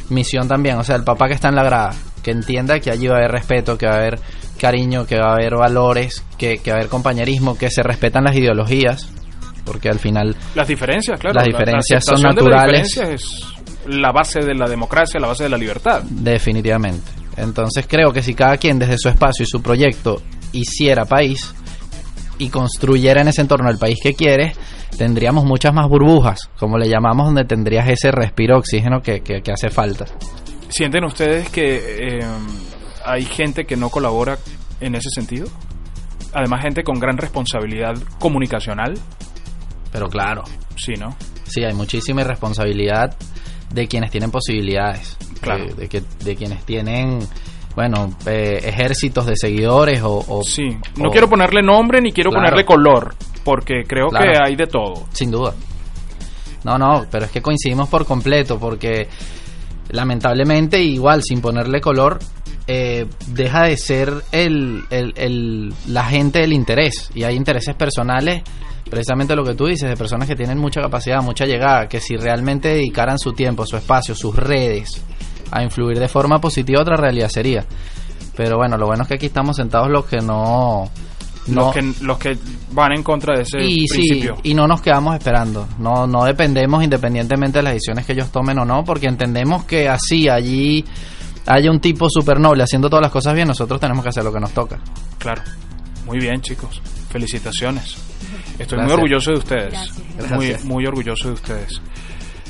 misión 0.10 0.48
también. 0.48 0.78
O 0.78 0.84
sea, 0.84 0.96
el 0.96 1.04
papá 1.04 1.28
que 1.28 1.34
está 1.36 1.50
en 1.50 1.56
la 1.56 1.64
grada, 1.64 1.94
que 2.24 2.32
entienda 2.32 2.80
que 2.80 2.92
allí 2.92 3.08
va 3.08 3.16
a 3.16 3.18
haber 3.20 3.32
respeto, 3.32 3.78
que 3.78 3.86
va 3.86 3.94
a 3.94 3.98
haber 3.98 4.20
cariño, 4.60 5.06
que 5.06 5.18
va 5.18 5.30
a 5.32 5.34
haber 5.34 5.56
valores, 5.56 6.24
que, 6.38 6.58
que 6.58 6.72
va 6.72 6.78
a 6.78 6.80
haber 6.80 6.90
compañerismo, 6.90 7.58
que 7.58 7.70
se 7.70 7.82
respetan 7.84 8.24
las 8.26 8.36
ideologías, 8.36 9.10
porque 9.66 9.90
al 9.90 10.00
final 10.00 10.36
Las 10.56 10.68
diferencias, 10.68 11.20
claro. 11.20 11.36
Las 11.36 11.46
la- 11.48 11.52
la 11.52 11.58
diferencias 11.58 12.04
son 12.06 12.18
de 12.18 12.24
naturales. 12.24 12.98
es 12.98 13.44
la 13.88 14.12
base 14.12 14.40
de 14.42 14.54
la 14.54 14.68
democracia, 14.68 15.20
la 15.20 15.28
base 15.28 15.44
de 15.44 15.50
la 15.50 15.58
libertad. 15.58 16.04
Definitivamente. 16.10 17.10
Entonces 17.38 17.86
creo 17.88 18.12
que 18.12 18.22
si 18.22 18.34
cada 18.36 18.58
quien 18.58 18.78
desde 18.78 18.98
su 18.98 19.10
espacio 19.10 19.44
y 19.44 19.48
su 19.48 19.62
proyecto 19.64 20.22
hiciera 20.52 21.06
país 21.06 21.56
y 22.44 22.50
construyera 22.50 23.22
en 23.22 23.28
ese 23.28 23.42
entorno 23.42 23.70
el 23.70 23.78
país 23.78 23.98
que 24.02 24.14
quiere, 24.14 24.54
tendríamos 24.98 25.46
muchas 25.46 25.74
más 25.74 25.88
burbujas, 25.88 26.50
como 26.58 26.78
le 26.78 26.90
llamamos, 26.90 27.28
donde 27.28 27.46
tendrías 27.46 27.88
ese 27.90 28.12
respiro 28.12 28.58
oxígeno 28.58 29.02
que, 29.02 29.22
que- 29.22 29.42
que 29.42 29.52
hace 29.52 29.70
falta. 29.70 30.06
¿Sienten 30.70 31.04
ustedes 31.04 31.50
que 31.50 32.18
eh, 32.18 32.26
hay 33.06 33.26
gente 33.26 33.66
que 33.66 33.76
no 33.76 33.90
colabora 33.90 34.38
en 34.80 34.96
ese 34.96 35.10
sentido? 35.14 35.48
Además, 36.34 36.62
gente 36.62 36.84
con 36.84 36.98
gran 37.00 37.18
responsabilidad 37.18 37.94
comunicacional. 38.20 38.94
Pero 39.92 40.08
claro, 40.08 40.44
Sí, 40.78 40.94
¿no? 40.98 41.16
sí, 41.46 41.64
hay 41.64 41.74
muchísima 41.74 42.22
irresponsabilidad 42.22 43.16
de 43.74 43.88
quienes 43.88 44.10
tienen 44.12 44.32
posibilidades, 44.32 45.18
Claro. 45.42 45.66
de, 45.66 45.74
de 45.74 45.90
que, 45.90 46.02
de 46.24 46.36
quienes 46.36 46.64
tienen, 46.66 47.20
bueno, 47.76 48.14
eh, 48.26 48.60
ejércitos 48.64 49.26
de 49.26 49.36
seguidores 49.36 50.02
o... 50.04 50.24
o- 50.28 50.44
Sí. 50.44 50.70
No 50.98 51.10
o- 51.10 51.12
quiero 51.12 51.30
ponerle 51.30 51.62
nombre 51.62 52.02
ni 52.02 52.12
quiero 52.12 52.30
Claro. 52.32 52.46
ponerle 52.46 52.66
color, 52.66 53.16
porque 53.44 53.84
creo 53.88 54.10
Claro. 54.10 54.32
que 54.32 54.38
hay 54.44 54.56
de 54.56 54.68
todo. 54.68 55.06
Sin 55.14 55.32
duda. 55.32 55.54
No, 56.64 56.78
no, 56.78 57.06
pero 57.10 57.26
es 57.26 57.32
que 57.32 57.42
coincidimos 57.42 57.90
por 57.90 58.06
completo, 58.06 58.60
porque 58.60 59.08
lamentablemente, 59.90 60.82
igual, 60.82 61.22
sin 61.24 61.42
ponerle 61.42 61.82
color, 61.82 62.20
eh, 62.68 63.08
deja 63.28 63.64
de 63.64 63.78
ser 63.78 64.14
el, 64.32 64.84
el, 64.90 65.14
el- 65.16 65.74
la 65.88 66.04
gente 66.06 66.40
del 66.40 66.54
interés. 66.54 67.10
Y 67.16 67.24
hay 67.24 67.36
intereses 67.36 67.76
personales, 67.76 68.44
precisamente 68.90 69.36
lo 69.36 69.44
que 69.44 69.56
tú 69.56 69.66
dices, 69.66 69.90
de 69.90 69.98
personas 69.98 70.28
que 70.28 70.36
tienen 70.36 70.58
mucha 70.60 70.82
capacidad, 70.82 71.22
mucha 71.22 71.46
llegada, 71.46 71.88
que 71.88 72.00
si 72.00 72.16
realmente 72.16 72.70
dedicaran 72.70 73.18
su 73.18 73.34
tiempo, 73.34 73.66
su 73.66 73.76
espacio, 73.78 74.14
sus 74.16 74.36
redes 74.36 75.04
a 75.52 75.64
influir 75.64 76.00
de 76.00 76.08
forma 76.08 76.40
positiva, 76.40 76.82
otra 76.82 76.96
realidad 76.96 77.30
sería. 77.30 77.66
Pero 78.36 78.58
bueno, 78.58 78.78
lo 78.78 78.88
bueno 78.88 79.04
es 79.04 79.08
que 79.10 79.16
aquí 79.16 79.26
estamos 79.28 79.58
sentados 79.58 79.90
los 79.90 80.06
que 80.06 80.18
no... 80.18 80.90
no 81.48 81.62
Los, 81.66 81.74
que, 81.74 81.94
los 82.02 82.18
que 82.18 82.38
van 82.72 82.94
en 82.94 83.04
contra 83.04 83.36
de 83.36 83.44
ese 83.44 83.60
y 83.62 83.88
sí, 83.88 84.00
principio. 84.00 84.38
y 84.44 84.54
no 84.54 84.68
nos 84.68 84.82
quedamos 84.82 85.16
esperando. 85.16 85.68
No, 85.80 86.08
no 86.08 86.24
dependemos 86.24 86.84
independientemente 86.84 87.60
de 87.60 87.64
las 87.64 87.74
decisiones 87.74 88.06
que 88.06 88.14
ellos 88.14 88.32
tomen 88.32 88.58
o 88.60 88.66
no, 88.66 88.84
porque 88.84 89.08
entendemos 89.08 89.66
que 89.66 89.90
así 89.90 90.30
allí 90.30 90.86
haya 91.46 91.70
un 91.72 91.80
tipo 91.80 92.08
súper 92.10 92.40
noble 92.40 92.64
haciendo 92.64 92.90
todas 92.90 93.04
las 93.04 93.12
cosas 93.12 93.34
bien, 93.34 93.48
nosotros 93.48 93.80
tenemos 93.80 94.04
que 94.04 94.10
hacer 94.10 94.24
lo 94.24 94.32
que 94.32 94.40
nos 94.40 94.52
toca. 94.52 94.80
Claro. 95.18 95.42
Muy 96.06 96.20
bien, 96.20 96.42
chicos. 96.42 96.82
Felicitaciones. 97.10 97.96
Estoy 98.58 98.80
muy 98.80 98.92
orgulloso 98.92 99.32
de 99.32 99.38
ustedes. 99.38 99.74
Gracias. 99.74 100.32
Muy, 100.32 100.48
Gracias. 100.48 100.66
muy 100.66 100.86
orgulloso 100.86 101.28
de 101.28 101.34
ustedes. 101.34 101.82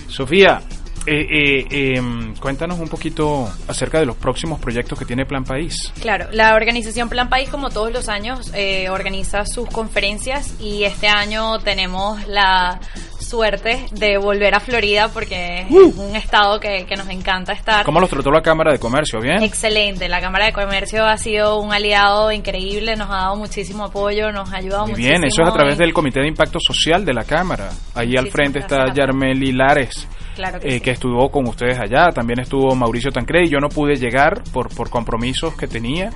Sofía, 0.08 0.62
eh, 1.06 1.66
eh, 1.72 1.96
em, 1.98 2.36
cuéntanos 2.36 2.80
un 2.80 2.88
poquito 2.88 3.50
acerca 3.68 4.00
de 4.00 4.06
los 4.06 4.16
próximos 4.16 4.60
proyectos 4.60 4.98
que 5.00 5.06
tiene 5.06 5.26
Plan 5.26 5.44
País. 5.44 5.92
Claro, 6.02 6.28
la 6.32 6.54
organización 6.56 7.10
Plan 7.10 7.30
País, 7.30 7.50
como 7.50 7.70
todos 7.70 7.92
los 7.92 8.08
años, 8.10 8.52
eh, 8.54 8.90
organiza 8.90 9.46
sus 9.46 9.68
conferencias 9.70 10.56
y 10.60 10.84
este 10.84 11.08
año 11.08 11.60
tenemos 11.60 12.26
la 12.28 12.80
suerte 13.20 13.86
de 13.92 14.18
volver 14.18 14.54
a 14.56 14.60
Florida 14.60 15.08
porque 15.08 15.66
Uh. 15.70 15.90
es 15.90 15.96
un 15.96 16.16
estado 16.16 16.60
que, 16.60 16.86
que 16.86 16.96
nos 16.96 17.08
encanta 17.10 17.54
estar. 17.54 17.86
¿Cómo 17.86 18.00
los 18.00 18.10
trató 18.10 18.30
la 18.32 18.42
Cámara 18.42 18.72
de 18.74 18.80
Comercio? 18.80 19.20
¿Bien? 19.22 19.42
Excelente, 19.42 20.10
la 20.10 20.20
Cámara 20.20 20.48
de 20.48 20.54
Comercio 20.54 21.06
ha 21.06 21.18
sido 21.18 21.60
un 21.60 21.72
aliado 21.72 22.32
increíble, 22.32 22.96
nos 22.96 23.10
ha 23.10 23.14
dado 23.18 23.36
muchísimo 23.38 23.86
apoyo, 23.86 24.32
nos 24.32 24.52
ha 24.52 24.58
ayudado 24.58 24.82
Muy 24.84 24.92
muchísimo. 24.92 25.12
bien, 25.20 25.24
eso 25.24 25.42
es 25.44 25.48
a 25.50 25.54
través 25.54 25.78
del 25.78 25.94
Comité 25.94 26.20
de 26.20 26.28
Impacto 26.28 26.60
Social 26.60 27.06
de 27.06 27.14
la 27.14 27.24
Cámara. 27.24 27.70
Ahí 27.96 28.18
al 28.18 28.26
Muchísimas 28.26 28.32
frente 28.34 28.60
está. 28.60 28.94
Yarmeli 28.94 29.52
Lares, 29.54 30.08
Claro 30.36 30.60
que 30.60 30.68
eh, 30.68 30.72
sí. 30.74 30.80
que 30.82 30.92
estuvo 30.92 31.30
con 31.30 31.48
ustedes 31.48 31.78
allá. 31.80 32.10
También 32.14 32.40
estuvo 32.40 32.74
Mauricio 32.76 33.12
Tancredi. 33.12 33.50
Yo 33.50 33.60
no 33.60 33.70
pude 33.70 33.96
llegar 33.96 34.44
por, 34.54 34.74
por 34.74 34.90
compromisos 34.90 35.56
que 35.56 35.68
tenía. 35.68 36.10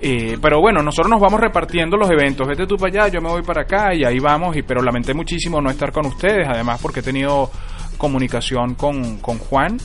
Eh, 0.00 0.36
pero 0.42 0.60
bueno, 0.60 0.82
nosotros 0.82 1.10
nos 1.10 1.20
vamos 1.20 1.40
repartiendo 1.40 1.96
los 1.96 2.10
eventos. 2.10 2.46
Vete 2.46 2.66
tú 2.66 2.76
para 2.76 3.04
allá, 3.04 3.12
yo 3.14 3.20
me 3.22 3.28
voy 3.30 3.42
para 3.42 3.62
acá 3.62 3.94
y 3.94 4.04
ahí 4.04 4.18
vamos. 4.18 4.56
Y, 4.56 4.62
pero 4.62 4.82
lamenté 4.82 5.14
muchísimo 5.14 5.60
no 5.60 5.70
estar 5.70 5.92
con 5.92 6.06
ustedes, 6.06 6.46
además 6.46 6.78
porque 6.82 7.00
he 7.00 7.02
tenido 7.02 7.50
comunicación 7.96 8.74
con, 8.74 9.18
con 9.18 9.38
Juan. 9.38 9.78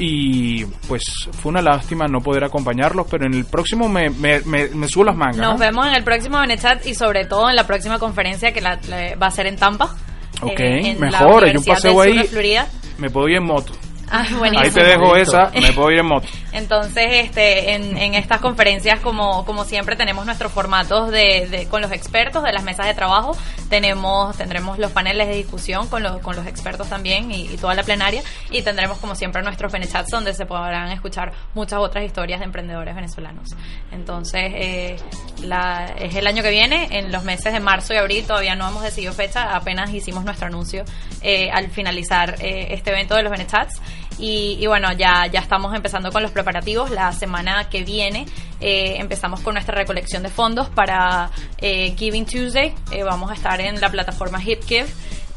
Y 0.00 0.64
pues 0.86 1.02
fue 1.42 1.50
una 1.50 1.60
lástima 1.60 2.06
no 2.06 2.20
poder 2.20 2.44
acompañarlos, 2.44 3.06
pero 3.10 3.26
en 3.26 3.34
el 3.34 3.46
próximo 3.46 3.88
me, 3.88 4.10
me, 4.10 4.40
me, 4.42 4.68
me 4.68 4.86
subo 4.86 5.02
las 5.04 5.16
mangas. 5.16 5.38
Nos 5.38 5.54
¿no? 5.54 5.58
vemos 5.58 5.86
en 5.88 5.94
el 5.94 6.04
próximo 6.04 6.38
Benechat 6.38 6.86
y 6.86 6.94
sobre 6.94 7.24
todo 7.24 7.50
en 7.50 7.56
la 7.56 7.66
próxima 7.66 7.98
conferencia 7.98 8.52
que 8.52 8.60
la, 8.60 8.78
la- 8.88 9.16
va 9.20 9.26
a 9.26 9.30
ser 9.32 9.46
en 9.46 9.56
Tampa. 9.56 9.96
Ok, 10.40 10.60
eh, 10.60 10.90
en 10.90 11.00
mejor, 11.00 11.42
hay 11.44 11.56
un 11.56 11.64
paseo 11.64 12.00
ahí. 12.00 12.22
Florida. 12.28 12.68
Me 12.98 13.10
puedo 13.10 13.28
ir 13.28 13.36
en 13.36 13.44
moto. 13.44 13.72
Ah, 14.10 14.24
buenísimo. 14.38 14.64
Ahí 14.64 14.70
te 14.70 14.84
dejo 14.84 15.16
esa, 15.16 15.50
me 15.54 15.72
puedo 15.72 15.90
ir 15.90 15.98
en 15.98 16.06
moto. 16.06 16.26
Entonces, 16.52 17.04
este, 17.10 17.74
en, 17.74 17.96
en 17.98 18.14
estas 18.14 18.40
conferencias, 18.40 19.00
como, 19.00 19.44
como 19.44 19.64
siempre, 19.64 19.96
tenemos 19.96 20.24
nuestros 20.24 20.50
formatos 20.50 21.10
de, 21.10 21.46
de- 21.50 21.68
con 21.68 21.82
los 21.82 21.92
expertos 21.92 22.42
de 22.42 22.52
las 22.52 22.62
mesas 22.64 22.86
de 22.86 22.94
trabajo. 22.94 23.36
Tenemos, 23.68 24.36
tendremos 24.36 24.78
los 24.78 24.92
paneles 24.92 25.28
de 25.28 25.34
discusión 25.36 25.88
con, 25.88 26.02
los 26.02 26.18
con 26.20 26.36
los 26.36 26.46
expertos 26.46 26.88
también 26.88 27.30
y, 27.30 27.42
y 27.52 27.56
toda 27.58 27.74
la 27.74 27.82
plenaria. 27.82 28.22
Y 28.50 28.62
tendremos, 28.62 28.98
como 28.98 29.14
siempre, 29.14 29.42
nuestros 29.42 29.70
benechats 29.72 30.10
donde 30.10 30.32
se 30.32 30.46
podrán 30.46 30.90
escuchar 30.90 31.32
muchas 31.54 31.78
otras 31.80 32.04
historias 32.04 32.40
de 32.40 32.46
emprendedores 32.46 32.94
venezolanos. 32.94 33.50
Entonces, 33.92 34.42
eh, 34.54 34.96
la, 35.42 35.92
es 35.98 36.14
el 36.14 36.26
año 36.26 36.42
que 36.42 36.50
viene, 36.50 36.88
en 36.98 37.12
los 37.12 37.24
meses 37.24 37.52
de 37.52 37.60
marzo 37.60 37.92
y 37.92 37.98
abril, 37.98 38.24
todavía 38.26 38.54
no 38.54 38.68
hemos 38.68 38.82
decidido 38.82 39.12
fecha, 39.12 39.54
apenas 39.54 39.92
hicimos 39.92 40.24
nuestro 40.24 40.46
anuncio 40.46 40.84
eh, 41.20 41.50
al 41.52 41.70
finalizar 41.70 42.36
eh, 42.40 42.68
este 42.70 42.90
evento 42.90 43.14
de 43.14 43.22
los 43.22 43.30
benechats. 43.30 43.80
Y, 44.18 44.56
y 44.60 44.66
bueno, 44.66 44.92
ya, 44.92 45.26
ya 45.26 45.40
estamos 45.40 45.74
empezando 45.74 46.10
con 46.10 46.22
los 46.22 46.30
preparativos. 46.32 46.90
La 46.90 47.12
semana 47.12 47.68
que 47.68 47.84
viene 47.84 48.26
eh, 48.60 48.96
empezamos 48.98 49.40
con 49.40 49.54
nuestra 49.54 49.74
recolección 49.76 50.22
de 50.22 50.28
fondos 50.28 50.68
para 50.68 51.30
eh, 51.58 51.94
Giving 51.96 52.26
Tuesday. 52.26 52.74
Eh, 52.90 53.02
vamos 53.04 53.30
a 53.30 53.34
estar 53.34 53.60
en 53.60 53.80
la 53.80 53.90
plataforma 53.90 54.42
HipGive, 54.42 54.86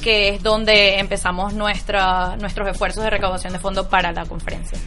que 0.01 0.29
es 0.29 0.41
donde 0.43 0.99
empezamos 0.99 1.53
nuestra, 1.53 2.35
nuestros 2.37 2.67
esfuerzos 2.69 3.03
de 3.03 3.09
recaudación 3.11 3.53
de 3.53 3.59
fondos 3.59 3.87
para 3.87 4.11
la 4.11 4.25
conferencia. 4.25 4.79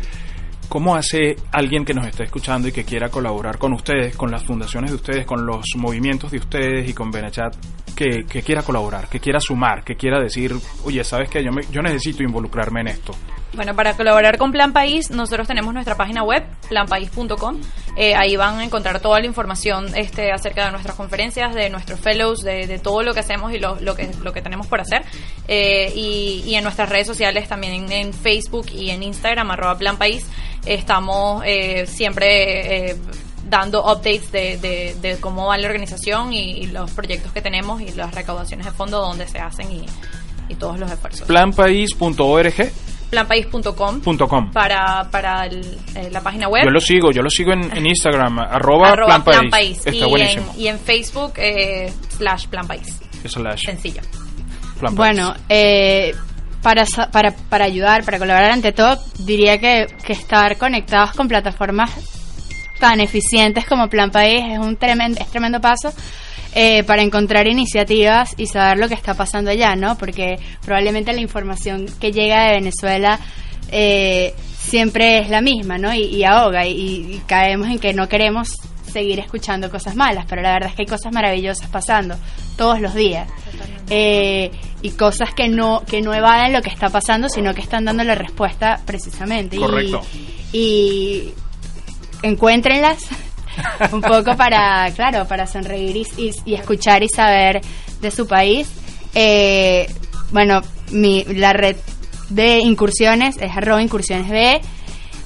¿Cómo 0.68 0.97
hace 0.97 1.36
alguien 1.53 1.84
que 1.84 1.92
nos 1.95 2.07
está 2.07 2.24
escuchando 2.24 2.66
y 2.66 2.72
que 2.72 2.84
quiera 2.84 3.11
colaborar 3.11 3.59
con 3.59 3.74
ustedes, 3.74 4.16
con 4.16 4.30
las 4.30 4.42
fundaciones 4.42 4.90
de 4.90 4.97
ustedes, 4.97 5.26
con 5.26 5.45
los 5.47 5.66
movimientos 5.76 6.32
de 6.32 6.38
ustedes 6.38 6.88
y 6.88 6.95
con 6.95 7.11
Benechat, 7.11 7.55
que, 7.95 8.24
que 8.24 8.42
quiera 8.42 8.62
colaborar, 8.62 9.07
que 9.09 9.20
quiera 9.20 9.38
sumar, 9.38 9.84
que 9.84 9.95
quiera 9.95 10.18
decir, 10.18 10.53
oye, 10.84 11.05
¿sabes 11.05 11.28
qué? 11.30 11.45
Yo, 11.45 11.53
me- 11.53 11.66
yo 11.70 11.80
necesito 11.82 12.22
involucrarme 12.24 12.80
en 12.80 12.88
esto. 12.88 13.14
Bueno, 13.55 13.74
para 13.76 13.96
colaborar 13.96 14.36
con 14.36 14.50
Plan 14.50 14.72
País, 14.72 15.11
nosotros 15.11 15.46
tenemos 15.46 15.72
nuestra 15.72 15.96
página 15.96 16.24
web, 16.24 16.44
planpaís.com. 16.68 17.61
Eh, 17.96 18.14
ahí 18.16 18.34
van 18.36 18.59
a 18.59 18.64
encontrar 18.64 19.00
toda 19.00 19.20
la 19.20 19.26
información 19.26 19.86
este, 19.94 20.32
acerca 20.32 20.64
de 20.66 20.72
nuestras 20.72 20.96
conferencias, 20.96 21.55
de 21.55 21.70
nuestros 21.70 22.00
fellows, 22.00 22.40
de, 22.40 22.66
de 22.66 22.78
todo 22.80 23.02
lo 23.02 23.14
que 23.14 23.20
hacemos 23.20 23.52
y 23.52 23.59
lo, 23.61 23.76
lo, 23.80 23.94
que, 23.94 24.11
lo 24.22 24.32
que 24.32 24.42
tenemos 24.42 24.66
por 24.66 24.80
hacer. 24.80 25.02
Eh, 25.46 25.92
y, 25.94 26.42
y 26.46 26.57
en 26.57 26.64
nuestras 26.64 26.88
redes 26.88 27.07
sociales, 27.07 27.48
también 27.48 27.74
en, 27.74 27.92
en 27.92 28.12
Facebook 28.12 28.66
y 28.72 28.90
en 28.90 29.02
Instagram, 29.05 29.50
arroba 29.52 29.78
Plan 29.78 29.98
País, 29.98 30.26
estamos 30.66 31.42
eh, 31.46 31.86
siempre... 31.86 32.90
eh, 32.90 32.96
dando 33.46 33.82
updates 33.84 34.32
de, 34.32 34.57
de, 34.57 34.96
de 35.02 35.18
cómo 35.20 35.46
va 35.46 35.59
la 35.59 35.66
organización 35.66 36.32
y, 36.32 36.52
y 36.52 36.66
los 36.68 36.90
proyectos 36.92 37.30
que 37.30 37.42
tenemos 37.42 37.82
y 37.82 37.92
las 37.92 38.14
recaudaciones 38.14 38.64
de 38.64 38.72
fondo, 38.72 39.00
donde 39.00 39.28
se 39.28 39.38
hacen 39.38 39.70
y, 39.70 39.84
y 40.48 40.55
todos 40.55 40.78
los 40.78 40.90
esfuerzos. 40.90 41.26
Planpaís.org.com. 41.28 42.93
planpaís.com 43.14 44.50
para, 44.52 45.08
para 45.10 45.46
el- 45.46 45.78
eh, 45.94 46.08
la 46.10 46.20
página 46.20 46.48
web. 46.48 46.64
Yo 46.64 46.70
lo 46.70 46.80
sigo, 46.80 47.10
yo 47.12 47.22
lo 47.22 47.30
sigo 47.30 47.52
en, 47.52 47.76
en 47.76 47.86
Instagram, 47.86 48.38
arroba, 48.40 48.90
arroba 48.90 49.06
Plan 49.06 49.24
País. 49.24 49.38
Plan 49.38 49.50
País. 49.50 49.76
Está 49.78 49.90
y, 50.06 50.10
buenísimo. 50.10 50.52
en, 50.54 50.60
y 50.60 50.68
en 50.68 50.78
Facebook, 50.78 51.32
eh, 51.36 51.92
slash 52.16 52.46
Plan 52.48 52.66
País. 52.66 53.00
Slash 53.26 53.62
Sencillo. 53.64 54.02
Plan. 54.80 54.94
Bueno, 54.94 55.34
eh, 55.48 56.14
para, 56.62 56.84
para, 57.12 57.30
para 57.48 57.64
ayudar, 57.66 58.04
para 58.04 58.18
colaborar 58.18 58.50
ante 58.50 58.72
todo, 58.72 58.98
diría 59.20 59.58
que, 59.58 59.86
que 60.04 60.12
estar 60.12 60.56
conectados 60.58 61.12
con 61.12 61.28
plataformas 61.28 61.90
tan 62.78 63.00
eficientes 63.00 63.64
como 63.66 63.88
Plan 63.88 64.10
País 64.10 64.42
es 64.50 64.58
un 64.58 64.76
tremendo, 64.76 65.20
es 65.20 65.28
tremendo 65.28 65.60
paso 65.60 65.92
eh, 66.54 66.82
para 66.84 67.02
encontrar 67.02 67.46
iniciativas 67.46 68.34
y 68.36 68.46
saber 68.46 68.78
lo 68.78 68.88
que 68.88 68.94
está 68.94 69.14
pasando 69.14 69.50
allá, 69.50 69.74
¿no? 69.76 69.96
Porque 69.98 70.38
probablemente 70.64 71.12
la 71.12 71.20
información 71.20 71.86
que 72.00 72.12
llega 72.12 72.44
de 72.48 72.54
Venezuela 72.54 73.18
eh, 73.70 74.34
siempre 74.58 75.18
es 75.18 75.30
la 75.30 75.40
misma, 75.40 75.78
¿no? 75.78 75.92
Y, 75.94 76.02
y 76.04 76.24
ahoga 76.24 76.66
y, 76.66 76.72
y 76.74 77.22
caemos 77.26 77.68
en 77.68 77.78
que 77.78 77.92
no 77.92 78.08
queremos 78.08 78.48
seguir 78.92 79.18
escuchando 79.18 79.70
cosas 79.70 79.96
malas, 79.96 80.24
pero 80.28 80.40
la 80.42 80.52
verdad 80.52 80.68
es 80.70 80.76
que 80.76 80.82
hay 80.82 80.86
cosas 80.86 81.12
maravillosas 81.12 81.68
pasando 81.68 82.16
todos 82.56 82.80
los 82.80 82.94
días. 82.94 83.28
Eh, 83.90 84.50
y 84.82 84.90
cosas 84.90 85.34
que 85.34 85.48
no 85.48 85.82
que 85.86 86.00
no 86.00 86.14
evaden 86.14 86.52
lo 86.52 86.62
que 86.62 86.70
está 86.70 86.88
pasando, 86.90 87.28
sino 87.28 87.52
que 87.54 87.60
están 87.60 87.84
dando 87.84 88.04
la 88.04 88.14
respuesta 88.14 88.80
precisamente. 88.86 89.56
Y- 89.56 89.58
Correcto. 89.58 90.00
Y, 90.52 91.32
encuéntrenlas 92.28 92.98
un 93.92 94.00
poco 94.00 94.36
para, 94.36 94.90
claro, 94.94 95.26
para 95.26 95.46
sonreír 95.46 95.96
y, 95.96 96.06
y- 96.16 96.32
y 96.44 96.54
escuchar 96.54 97.02
y 97.02 97.08
saber 97.08 97.60
de 98.00 98.10
su 98.10 98.26
país. 98.26 98.68
Eh, 99.14 99.86
bueno, 100.32 100.60
mi, 100.90 101.24
la 101.24 101.52
red 101.52 101.76
de 102.30 102.58
incursiones 102.58 103.36
es 103.38 103.56
arroba 103.56 103.82
incursiones 103.82 104.28
B. 104.28 104.60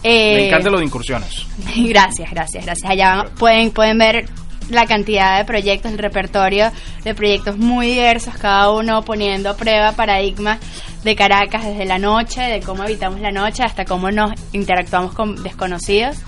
Eh, 0.02 0.34
Me 0.36 0.46
encanta 0.48 0.70
lo 0.70 0.78
de 0.78 0.84
incursiones. 0.84 1.46
Gracias, 1.76 2.30
gracias, 2.30 2.64
gracias. 2.64 2.90
Allá 2.90 3.16
van- 3.16 3.28
pueden, 3.34 3.70
pueden 3.70 3.98
ver 3.98 4.28
la 4.70 4.84
cantidad 4.86 5.38
de 5.38 5.44
proyectos, 5.46 5.90
el 5.92 5.98
repertorio 5.98 6.70
de 7.02 7.14
proyectos 7.14 7.56
muy 7.56 7.86
diversos, 7.86 8.34
cada 8.36 8.70
uno 8.70 9.02
poniendo 9.02 9.48
a 9.50 9.56
prueba 9.56 9.92
paradigmas 9.92 10.58
de 11.04 11.16
Caracas 11.16 11.64
desde 11.64 11.86
la 11.86 11.98
noche, 11.98 12.42
de 12.42 12.60
cómo 12.60 12.82
habitamos 12.82 13.20
la 13.20 13.30
noche 13.32 13.62
hasta 13.62 13.86
cómo 13.86 14.10
nos 14.10 14.32
interactuamos 14.52 15.14
con 15.14 15.42
desconocidos. 15.42 16.18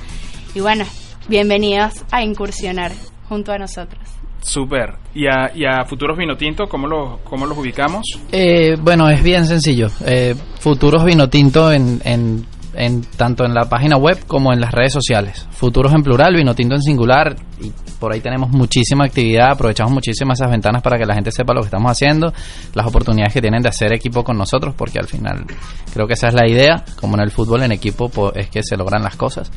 Y 0.54 0.60
bueno, 0.60 0.84
bienvenidos 1.28 1.94
a 2.10 2.22
incursionar 2.22 2.92
junto 3.28 3.52
a 3.52 3.58
nosotros. 3.58 4.00
Súper. 4.42 4.94
¿Y 5.14 5.26
a, 5.26 5.52
y 5.54 5.64
a 5.64 5.84
Futuros 5.84 6.16
Vinotinto, 6.16 6.66
¿cómo 6.66 6.86
los, 6.86 7.20
cómo 7.24 7.46
los 7.46 7.56
ubicamos? 7.58 8.02
Eh, 8.32 8.76
bueno, 8.80 9.08
es 9.08 9.22
bien 9.22 9.46
sencillo. 9.46 9.88
Eh, 10.04 10.34
Futuros 10.58 11.04
Vinotinto 11.04 11.70
en, 11.70 12.00
en, 12.04 12.46
en 12.74 13.02
tanto 13.02 13.44
en 13.44 13.52
la 13.54 13.68
página 13.68 13.96
web 13.96 14.18
como 14.26 14.52
en 14.52 14.60
las 14.60 14.72
redes 14.72 14.92
sociales. 14.94 15.46
Futuros 15.50 15.92
en 15.92 16.02
plural, 16.02 16.34
Vinotinto 16.34 16.74
en 16.74 16.80
singular. 16.82 17.36
Y 17.60 17.70
por 18.00 18.14
ahí 18.14 18.20
tenemos 18.20 18.48
muchísima 18.50 19.04
actividad. 19.04 19.50
Aprovechamos 19.52 19.92
muchísimas 19.92 20.40
esas 20.40 20.50
ventanas 20.50 20.82
para 20.82 20.96
que 20.98 21.04
la 21.04 21.14
gente 21.14 21.30
sepa 21.30 21.52
lo 21.52 21.60
que 21.60 21.66
estamos 21.66 21.92
haciendo, 21.92 22.32
las 22.74 22.86
oportunidades 22.86 23.34
que 23.34 23.42
tienen 23.42 23.60
de 23.62 23.68
hacer 23.68 23.92
equipo 23.92 24.24
con 24.24 24.38
nosotros, 24.38 24.74
porque 24.74 24.98
al 24.98 25.06
final 25.06 25.44
creo 25.92 26.06
que 26.06 26.14
esa 26.14 26.28
es 26.28 26.34
la 26.34 26.48
idea. 26.48 26.82
Como 26.98 27.14
en 27.16 27.20
el 27.22 27.30
fútbol 27.30 27.62
en 27.62 27.72
equipo 27.72 28.08
po- 28.08 28.32
es 28.34 28.48
que 28.48 28.62
se 28.62 28.76
logran 28.78 29.02
las 29.02 29.16
cosas. 29.16 29.52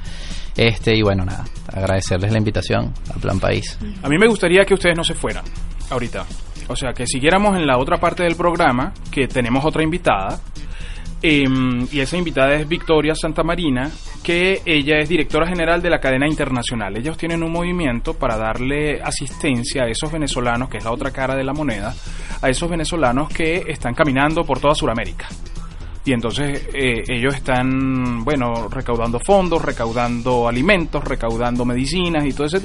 Este 0.56 0.96
y 0.96 1.02
bueno 1.02 1.26
nada, 1.26 1.46
agradecerles 1.68 2.32
la 2.32 2.38
invitación 2.38 2.94
a 3.10 3.20
Plan 3.20 3.40
País. 3.40 3.78
A 4.04 4.10
mí 4.10 4.18
me 4.18 4.28
gustaría 4.28 4.66
que 4.66 4.74
ustedes 4.74 4.96
no 4.96 5.04
se 5.04 5.14
fueran 5.14 5.44
ahorita. 5.90 6.26
O 6.68 6.76
sea, 6.76 6.94
que 6.94 7.06
siguiéramos 7.08 7.56
en 7.58 7.68
la 7.68 7.78
otra 7.78 7.98
parte 7.98 8.24
del 8.24 8.36
programa, 8.36 8.94
que 9.12 9.28
tenemos 9.28 9.66
otra 9.66 9.84
invitada. 9.84 10.40
Em, 11.22 11.88
y 11.90 12.02
esa 12.02 12.18
invitada 12.18 12.54
es 12.56 12.68
Victoria 12.68 13.16
Santamarina, 13.16 13.90
que 14.22 14.62
ella 14.66 14.98
es 14.98 15.08
directora 15.08 15.48
general 15.48 15.82
de 15.82 15.90
la 15.90 16.00
cadena 16.00 16.28
internacional. 16.28 16.98
Ellos 16.98 17.18
tienen 17.18 17.44
un 17.44 17.52
movimiento 17.52 18.14
para 18.14 18.38
darle 18.38 19.02
asistencia 19.02 19.84
a 19.84 19.88
esos 19.88 20.12
venezolanos, 20.12 20.70
que 20.70 20.80
es 20.80 20.84
la 20.84 20.92
otra 20.92 21.12
cara 21.12 21.36
de 21.36 21.46
la 21.46 21.54
moneda, 21.54 21.94
a 22.42 22.50
esos 22.50 22.70
venezolanos 22.70 23.30
que 23.30 23.64
están 23.68 23.94
caminando 23.94 24.44
por 24.44 24.60
toda 24.60 24.76
Sudamérica. 24.76 25.30
Y 26.06 26.12
entonces 26.12 26.68
eh, 26.74 27.04
ellos 27.08 27.34
están, 27.34 28.26
bueno, 28.26 28.68
recaudando 28.68 29.20
fondos, 29.20 29.62
recaudando 29.62 30.48
alimentos, 30.48 31.04
recaudando 31.04 31.64
medicinas 31.64 32.26
y 32.26 32.34
todo 32.34 32.48
eso 32.48 32.58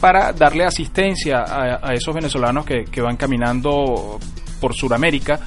para 0.00 0.32
darle 0.32 0.64
asistencia 0.64 1.44
a, 1.44 1.92
esos 1.92 2.14
venezolanos 2.14 2.64
que, 2.64 2.84
que 2.84 3.00
van 3.00 3.16
caminando 3.16 4.18
por 4.60 4.74
Sudamérica. 4.74 5.40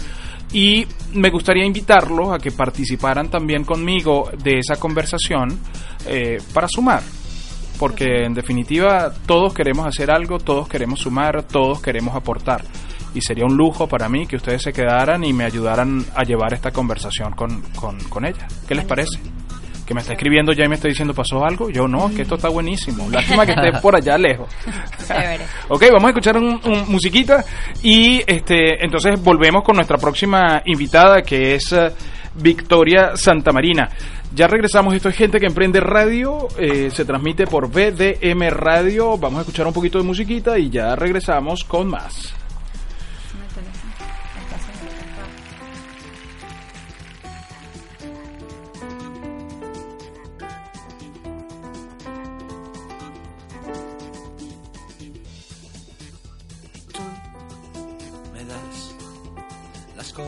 Y 0.54 0.86
me 1.14 1.30
gustaría 1.30 1.66
invitarlos 1.66 2.32
a 2.34 2.38
que 2.38 2.52
participaran 2.52 3.30
también 3.30 3.64
conmigo 3.64 4.30
de 4.44 4.60
esa 4.60 4.78
conversación 4.78 5.60
eh, 6.06 6.38
para 6.54 6.68
sumar. 6.68 7.02
Porque 7.78 8.24
en 8.26 8.34
definitiva 8.34 9.12
todos 9.26 9.54
queremos 9.54 9.86
hacer 9.86 10.10
algo, 10.10 10.40
todos 10.40 10.68
queremos 10.68 11.00
sumar, 11.00 11.44
todos 11.44 11.82
queremos 11.82 12.16
aportar. 12.16 12.64
Y 13.14 13.22
sería 13.22 13.46
un 13.46 13.56
lujo 13.56 13.88
para 13.88 14.10
mí 14.10 14.28
que 14.28 14.36
ustedes 14.36 14.62
se 14.62 14.74
quedaran 14.74 15.24
y 15.24 15.34
me 15.34 15.46
ayudaran 15.46 16.06
a 16.16 16.24
llevar 16.24 16.54
esta 16.54 16.72
conversación 16.72 17.34
con, 17.34 17.62
con, 17.76 18.00
con 18.10 18.26
ella. 18.26 18.48
¿Qué 18.68 18.76
les 18.76 18.86
parece? 18.86 19.20
Que 19.86 19.94
me 19.94 20.02
está 20.02 20.14
escribiendo 20.14 20.52
ya 20.52 20.66
y 20.66 20.68
me 20.68 20.76
está 20.76 20.90
diciendo, 20.90 21.14
¿pasó 21.14 21.46
algo? 21.46 21.70
Yo 21.70 21.88
no, 21.88 22.14
que 22.14 22.24
esto 22.24 22.36
está 22.36 22.50
buenísimo. 22.50 23.10
Lástima 23.10 23.46
que 23.46 23.54
esté 23.54 23.72
por 23.82 23.96
allá 23.96 24.18
lejos. 24.18 24.50
Ok, 25.70 25.84
vamos 25.92 26.06
a 26.06 26.10
escuchar 26.10 26.38
un, 26.38 26.60
un 26.64 26.92
musiquita 26.92 27.44
y 27.84 28.22
este 28.26 28.84
entonces 28.84 29.22
volvemos 29.22 29.64
con 29.64 29.76
nuestra 29.76 29.98
próxima 29.98 30.62
invitada 30.66 31.22
que 31.22 31.56
es 31.56 31.72
eh, 31.74 31.92
Victoria 32.36 33.16
Santamarina. 33.16 33.90
Ya 34.34 34.48
regresamos, 34.48 34.94
esto 34.94 35.10
es 35.10 35.16
Gente 35.16 35.40
que 35.40 35.46
Emprende 35.46 35.80
Radio, 35.80 36.48
eh, 36.58 36.90
se 36.92 37.06
transmite 37.06 37.48
por 37.48 37.70
BDM 37.70 38.50
Radio, 38.50 39.18
vamos 39.18 39.40
a 39.40 39.42
escuchar 39.42 39.68
un 39.68 39.74
poquito 39.74 39.98
de 39.98 40.04
musiquita 40.04 40.60
y 40.60 40.70
ya 40.70 40.96
regresamos 40.96 41.64
con 41.64 41.88
más. 41.88 42.34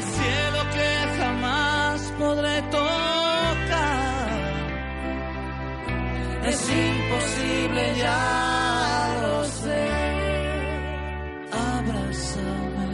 el 0.00 0.06
cielo 0.06 0.60
que 0.74 0.90
jamás 1.18 2.00
podré 2.18 2.62
tocar? 2.62 4.30
Es 6.46 6.60
imposible, 6.88 7.82
ya 7.98 9.18
lo 9.22 9.44
sé. 9.44 9.88
Abrázame. 11.52 12.88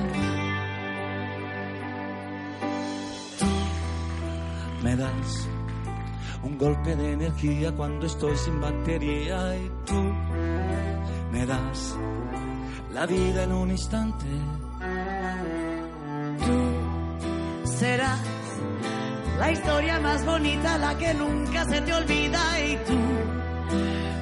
Tú 3.39 3.53
me 4.83 4.97
das 4.97 5.49
un 6.43 6.59
golpe 6.59 6.97
de 6.97 7.13
energía 7.13 7.73
cuando 7.73 8.07
estoy 8.07 8.37
sin 8.37 8.61
batería 8.61 9.57
y 9.57 9.71
tú 9.87 10.03
me 11.33 11.47
das 11.47 11.97
la 12.93 13.07
vida 13.07 13.45
en 13.45 13.53
un 13.53 13.71
instante. 13.71 14.27
Serás 17.79 18.19
la 19.39 19.53
historia 19.53 20.01
más 20.01 20.25
bonita, 20.25 20.79
la 20.79 20.97
que 20.97 21.13
nunca 21.13 21.65
se 21.67 21.83
te 21.83 21.93
olvida 21.93 22.41
y 22.61 22.77
tú 22.87 22.99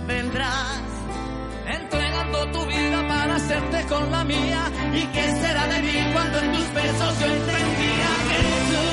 vendrás 0.08 0.82
entregando 1.66 2.50
tu 2.50 2.66
vida 2.66 3.06
para 3.06 3.36
hacerte 3.36 3.84
con 3.86 4.10
la 4.10 4.24
mía. 4.24 4.64
¿Y 4.92 5.06
qué 5.06 5.30
será 5.40 5.68
de 5.68 5.82
mí 5.82 6.12
cuando 6.12 6.38
en 6.40 6.52
tus 6.52 6.74
besos 6.74 7.20
yo 7.20 7.26
entendía 7.26 8.10
que 8.28 8.42
tú 8.70 8.84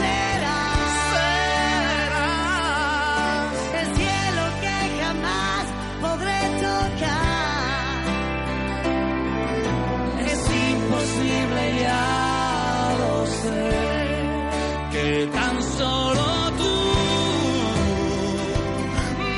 serás 0.00 1.04
el 3.80 3.88
cielo 3.98 4.44
que 4.62 4.76
jamás 5.02 5.64
podré 6.00 6.40
tocar. 6.64 8.04
es 10.30 10.42
imposible, 10.70 11.62
ya 11.82 12.23
tan 15.26 15.62
solo 15.62 16.50
tú 16.58 16.74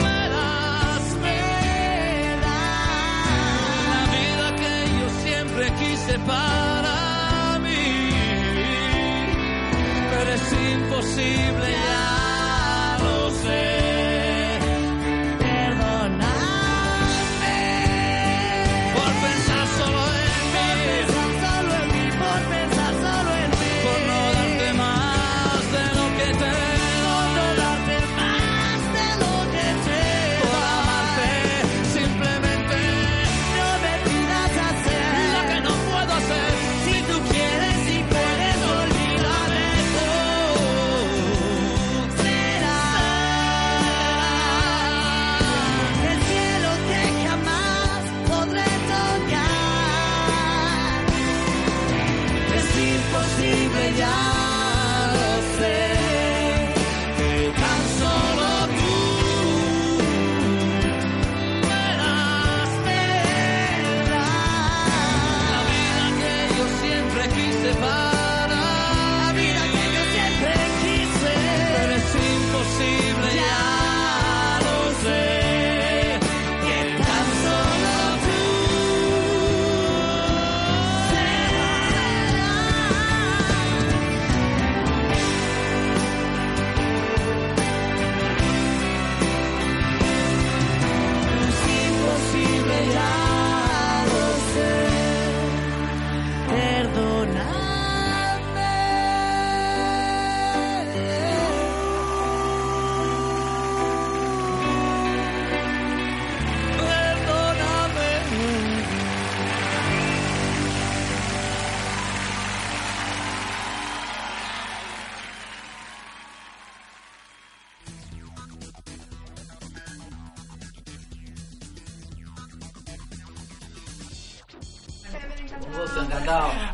me 0.02 0.28
das, 0.36 1.16
me 1.22 2.36
la 2.46 2.62
vida 4.16 4.46
que 4.60 4.74
yo 4.98 5.08
siempre 5.24 5.64
quise 5.80 6.18
para 6.20 7.58
mí, 7.60 8.10
pero 10.10 10.30
es 10.32 10.52
imposible, 10.74 11.70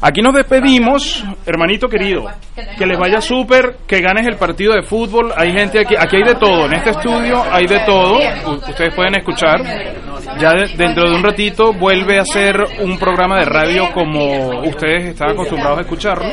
Aquí 0.05 0.21
nos 0.21 0.35
despedimos, 0.35 1.25
hermanito 1.47 1.87
querido. 1.89 2.25
Que 2.77 2.87
les 2.87 2.99
vaya 2.99 3.21
súper, 3.21 3.77
que 3.87 4.01
ganes 4.01 4.27
el 4.27 4.37
partido 4.37 4.75
de 4.75 4.83
fútbol. 4.83 5.33
Hay 5.37 5.53
gente 5.53 5.79
aquí, 5.81 5.95
aquí 5.97 6.17
hay 6.17 6.25
de 6.25 6.35
todo. 6.35 6.67
En 6.67 6.73
este 6.75 6.91
estudio 6.91 7.43
hay 7.51 7.67
de 7.67 7.79
todo. 7.87 8.19
Ustedes 8.69 8.95
pueden 8.95 9.15
escuchar. 9.17 9.61
Ya 10.41 10.53
de- 10.55 10.69
dentro 10.77 11.09
de 11.09 11.15
un 11.17 11.23
ratito 11.23 11.73
vuelve 11.73 12.19
a 12.19 12.25
ser 12.25 12.57
un 12.81 12.99
programa 12.99 13.39
de 13.39 13.45
radio 13.45 13.91
como 13.93 14.61
ustedes 14.63 15.05
están 15.05 15.31
acostumbrados 15.31 15.79
a 15.79 15.83
escucharlo. 15.83 16.25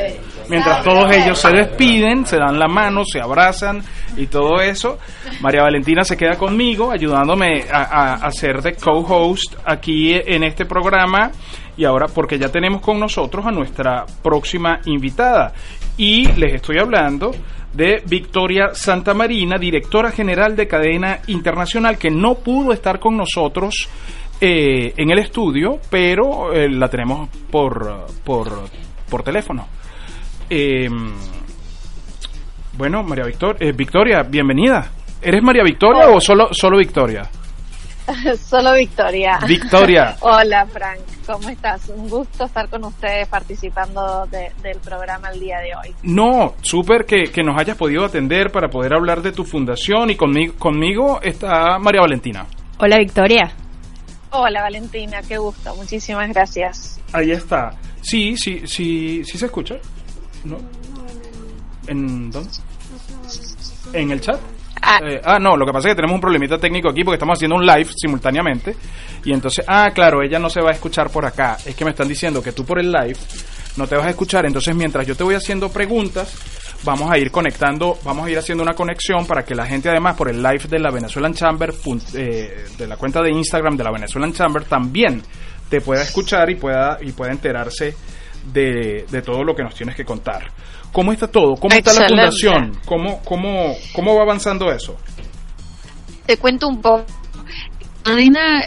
mientras 0.49 0.83
todos 0.83 1.15
ellos 1.15 1.37
se 1.37 1.49
despiden, 1.51 2.25
se 2.25 2.37
dan 2.37 2.57
la 2.57 2.67
mano, 2.67 3.03
se 3.05 3.21
abrazan 3.21 3.83
y 4.17 4.25
todo 4.25 4.59
eso, 4.59 4.97
María 5.41 5.61
Valentina 5.61 6.03
se 6.03 6.17
queda 6.17 6.37
conmigo 6.37 6.91
ayudándome 6.91 7.65
a, 7.71 8.13
a, 8.15 8.31
ser 8.31 8.59
de 8.63 8.73
co-host 8.73 9.53
aquí 9.63 10.11
en 10.25 10.43
este 10.43 10.65
programa 10.65 11.29
y 11.79 11.85
ahora 11.85 12.07
porque 12.13 12.37
ya 12.37 12.49
tenemos 12.49 12.81
con 12.81 12.99
nosotros 12.99 13.45
a 13.45 13.51
nuestra 13.51 14.05
próxima 14.21 14.81
invitada 14.83 15.53
y 15.95 16.29
les 16.33 16.55
estoy 16.55 16.77
hablando 16.77 17.31
de 17.73 18.03
Victoria 18.05 18.73
Santamarina, 18.73 19.57
directora 19.57 20.11
general 20.11 20.57
de 20.57 20.67
Cadena 20.67 21.19
Internacional, 21.27 21.97
que 21.97 22.09
no 22.09 22.35
pudo 22.35 22.73
estar 22.73 22.99
con 22.99 23.15
nosotros 23.15 23.87
eh, 24.41 24.93
en 24.97 25.09
el 25.09 25.19
estudio, 25.19 25.79
pero 25.89 26.51
eh, 26.51 26.67
la 26.69 26.89
tenemos 26.89 27.29
por, 27.49 28.07
por, 28.25 28.51
por 29.09 29.23
teléfono. 29.23 29.65
Em, 30.49 31.13
bueno, 32.77 33.03
María 33.03 33.23
Victoria, 33.23 33.69
eh, 33.69 33.71
Victoria, 33.71 34.23
bienvenida. 34.23 34.91
¿Eres 35.21 35.41
María 35.41 35.63
Victoria 35.63 36.09
o 36.09 36.19
solo, 36.19 36.49
solo 36.51 36.77
Victoria? 36.77 37.29
Solo 38.37 38.73
Victoria. 38.73 39.39
Victoria. 39.47 40.15
Hola 40.21 40.65
Frank, 40.67 40.99
¿cómo 41.25 41.49
estás? 41.49 41.89
Un 41.89 42.09
gusto 42.09 42.45
estar 42.45 42.69
con 42.69 42.83
ustedes 42.85 43.27
participando 43.27 44.25
del 44.27 44.79
programa 44.83 45.29
el 45.29 45.39
día 45.39 45.59
de 45.59 45.75
hoy. 45.75 45.95
No, 46.03 46.55
súper 46.61 47.05
que, 47.05 47.31
que, 47.31 47.43
nos 47.43 47.59
hayas 47.59 47.77
podido 47.77 48.05
atender 48.05 48.51
para 48.51 48.69
poder 48.69 48.93
hablar 48.93 49.21
de 49.21 49.31
tu 49.31 49.43
fundación 49.43 50.09
y 50.09 50.15
conmigo, 50.15 50.55
conmigo 50.57 51.19
está 51.21 51.77
María 51.79 52.01
Valentina. 52.01 52.45
Hola 52.79 52.97
Victoria. 52.97 53.51
Hola 54.31 54.61
Valentina, 54.61 55.21
qué 55.27 55.37
gusto, 55.37 55.75
muchísimas 55.75 56.29
gracias. 56.29 56.99
Ahí 57.13 57.31
está. 57.31 57.71
Sí, 58.01 58.37
sí, 58.37 58.61
sí, 58.65 59.23
sí 59.25 59.37
se 59.37 59.45
escucha. 59.47 59.75
¿No? 60.43 60.57
¿En 61.87 62.29
dónde? 62.29 62.49
¿En 63.93 64.11
el 64.11 64.21
chat? 64.21 64.39
Ah. 64.81 64.99
Eh, 65.03 65.21
ah. 65.23 65.39
no, 65.39 65.55
lo 65.55 65.65
que 65.65 65.71
pasa 65.71 65.89
es 65.89 65.93
que 65.93 65.97
tenemos 65.97 66.15
un 66.15 66.21
problemita 66.21 66.57
técnico 66.57 66.89
aquí 66.89 67.03
porque 67.03 67.15
estamos 67.15 67.37
haciendo 67.37 67.55
un 67.55 67.65
live 67.65 67.89
simultáneamente. 67.95 68.75
Y 69.23 69.33
entonces, 69.33 69.65
ah, 69.67 69.89
claro, 69.93 70.21
ella 70.21 70.39
no 70.39 70.49
se 70.49 70.61
va 70.61 70.69
a 70.69 70.73
escuchar 70.73 71.09
por 71.09 71.25
acá. 71.25 71.57
Es 71.65 71.75
que 71.75 71.83
me 71.85 71.91
están 71.91 72.07
diciendo 72.07 72.41
que 72.41 72.51
tú 72.51 72.65
por 72.65 72.79
el 72.79 72.91
live 72.91 73.17
no 73.77 73.87
te 73.87 73.95
vas 73.95 74.05
a 74.05 74.09
escuchar. 74.09 74.45
Entonces, 74.45 74.75
mientras 74.75 75.05
yo 75.05 75.15
te 75.15 75.23
voy 75.23 75.35
haciendo 75.35 75.69
preguntas, 75.69 76.35
vamos 76.83 77.11
a 77.11 77.17
ir 77.17 77.31
conectando, 77.31 77.97
vamos 78.03 78.25
a 78.25 78.29
ir 78.29 78.37
haciendo 78.37 78.63
una 78.63 78.73
conexión 78.73 79.25
para 79.25 79.43
que 79.43 79.55
la 79.55 79.65
gente, 79.65 79.89
además, 79.89 80.15
por 80.15 80.29
el 80.29 80.41
live 80.41 80.63
de 80.69 80.79
la 80.79 80.91
Venezuelan 80.91 81.33
Chamber, 81.33 81.73
eh, 82.13 82.65
de 82.77 82.87
la 82.87 82.97
cuenta 82.97 83.21
de 83.21 83.31
Instagram 83.31 83.75
de 83.75 83.83
la 83.83 83.91
Venezuelan 83.91 84.33
Chamber, 84.33 84.63
también 84.63 85.21
te 85.69 85.81
pueda 85.81 86.01
escuchar 86.01 86.49
y 86.49 86.55
pueda, 86.55 86.97
y 87.01 87.11
pueda 87.11 87.31
enterarse 87.31 87.95
de, 88.51 89.05
de 89.09 89.21
todo 89.21 89.43
lo 89.43 89.55
que 89.55 89.63
nos 89.63 89.75
tienes 89.75 89.95
que 89.95 90.05
contar. 90.05 90.51
¿Cómo 90.91 91.11
está 91.11 91.27
todo? 91.27 91.55
¿Cómo 91.55 91.75
está 91.75 91.93
la 91.93 92.07
fundación? 92.07 92.77
¿Cómo, 92.85 93.21
cómo, 93.23 93.75
¿Cómo 93.93 94.15
va 94.15 94.23
avanzando 94.23 94.71
eso? 94.71 94.95
Te 96.25 96.37
cuento 96.37 96.67
un 96.67 96.81
poco 96.81 97.05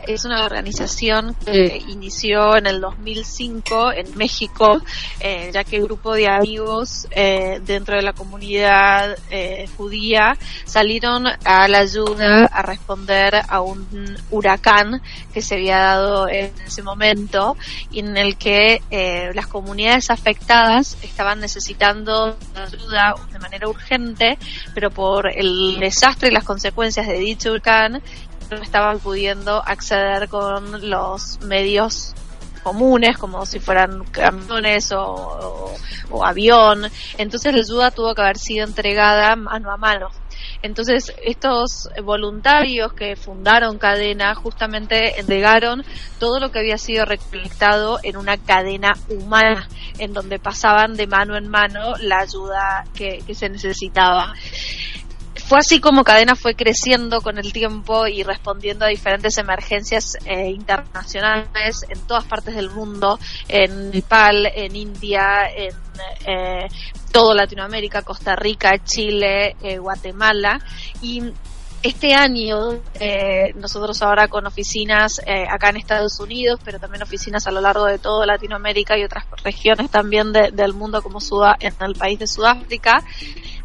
Es 0.07 0.25
una 0.25 0.45
organización 0.45 1.35
que 1.45 1.83
inició 1.89 2.57
en 2.57 2.69
el 2.69 2.81
2005 2.81 3.93
en 3.93 4.17
México, 4.17 4.81
eh, 5.19 5.51
ya 5.53 5.65
que 5.65 5.81
un 5.81 5.87
grupo 5.87 6.15
de 6.15 6.29
amigos 6.29 7.09
eh, 7.11 7.61
dentro 7.65 7.97
de 7.97 8.03
la 8.03 8.13
comunidad 8.13 9.17
eh, 9.31 9.69
judía 9.77 10.37
salieron 10.65 11.27
a 11.45 11.67
la 11.67 11.81
ayuda 11.81 12.47
a 12.47 12.63
responder 12.63 13.35
a 13.49 13.61
un 13.63 14.17
huracán 14.31 15.03
que 15.35 15.43
se 15.43 15.57
había 15.57 15.79
dado 15.79 16.29
en 16.29 16.53
ese 16.65 16.85
momento 16.85 17.57
y 17.91 17.99
en 17.99 18.17
el 18.17 18.37
que 18.37 18.81
las 19.35 19.49
comunidades 19.49 20.11
afectadas 20.11 20.97
estaban 21.03 21.41
necesitando 21.41 22.37
ayuda 22.55 23.15
de 23.33 23.39
manera 23.41 23.69
urgente, 23.69 24.39
pero 24.73 24.91
por 24.91 25.29
el 25.29 25.81
desastre 25.81 26.29
y 26.29 26.33
las 26.33 26.45
consecuencias 26.45 27.09
de 27.09 27.19
dicho 27.19 27.51
huracán 27.51 28.03
no 28.57 28.63
estaban 28.63 28.99
pudiendo 28.99 29.63
acceder 29.67 30.29
con 30.29 30.89
los 30.91 31.41
medios 31.41 32.15
comunes, 32.63 33.19
como 33.19 33.45
si 33.45 33.59
fueran 33.59 34.05
camiones 34.05 34.93
o, 34.93 35.73
avión. 36.25 36.85
Entonces 37.19 37.53
la 37.53 37.61
ayuda 37.61 37.91
tuvo 37.91 38.15
que 38.15 38.23
haber 38.23 38.39
sido 38.39 38.67
entregada 38.67 39.35
mano 39.37 39.73
a 39.73 39.77
mano. 39.77 40.11
Entonces, 40.63 41.13
estos 41.25 41.89
voluntarios 42.05 42.93
que 42.93 43.17
fundaron 43.17 43.79
Cadena 43.79 44.35
justamente 44.35 45.19
entregaron 45.19 45.85
todo 46.21 46.39
lo 46.39 46.51
que 46.53 46.61
había 46.61 46.79
sido 46.79 47.05
recolectado 47.05 47.99
en 48.03 48.17
una 48.17 48.37
cadena 48.37 48.93
humana, 49.09 49.69
en 49.99 50.13
donde 50.13 50.39
pasaban 50.39 50.95
de 50.95 51.07
mano 51.07 51.37
en 51.37 51.49
mano 51.49 51.95
la 52.01 52.21
ayuda 52.21 52.85
que 52.95 53.23
se 53.35 53.49
necesitaba 53.49 54.35
fue 55.47 55.59
así 55.59 55.81
como 55.81 56.05
Cadena 56.05 56.35
fue 56.35 56.55
creciendo 56.55 57.21
con 57.21 57.39
el 57.39 57.53
tiempo 57.53 58.07
y 58.07 58.23
respondiendo 58.23 58.85
a 58.85 58.89
diferentes 58.89 59.37
emergencias 59.39 60.17
eh, 60.25 60.51
internacionales 60.51 61.85
en 61.89 62.01
todas 62.07 62.25
partes 62.25 62.55
del 62.55 62.71
mundo, 62.71 63.19
en 63.49 63.91
Nepal, 63.91 64.47
en 64.55 64.77
India, 64.77 65.49
en 65.55 65.75
eh, 66.27 66.69
todo 67.13 67.35
Latinoamérica, 67.35 68.03
Costa 68.03 68.35
Rica, 68.35 68.83
Chile, 68.83 69.57
eh, 69.63 69.79
Guatemala. 69.79 70.61
Y 71.03 71.23
este 71.83 72.15
año 72.15 72.81
eh, 73.01 73.53
nosotros 73.57 74.01
ahora 74.03 74.29
con 74.29 74.47
oficinas 74.47 75.21
eh, 75.27 75.45
acá 75.51 75.71
en 75.71 75.77
Estados 75.77 76.21
Unidos, 76.21 76.61
pero 76.65 76.79
también 76.79 77.03
oficinas 77.03 77.47
a 77.49 77.51
lo 77.51 77.61
largo 77.61 77.87
de 77.87 77.99
toda 77.99 78.25
Latinoamérica 78.25 78.97
y 78.97 79.03
otras 79.03 79.25
regiones 79.43 79.91
también 79.91 80.33
del 80.33 80.75
mundo 80.75 81.03
como 81.03 81.21
Sudá 81.21 81.57
en 81.59 81.75
el 81.81 81.95
país 81.95 82.21
de 82.21 82.29
Sudáfrica, 82.29 83.03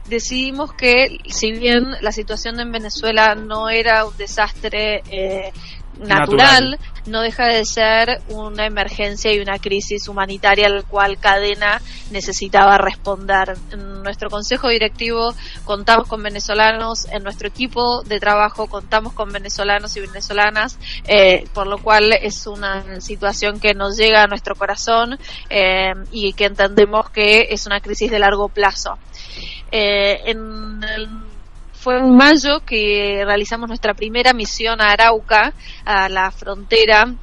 decidimos 0.08 0.74
que 0.74 1.20
si 1.28 1.52
bien 1.52 1.86
la 2.02 2.12
situación 2.12 2.60
en 2.60 2.72
Venezuela 2.72 3.36
no 3.36 3.70
era 3.70 4.06
un 4.06 4.16
desastre 4.18 5.04
eh, 5.10 5.52
natural, 6.00 6.80
no 7.06 7.22
deja 7.22 7.48
de 7.48 7.66
ser 7.66 8.22
una 8.30 8.66
emergencia 8.66 9.34
y 9.34 9.40
una 9.40 9.58
crisis 9.60 10.08
humanitaria 10.08 10.68
al 10.68 10.86
cual 10.86 11.18
Cadena 11.18 11.82
necesitaba 12.12 12.78
responder. 12.78 13.58
En 13.72 14.04
nuestro 14.04 14.30
consejo 14.30 14.70
directivo 14.70 15.34
contamos 15.64 16.08
con 16.08 16.22
venezolanos, 16.22 17.08
en 17.12 17.24
nuestro 17.24 17.48
equipo 17.48 18.04
de 18.04 18.20
trabajo 18.20 18.68
contamos 18.68 19.14
con 19.14 19.32
venezolanos 19.32 19.96
y 19.98 20.02
venezolanas, 20.02 20.78
eh, 21.08 21.46
por 21.54 21.68
lo 21.68 21.80
cual 21.80 22.14
es 22.14 22.46
una 22.48 23.02
situación 23.02 23.60
que 23.60 23.74
nos 23.74 23.98
llega 23.98 24.24
a 24.24 24.28
nuestro 24.28 24.56
corazón 24.56 25.18
eh, 25.50 25.94
y 26.12 26.34
que 26.34 26.46
entendemos 26.46 27.10
que 27.10 27.48
es 27.50 27.66
una 27.66 27.80
crisis 27.80 28.12
de 28.12 28.20
largo 28.20 28.50
plazo. 28.50 28.98
Eh, 29.72 30.22
en 30.26 30.80
fue 31.74 32.00
en 32.00 32.18
mayo 32.18 32.66
que 32.66 33.24
realizamos 33.24 33.70
nuestra 33.70 33.94
primera 33.94 34.34
misión 34.34 34.82
a 34.82 34.92
Arauca, 34.92 35.54
a 35.86 36.10
la 36.10 36.32
frontera 36.32 37.14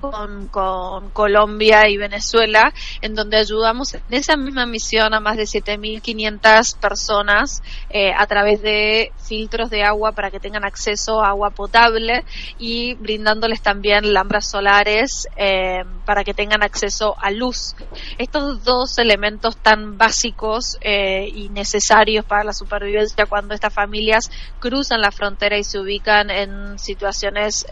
con, 0.00 0.46
con, 0.48 1.10
Colombia 1.10 1.88
y 1.88 1.96
Venezuela, 1.96 2.72
en 3.00 3.14
donde 3.14 3.38
ayudamos 3.38 3.94
en 3.94 4.02
esa 4.10 4.36
misma 4.36 4.66
misión 4.66 5.14
a 5.14 5.20
más 5.20 5.36
de 5.36 5.44
7.500 5.44 6.78
personas 6.78 7.62
eh, 7.90 8.12
a 8.16 8.26
través 8.26 8.62
de 8.62 9.12
filtros 9.28 9.70
de 9.70 9.82
agua 9.82 10.12
para 10.12 10.30
que 10.30 10.40
tengan 10.40 10.64
acceso 10.64 11.20
a 11.20 11.28
agua 11.28 11.50
potable 11.50 12.24
y 12.58 12.94
brindándoles 12.94 13.60
también 13.60 14.12
lámparas 14.12 14.50
solares 14.50 15.28
eh, 15.36 15.84
para 16.04 16.24
que 16.24 16.34
tengan 16.34 16.62
acceso 16.62 17.14
a 17.18 17.30
luz. 17.30 17.74
Estos 18.18 18.64
dos 18.64 18.98
elementos 18.98 19.56
tan 19.56 19.98
básicos 19.98 20.78
eh, 20.80 21.28
y 21.32 21.48
necesarios 21.50 22.24
para 22.24 22.44
la 22.44 22.52
supervivencia 22.52 23.26
cuando 23.26 23.54
estas 23.54 23.74
familias 23.74 24.30
cruzan 24.60 25.00
la 25.00 25.10
frontera 25.10 25.58
y 25.58 25.64
se 25.64 25.78
ubican 25.78 26.30
en 26.30 26.78
situaciones 26.78 27.66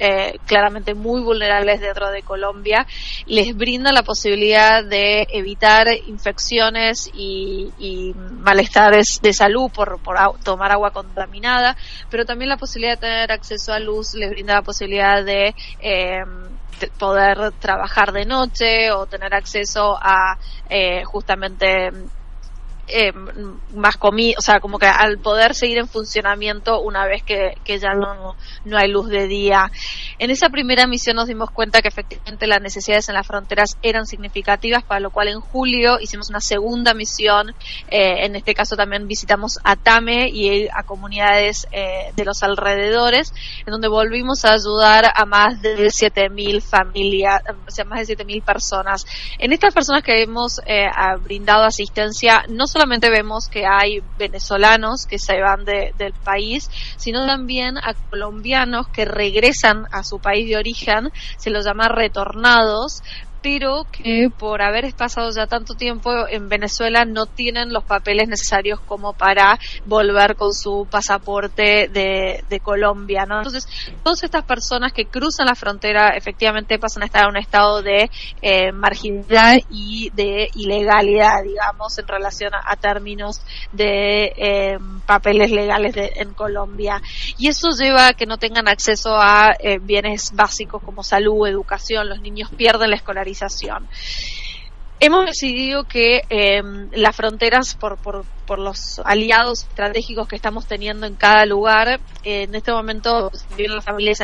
claramente 0.47 0.95
muy 0.95 1.23
vulnerables 1.23 1.81
dentro 1.81 2.11
de 2.11 2.17
de 2.17 2.23
Colombia 2.23 2.87
les 3.27 3.55
brinda 3.55 3.93
la 3.93 4.03
posibilidad 4.03 4.83
de 4.83 5.27
evitar 5.31 5.87
infecciones 6.07 7.11
y, 7.15 8.15
malestares 8.41 9.21
de 9.23 9.33
salud 9.33 9.71
por, 9.71 10.01
tomar 10.43 10.73
agua 10.73 10.91
contaminada, 10.91 11.46
pero 12.11 12.25
también 12.25 12.49
la 12.49 12.57
posibilidad 12.57 12.95
de 12.95 13.01
tener 13.01 13.33
acceso 13.33 13.73
a 13.73 13.79
luz 13.79 14.15
les 14.15 14.31
brinda 14.31 14.55
la 14.55 14.63
posibilidad 14.63 15.25
de 15.25 15.55
em, 15.81 16.49
poder 16.99 17.53
trabajar 17.59 18.13
de 18.13 18.25
noche 18.25 18.91
o 18.91 19.07
tener 19.07 19.35
acceso 19.35 19.97
a 20.01 20.39
eh, 20.69 21.05
justamente 21.05 21.91
eh, 22.89 23.13
más 23.75 23.97
comida, 23.97 24.37
o 24.39 24.41
sea, 24.41 24.61
como 24.61 24.79
que 24.79 24.87
al 24.87 25.19
poder 25.19 25.55
seguir 25.55 25.79
en 25.79 25.89
funcionamiento 25.89 26.81
una 26.81 27.05
vez 27.05 27.23
que, 27.25 27.57
que 27.65 27.81
ya 27.81 27.95
no, 27.95 28.37
no 28.65 28.79
hay 28.79 28.89
luz 28.89 29.09
de 29.09 29.27
día. 29.27 29.73
En 30.19 30.31
esa 30.31 30.51
primera 30.51 30.87
misión 30.87 31.17
nos 31.17 31.27
dimos 31.27 31.51
cuenta 31.51 31.83
que 31.83 31.89
efectivamente 31.89 32.47
las 32.47 32.61
necesidades 32.61 33.09
en 33.09 33.17
las 33.17 33.27
fronteras 33.27 33.77
eran 33.83 34.07
significativas, 34.07 34.85
para 34.85 35.01
lo 35.01 35.11
cual 35.11 35.29
en 35.29 35.41
julio 35.41 35.99
hicimos 36.01 36.31
una 36.31 36.41
segunda 36.41 36.95
misión, 36.95 37.51
eh, 37.91 38.25
en 38.25 38.37
este 38.37 38.55
caso 38.55 38.77
también 38.77 39.09
visitamos 39.09 39.59
a 39.65 39.75
Tame 39.75 40.29
y 40.29 40.69
a 40.69 40.85
comunidades 40.85 41.67
eh, 41.73 42.13
de 42.15 42.25
los 42.25 42.45
alrededores, 42.45 43.35
en 43.67 43.73
donde 43.73 43.89
volvimos 43.89 44.45
a 44.45 44.53
ayudar 44.53 45.11
a 45.13 45.25
más 45.27 45.61
de 45.61 45.89
7.000 45.89 46.63
familias, 46.63 47.43
o 47.67 47.71
sea, 47.71 47.85
más 47.85 48.07
de 48.07 48.17
7.000 48.17 48.45
personas. 48.45 49.05
En 49.39 49.53
estas 49.53 49.75
personas 49.75 50.05
que 50.05 50.23
hemos 50.23 50.61
brindado 51.25 51.65
asistencia, 51.65 52.45
no 52.49 52.67
solamente 52.77 53.09
vemos 53.09 53.49
que 53.49 53.65
hay 53.67 54.03
venezolanos 54.19 55.07
que 55.07 55.19
se 55.19 55.41
van 55.41 55.65
del 55.65 56.13
país, 56.23 56.69
sino 56.99 57.27
también 57.27 57.79
a 57.79 57.95
colombianos 58.11 58.89
que 58.89 59.07
regresan 59.07 59.87
a 59.93 60.05
su 60.05 60.19
país 60.19 60.47
de 60.47 60.59
origen, 60.59 61.11
se 61.39 61.49
los 61.49 61.65
llama 61.65 61.89
retornados, 61.89 63.03
pero 63.47 63.87
que 63.93 64.29
por 64.37 64.61
haber 64.61 64.93
pasado 64.93 65.31
ya 65.31 65.47
tanto 65.47 65.75
tiempo 65.75 66.11
en 66.29 66.49
Venezuela 66.49 67.05
no 67.05 67.27
tienen 67.27 67.73
los 67.73 67.85
papeles 67.85 68.27
necesarios 68.27 68.81
como 68.81 69.13
para 69.13 69.57
volver 69.85 70.35
con 70.35 70.53
su 70.53 70.85
pasaporte 70.91 71.87
de, 71.87 72.61
Colombia, 72.61 73.25
¿no? 73.27 73.37
Entonces, 73.37 73.69
todas 74.03 74.25
estas 74.25 74.43
personas 74.45 74.93
que 74.93 75.05
cruzan 75.05 75.47
la 75.47 75.55
frontera 75.55 76.17
efectivamente 76.17 76.79
pasan 76.79 77.05
a 77.05 77.07
estar 77.07 77.23
en 77.23 77.29
un 77.29 77.37
estado 77.37 77.83
de 77.83 78.11
eh, 78.43 78.73
marginalidad 78.73 79.59
y 79.71 80.11
de 80.15 80.49
ilegalidad, 80.55 81.45
digamos, 81.45 81.97
en 81.99 82.09
relación 82.09 82.53
a, 82.55 82.75
términos 82.77 83.43
de 83.73 84.33
eh, 84.37 84.79
papeles 85.07 85.53
legales 85.53 85.95
en 85.97 86.33
Colombia. 86.35 87.01
Y 87.39 87.47
eso 87.47 87.69
lleva 87.79 88.09
a 88.09 88.15
que 88.15 88.27
no 88.27 88.39
tengan 88.39 88.67
acceso 88.67 89.15
a 89.15 89.55
eh, 89.61 89.79
bienes 89.79 90.33
básicos 90.35 90.83
como 90.83 91.05
salud, 91.05 91.47
educación, 91.47 92.09
los 92.09 92.21
niños 92.21 92.51
pierden 92.57 92.91
la 92.91 92.97
escolarización 92.97 93.36
Hemos 94.99 95.27
decidido 95.27 95.85
que 95.85 96.23
em, 96.31 96.89
las 96.93 97.15
fronteras, 97.15 97.75
por, 97.75 97.99
por, 97.99 98.59
los 98.59 98.99
aliados 99.05 99.65
estratégicos 99.65 100.27
que 100.27 100.37
estamos 100.37 100.67
teniendo 100.67 101.07
en 101.07 101.17
cada 101.17 101.45
lugar, 101.45 102.01
en 102.25 102.55
este 102.55 102.73
momento, 102.73 103.31
si 103.55 103.67
las 103.67 103.85
familias 103.85 104.21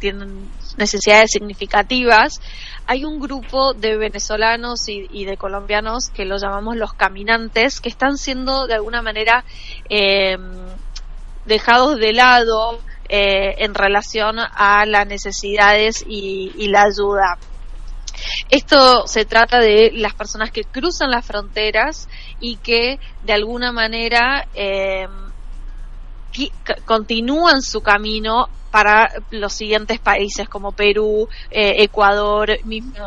tienen 0.00 0.50
necesidades 0.76 1.30
significativas, 1.30 2.40
hay 2.88 3.04
un 3.04 3.20
grupo 3.20 3.72
de 3.72 3.96
venezolanos 3.96 4.88
y, 4.88 5.24
de 5.24 5.36
colombianos 5.36 6.10
que 6.10 6.24
los 6.24 6.42
llamamos 6.42 6.76
los 6.76 6.92
caminantes, 6.92 7.80
que 7.80 7.88
están 7.88 8.18
siendo 8.18 8.66
de 8.66 8.74
alguna 8.74 9.02
manera 9.02 9.44
em, 9.88 10.40
dejados 11.44 11.98
de 11.98 12.12
lado 12.12 12.80
eh, 13.08 13.54
en 13.58 13.74
relación 13.74 14.40
a 14.40 14.84
las 14.86 15.06
necesidades 15.06 16.04
y 16.04 16.66
la 16.66 16.82
ayuda. 16.82 17.38
Esto 18.48 19.06
se 19.06 19.24
trata 19.24 19.60
de 19.60 19.90
las 19.92 20.14
personas 20.14 20.50
que 20.50 20.64
cruzan 20.64 21.10
las 21.10 21.26
fronteras 21.26 22.06
y 22.38 22.58
que 22.58 22.98
de 23.22 23.32
alguna 23.32 23.72
manera 23.72 24.46
eh, 24.54 25.06
continúan 26.84 27.62
su 27.62 27.80
camino 27.80 28.48
para 28.70 29.10
los 29.30 29.54
siguientes 29.54 29.98
países 30.00 30.50
como 30.50 30.72
Perú, 30.72 31.28
eh, 31.50 31.82
Ecuador, 31.82 32.58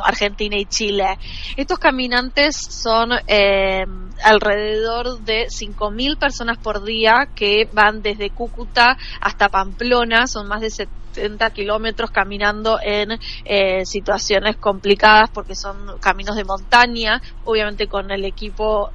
Argentina 0.03 0.57
y 0.57 0.65
Chile. 0.65 1.19
Estos 1.57 1.77
caminantes 1.77 2.55
son 2.55 3.11
eh, 3.27 3.85
alrededor 4.23 5.19
de 5.19 5.45
5.000 5.47 6.17
personas 6.17 6.57
por 6.57 6.83
día 6.83 7.29
que 7.35 7.69
van 7.71 8.01
desde 8.01 8.31
Cúcuta 8.31 8.97
hasta 9.21 9.49
Pamplona, 9.49 10.25
son 10.25 10.47
más 10.47 10.61
de 10.61 10.71
70 10.71 11.51
kilómetros 11.51 12.09
caminando 12.09 12.79
en 12.81 13.19
eh, 13.45 13.85
situaciones 13.85 14.55
complicadas 14.57 15.29
porque 15.29 15.53
son 15.53 15.99
caminos 15.99 16.35
de 16.35 16.45
montaña, 16.45 17.21
obviamente 17.45 17.87
con 17.87 18.09
el 18.09 18.25
equipo 18.25 18.89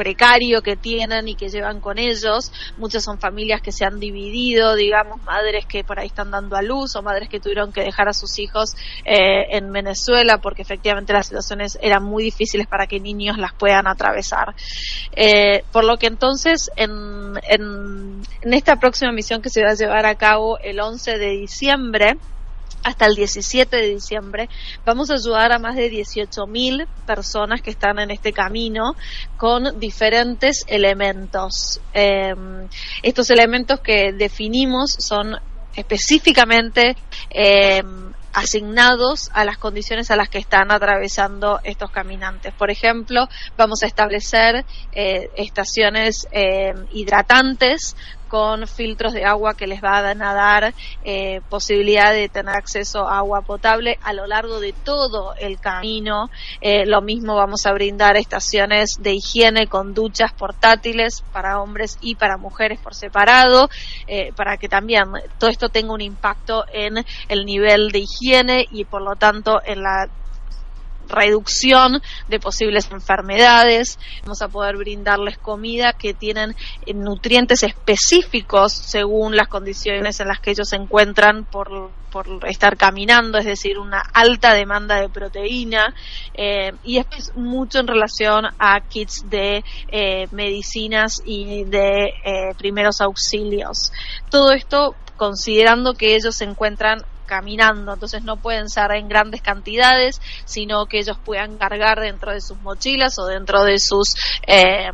precario 0.00 0.62
que 0.62 0.76
tienen 0.76 1.28
y 1.28 1.34
que 1.34 1.50
llevan 1.50 1.78
con 1.78 1.98
ellos. 1.98 2.50
Muchas 2.78 3.04
son 3.04 3.18
familias 3.18 3.60
que 3.60 3.70
se 3.70 3.84
han 3.84 4.00
dividido, 4.00 4.74
digamos, 4.74 5.22
madres 5.24 5.66
que 5.66 5.84
por 5.84 6.00
ahí 6.00 6.06
están 6.06 6.30
dando 6.30 6.56
a 6.56 6.62
luz 6.62 6.96
o 6.96 7.02
madres 7.02 7.28
que 7.28 7.38
tuvieron 7.38 7.70
que 7.70 7.82
dejar 7.82 8.08
a 8.08 8.14
sus 8.14 8.38
hijos 8.38 8.74
eh, 9.04 9.44
en 9.50 9.70
Venezuela 9.70 10.38
porque 10.38 10.62
efectivamente 10.62 11.12
las 11.12 11.26
situaciones 11.26 11.78
eran 11.82 12.02
muy 12.02 12.24
difíciles 12.24 12.66
para 12.66 12.86
que 12.86 12.98
niños 12.98 13.36
las 13.36 13.52
puedan 13.52 13.86
atravesar. 13.86 14.54
Eh, 15.14 15.64
por 15.70 15.84
lo 15.84 15.98
que 15.98 16.06
entonces 16.06 16.70
en, 16.76 17.34
en, 17.46 18.22
en 18.40 18.54
esta 18.54 18.76
próxima 18.76 19.12
misión 19.12 19.42
que 19.42 19.50
se 19.50 19.62
va 19.62 19.72
a 19.72 19.74
llevar 19.74 20.06
a 20.06 20.14
cabo 20.14 20.58
el 20.60 20.80
11 20.80 21.18
de 21.18 21.28
diciembre, 21.28 22.16
hasta 22.82 23.06
el 23.06 23.14
17 23.14 23.76
de 23.76 23.88
diciembre. 23.88 24.48
Vamos 24.84 25.10
a 25.10 25.14
ayudar 25.14 25.52
a 25.52 25.58
más 25.58 25.76
de 25.76 25.90
18.000 25.90 26.86
personas 27.06 27.62
que 27.62 27.70
están 27.70 27.98
en 27.98 28.10
este 28.10 28.32
camino 28.32 28.94
con 29.36 29.78
diferentes 29.78 30.64
elementos. 30.66 31.80
Em, 31.92 32.68
estos 33.02 33.30
elementos 33.30 33.80
que 33.80 34.12
definimos 34.12 34.92
son 34.98 35.36
específicamente 35.76 36.96
em, 37.30 38.12
asignados 38.32 39.30
a 39.32 39.44
las 39.44 39.58
condiciones 39.58 40.10
a 40.10 40.16
las 40.16 40.28
que 40.28 40.38
están 40.38 40.70
atravesando 40.70 41.60
estos 41.64 41.90
caminantes. 41.90 42.54
Por 42.54 42.70
ejemplo, 42.70 43.28
vamos 43.56 43.82
a 43.82 43.86
establecer 43.86 44.64
eh, 44.92 45.30
estaciones 45.36 46.28
em, 46.30 46.86
hidratantes 46.92 47.96
con 48.30 48.68
filtros 48.68 49.12
de 49.12 49.24
agua 49.24 49.54
que 49.54 49.66
les 49.66 49.80
van 49.80 50.22
a 50.22 50.32
dar 50.34 50.72
eh, 51.02 51.40
posibilidad 51.50 52.12
de 52.12 52.28
tener 52.28 52.54
acceso 52.54 53.08
a 53.08 53.18
agua 53.18 53.42
potable 53.42 53.98
a 54.02 54.12
lo 54.12 54.26
largo 54.28 54.60
de 54.60 54.72
todo 54.72 55.34
el 55.34 55.58
camino. 55.58 56.30
Eh, 56.60 56.86
lo 56.86 57.02
mismo 57.02 57.34
vamos 57.34 57.66
a 57.66 57.72
brindar 57.72 58.16
estaciones 58.16 58.98
de 59.00 59.14
higiene 59.14 59.66
con 59.66 59.94
duchas 59.94 60.32
portátiles 60.32 61.22
para 61.32 61.60
hombres 61.60 61.98
y 62.00 62.14
para 62.14 62.36
mujeres 62.36 62.78
por 62.78 62.94
separado, 62.94 63.68
eh, 64.06 64.32
para 64.36 64.56
que 64.56 64.68
también 64.68 65.06
todo 65.36 65.50
esto 65.50 65.68
tenga 65.68 65.92
un 65.92 66.00
impacto 66.00 66.64
en 66.72 67.04
el 67.28 67.44
nivel 67.44 67.90
de 67.90 67.98
higiene 67.98 68.64
y 68.70 68.84
por 68.84 69.02
lo 69.02 69.16
tanto 69.16 69.60
en 69.64 69.82
la 69.82 70.08
reducción 71.10 72.00
de 72.28 72.40
posibles 72.40 72.90
enfermedades, 72.90 73.98
vamos 74.22 74.42
a 74.42 74.48
poder 74.48 74.76
brindarles 74.76 75.38
comida 75.38 75.92
que 75.92 76.14
tienen 76.14 76.56
eh, 76.86 76.94
nutrientes 76.94 77.62
específicos 77.62 78.72
según 78.72 79.36
las 79.36 79.48
condiciones 79.48 80.20
en 80.20 80.28
las 80.28 80.40
que 80.40 80.52
ellos 80.52 80.68
se 80.68 80.76
encuentran 80.76 81.44
por, 81.44 81.90
por 82.10 82.26
estar 82.48 82.76
caminando, 82.76 83.38
es 83.38 83.44
decir, 83.44 83.78
una 83.78 84.00
alta 84.12 84.54
demanda 84.54 85.00
de 85.00 85.08
proteína 85.08 85.94
eh, 86.34 86.72
y 86.84 86.98
es 86.98 87.34
mucho 87.36 87.80
en 87.80 87.86
relación 87.86 88.46
a 88.58 88.80
kits 88.88 89.28
de 89.28 89.64
eh, 89.88 90.26
medicinas 90.30 91.20
y 91.24 91.64
de 91.64 92.12
primeros 92.56 93.00
auxilios. 93.00 93.92
Todo 94.30 94.52
esto 94.52 94.94
considerando 95.16 95.92
que 95.92 96.14
ellos 96.14 96.36
se 96.36 96.44
encuentran 96.44 97.02
caminando, 97.30 97.94
entonces 97.94 98.24
no 98.24 98.36
pueden 98.36 98.68
ser 98.68 98.90
en 98.90 99.08
grandes 99.08 99.40
cantidades, 99.40 100.20
sino 100.44 100.86
que 100.86 100.98
ellos 100.98 101.16
puedan 101.24 101.56
cargar 101.58 102.00
dentro 102.00 102.32
de 102.32 102.40
sus 102.40 102.58
mochilas 102.58 103.18
o 103.20 103.26
dentro 103.26 103.62
de 103.62 103.78
sus 103.78 104.16
eh, 104.48 104.90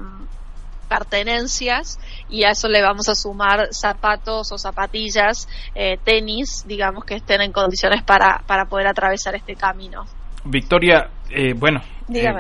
pertenencias 0.87 1.99
y 2.29 2.45
a 2.45 2.51
eso 2.51 2.69
le 2.69 2.83
vamos 2.83 3.09
a 3.09 3.15
sumar 3.15 3.69
zapatos 3.73 4.53
o 4.53 4.59
zapatillas, 4.59 5.49
eh, 5.75 5.97
tenis, 6.05 6.65
digamos 6.69 7.05
que 7.07 7.15
estén 7.15 7.41
en 7.41 7.53
condiciones 7.53 8.03
para, 8.03 8.43
para 8.47 8.67
poder 8.67 8.87
atravesar 8.87 9.35
este 9.35 9.57
camino. 9.57 10.05
Victoria, 10.45 11.09
eh, 11.31 11.55
bueno, 11.57 11.81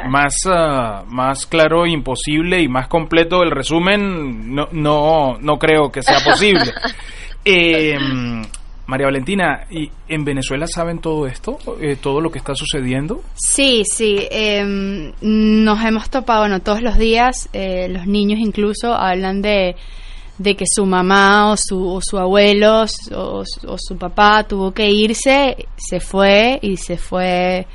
más, 0.09 0.35
ah, 0.47 1.05
más 1.09 1.47
claro 1.47 1.87
imposible 1.87 2.61
y 2.61 2.69
más 2.69 2.87
completo 2.89 3.43
el 3.43 3.51
resumen 3.51 4.55
no, 4.55 4.69
no, 4.73 5.39
no 5.41 5.59
creo 5.59 5.91
que 5.91 6.03
sea 6.03 6.21
posible. 6.21 6.73
eh, 7.45 7.97
María 8.87 9.07
Valentina, 9.07 9.67
¿y 9.69 9.91
en 10.09 10.25
Venezuela 10.25 10.69
saben 10.69 11.01
todo 11.01 11.27
esto? 11.27 11.59
Eh, 11.81 11.97
¿Todo 12.01 12.21
lo 12.21 12.31
que 12.31 12.39
está 12.39 12.55
sucediendo? 12.55 13.21
Sí, 13.35 13.83
sí. 13.85 14.29
Em, 14.31 15.13
nos 15.21 15.85
hemos 15.85 16.09
topado, 16.09 16.43
bueno, 16.43 16.61
todos 16.61 16.83
los 16.83 16.97
días, 16.97 17.49
eh, 17.53 17.89
los 17.91 18.07
niños 18.07 18.39
incluso 18.39 18.95
hablan 18.95 19.43
de, 19.43 19.75
de 20.39 20.55
que 20.55 20.67
su 20.73 20.87
mamá 20.87 21.51
o 21.51 21.57
su, 21.57 22.01
o 22.01 22.19
abuelo 22.19 22.85
o, 23.13 23.43
o, 23.67 23.77
su 23.77 23.99
papá 23.99 24.45
tuvo 24.45 24.71
que 24.71 24.89
irse, 24.89 25.57
se 25.77 25.99
fue 25.99 26.61
y 26.63 26.77
se 26.77 26.97
fue 26.97 27.67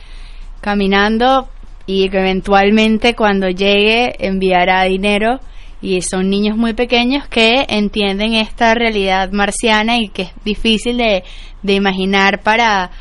caminando 0.62 1.49
y 1.86 2.07
que 2.09 2.20
eventualmente 2.20 3.16
cuando 3.16 3.49
llegue 3.49 4.16
enviará 4.20 4.84
dinero 4.84 5.41
y 5.82 6.01
son 6.01 6.29
niños 6.29 6.57
muy 6.57 6.73
pequeños 6.73 7.27
que 7.27 7.65
entienden 7.67 8.34
esta 8.34 8.73
realidad 8.75 9.32
marciana 9.32 9.97
y 9.97 10.09
que 10.09 10.23
es 10.23 10.32
difícil 10.45 10.97
de, 10.97 11.23
de 11.63 11.73
imaginar 11.73 12.41
para, 12.41 12.91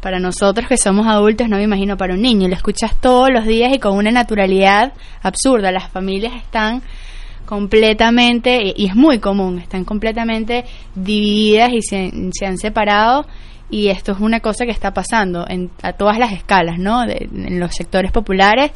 para 0.00 0.18
nosotros 0.18 0.68
que 0.68 0.76
somos 0.76 1.06
adultos, 1.06 1.48
no 1.48 1.56
me 1.56 1.62
imagino 1.62 1.96
para 1.96 2.14
un 2.14 2.22
niño. 2.22 2.48
Lo 2.48 2.54
escuchas 2.54 3.00
todos 3.00 3.30
los 3.30 3.46
días 3.46 3.72
y 3.72 3.78
con 3.78 3.96
una 3.96 4.10
naturalidad 4.10 4.92
absurda. 5.22 5.70
Las 5.70 5.88
familias 5.90 6.34
están 6.34 6.82
completamente, 7.46 8.74
y 8.76 8.86
es 8.86 8.94
muy 8.94 9.20
común, 9.20 9.58
están 9.58 9.84
completamente 9.84 10.64
divididas 10.94 11.72
y 11.72 11.82
se, 11.82 12.12
se 12.32 12.46
han 12.46 12.58
separado 12.58 13.26
y 13.70 13.88
esto 13.88 14.12
es 14.12 14.20
una 14.20 14.40
cosa 14.40 14.64
que 14.64 14.70
está 14.70 14.92
pasando 14.92 15.44
en, 15.48 15.70
a 15.82 15.92
todas 15.92 16.18
las 16.18 16.32
escalas, 16.32 16.78
¿no? 16.78 17.04
en 17.04 17.60
los 17.60 17.74
sectores 17.74 18.12
populares, 18.12 18.72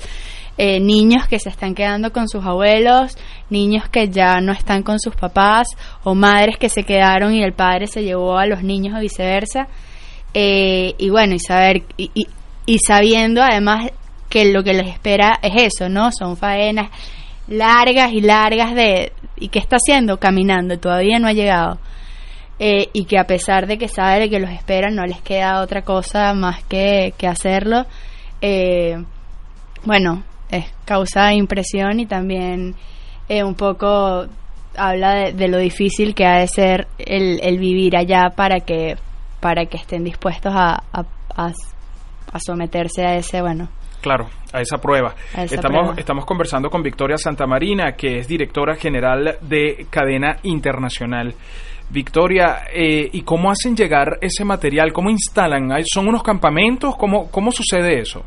eh, 0.58 0.80
niños 0.80 1.26
que 1.28 1.38
se 1.38 1.48
están 1.48 1.74
quedando 1.74 2.12
con 2.12 2.28
sus 2.28 2.44
abuelos, 2.44 3.16
niños 3.48 3.88
que 3.88 4.08
ya 4.08 4.40
no 4.40 4.52
están 4.52 4.82
con 4.82 4.98
sus 5.00 5.14
papás, 5.14 5.68
o 6.04 6.14
madres 6.14 6.58
que 6.58 6.68
se 6.68 6.84
quedaron 6.84 7.34
y 7.34 7.42
el 7.42 7.54
padre 7.54 7.86
se 7.86 8.02
llevó 8.02 8.36
a 8.36 8.46
los 8.46 8.62
niños 8.62 8.96
o 8.96 9.00
viceversa. 9.00 9.68
Eh, 10.34 10.94
y 10.98 11.10
bueno, 11.10 11.34
y 11.34 11.38
saber, 11.38 11.82
y, 11.96 12.10
y, 12.66 12.78
sabiendo 12.78 13.42
además 13.42 13.90
que 14.28 14.52
lo 14.52 14.62
que 14.62 14.74
les 14.74 14.88
espera 14.88 15.38
es 15.42 15.74
eso, 15.74 15.88
¿no? 15.88 16.10
Son 16.12 16.36
faenas 16.36 16.90
largas 17.48 18.12
y 18.12 18.20
largas 18.20 18.74
de... 18.74 19.12
¿Y 19.36 19.48
qué 19.48 19.58
está 19.58 19.76
haciendo? 19.76 20.18
Caminando, 20.18 20.78
todavía 20.78 21.18
no 21.18 21.28
ha 21.28 21.32
llegado. 21.32 21.78
Eh, 22.58 22.90
y 22.92 23.06
que 23.06 23.18
a 23.18 23.26
pesar 23.26 23.66
de 23.66 23.76
que 23.76 23.88
sabe 23.88 24.30
que 24.30 24.38
los 24.38 24.50
esperan, 24.50 24.94
no 24.94 25.04
les 25.04 25.20
queda 25.20 25.60
otra 25.60 25.82
cosa 25.82 26.32
más 26.34 26.62
que, 26.64 27.12
que 27.18 27.26
hacerlo. 27.26 27.86
Eh, 28.40 29.02
bueno, 29.84 30.22
es, 30.52 30.66
causa 30.84 31.32
impresión 31.32 31.98
y 31.98 32.06
también 32.06 32.74
eh, 33.28 33.42
un 33.42 33.54
poco 33.54 34.26
habla 34.76 35.32
de, 35.32 35.48
lo 35.48 35.58
difícil 35.58 36.14
que 36.14 36.26
ha 36.26 36.38
de 36.38 36.46
ser 36.46 36.86
el, 36.98 37.40
el, 37.42 37.58
vivir 37.58 37.96
allá 37.96 38.30
para 38.34 38.60
que 38.60 38.96
para 39.40 39.66
que 39.66 39.76
estén 39.76 40.04
dispuestos 40.04 40.52
a, 40.54 40.82
a, 40.92 41.04
a, 41.34 42.38
someterse 42.38 43.04
a 43.04 43.16
ese 43.16 43.42
bueno 43.42 43.68
Claro, 44.00 44.28
a 44.52 44.60
esa 44.60 44.78
prueba. 44.78 45.14
estamos, 45.36 45.96
estamos 45.96 46.24
conversando 46.24 46.68
con 46.68 46.82
Victoria 46.82 47.16
Santamarina, 47.16 47.92
que 47.92 48.18
es 48.18 48.26
directora 48.26 48.74
general 48.74 49.36
de 49.42 49.86
Cadena 49.90 50.38
Internacional. 50.42 51.32
Victoria, 51.88 52.64
eh, 52.74 53.08
¿y 53.12 53.22
cómo 53.22 53.48
hacen 53.48 53.76
llegar 53.76 54.18
ese 54.20 54.44
material? 54.44 54.92
¿Cómo 54.92 55.08
instalan? 55.08 55.70
¿Son 55.84 56.08
unos 56.08 56.24
campamentos? 56.24 56.96
¿Cómo, 56.96 57.30
cómo 57.30 57.52
sucede 57.52 58.00
eso? 58.00 58.24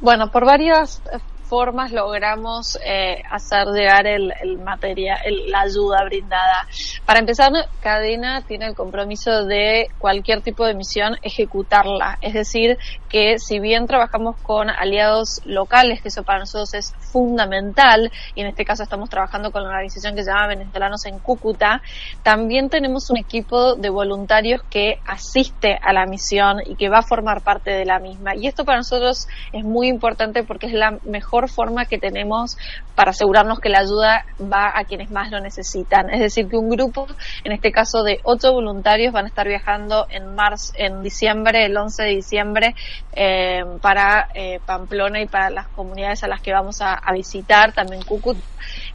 Bueno, 0.00 0.30
por 0.30 0.44
varias 0.44 1.02
formas 1.48 1.92
logramos 1.92 2.78
eh, 2.84 3.22
hacer 3.30 3.66
llegar 3.68 4.06
el, 4.06 4.32
el 4.42 4.58
material, 4.58 5.18
la 5.48 5.62
ayuda 5.62 6.04
brindada. 6.04 6.66
Para 7.04 7.20
empezar, 7.20 7.50
Cadena 7.80 8.42
tiene 8.42 8.66
el 8.66 8.74
compromiso 8.74 9.44
de 9.44 9.88
cualquier 9.98 10.42
tipo 10.42 10.66
de 10.66 10.74
misión 10.74 11.16
ejecutarla. 11.22 12.18
Es 12.20 12.34
decir, 12.34 12.78
que 13.08 13.38
si 13.38 13.58
bien 13.58 13.86
trabajamos 13.86 14.36
con 14.42 14.68
aliados 14.68 15.40
locales, 15.44 16.02
que 16.02 16.08
eso 16.08 16.22
para 16.22 16.40
nosotros 16.40 16.74
es 16.74 16.94
fundamental, 17.12 18.12
y 18.34 18.42
en 18.42 18.48
este 18.48 18.64
caso 18.64 18.82
estamos 18.82 19.08
trabajando 19.08 19.50
con 19.50 19.62
la 19.62 19.70
organización 19.70 20.14
que 20.14 20.24
se 20.24 20.30
llama 20.30 20.48
Venezolanos 20.48 21.06
en 21.06 21.18
Cúcuta, 21.18 21.80
también 22.22 22.68
tenemos 22.68 23.10
un 23.10 23.16
equipo 23.16 23.74
de 23.76 23.88
voluntarios 23.88 24.62
que 24.68 25.00
asiste 25.06 25.78
a 25.80 25.92
la 25.92 26.06
misión 26.06 26.58
y 26.66 26.76
que 26.76 26.88
va 26.88 26.98
a 26.98 27.02
formar 27.02 27.42
parte 27.42 27.70
de 27.70 27.84
la 27.84 27.98
misma. 27.98 28.34
Y 28.34 28.46
esto 28.46 28.64
para 28.64 28.78
nosotros 28.78 29.28
es 29.52 29.64
muy 29.64 29.88
importante 29.88 30.42
porque 30.42 30.66
es 30.66 30.72
la 30.72 30.98
mejor 31.04 31.37
forma 31.46 31.84
que 31.84 31.98
tenemos 31.98 32.56
para 32.96 33.10
asegurarnos 33.12 33.60
que 33.60 33.68
la 33.68 33.78
ayuda 33.78 34.24
va 34.40 34.72
a 34.74 34.82
quienes 34.82 35.08
más 35.12 35.30
lo 35.30 35.38
necesitan. 35.38 36.10
Es 36.10 36.18
decir, 36.18 36.48
que 36.48 36.56
un 36.56 36.68
grupo, 36.68 37.06
en 37.44 37.52
este 37.52 37.70
caso 37.70 38.02
de 38.02 38.18
ocho 38.24 38.52
voluntarios, 38.52 39.12
van 39.12 39.26
a 39.26 39.28
estar 39.28 39.46
viajando 39.46 40.06
en 40.10 40.34
marzo, 40.34 40.72
en 40.76 41.02
diciembre, 41.02 41.66
el 41.66 41.76
11 41.76 42.02
de 42.02 42.08
diciembre, 42.08 42.74
eh, 43.12 43.62
para 43.80 44.30
eh, 44.34 44.58
Pamplona 44.66 45.20
y 45.20 45.26
para 45.26 45.50
las 45.50 45.68
comunidades 45.68 46.24
a 46.24 46.28
las 46.28 46.40
que 46.40 46.52
vamos 46.52 46.80
a, 46.80 46.98
visitar, 47.12 47.72
también 47.72 48.02
Cucut, 48.02 48.36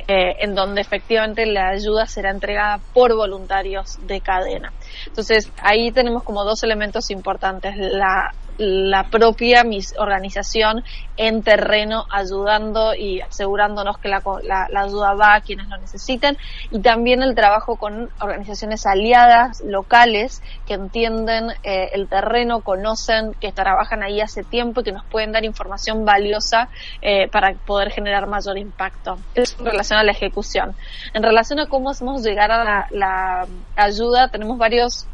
eh, 0.07 0.35
en 0.39 0.53
donde 0.53 0.81
efectivamente 0.81 1.45
la 1.45 1.69
ayuda 1.69 2.05
será 2.05 2.31
entregada 2.31 2.79
por 2.93 3.15
voluntarios 3.15 3.97
de 4.05 4.19
cadena. 4.19 4.73
Entonces, 5.07 5.51
ahí 5.61 5.91
tenemos 5.91 6.23
como 6.23 6.43
dos 6.43 6.63
elementos 6.63 7.09
importantes, 7.09 7.75
la 7.77 8.33
la 8.57 9.05
propia 9.09 9.63
mis 9.63 9.93
organización 9.97 10.83
en 11.17 11.43
terreno 11.43 12.05
ayudando 12.09 12.95
y 12.95 13.21
asegurándonos 13.21 13.97
que 13.99 14.09
la, 14.09 14.21
la, 14.43 14.81
ayuda 14.81 15.13
va 15.13 15.35
a 15.35 15.41
quienes 15.41 15.67
lo 15.67 15.77
necesiten 15.77 16.37
y 16.71 16.79
también 16.79 17.21
el 17.21 17.35
trabajo 17.35 17.75
con 17.75 18.09
organizaciones 18.19 18.85
aliadas 18.85 19.61
locales 19.61 20.41
que 20.65 20.73
entienden 20.73 21.51
eh, 21.63 21.91
el 21.93 22.07
terreno, 22.07 22.61
conocen, 22.61 23.33
que 23.39 23.51
trabajan 23.51 24.03
ahí 24.03 24.21
hace 24.21 24.43
tiempo 24.43 24.81
y 24.81 24.83
que 24.83 24.91
nos 24.91 25.05
pueden 25.05 25.31
dar 25.31 25.45
información 25.45 26.05
valiosa 26.05 26.69
eh, 27.01 27.27
para 27.29 27.53
poder 27.53 27.91
generar 27.91 28.27
mayor 28.27 28.57
impacto. 28.57 29.17
Es 29.35 29.55
en 29.59 29.65
relación 29.65 29.99
a 29.99 30.03
la 30.03 30.11
ejecución. 30.11 30.75
En 31.13 31.23
relación 31.23 31.59
a 31.59 31.67
cómo 31.67 31.91
hacemos 31.91 32.23
llegar 32.23 32.51
a 32.51 32.87
la 32.91 33.47
ayuda, 33.75 34.29
tenemos 34.29 34.57
varios 34.57 35.07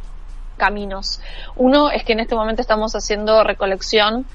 caminos. 0.60 1.20
Uno 1.56 1.90
es 1.90 2.04
que 2.04 2.14
en 2.14 2.20
este 2.20 2.36
momento 2.36 2.62
estamos 2.62 2.94
haciendo 2.94 3.44
recolección 3.44 4.28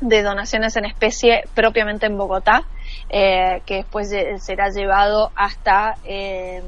de 0.00 0.22
donaciones 0.22 0.76
en 0.76 0.84
especie 0.84 1.44
propiamente 1.54 2.06
en 2.06 2.18
Bogotá, 2.18 2.64
eh, 3.08 3.62
que 3.64 3.76
después 3.76 4.12
será 4.40 4.68
llevado 4.70 5.30
hasta, 5.36 5.94
eh, 6.04 6.60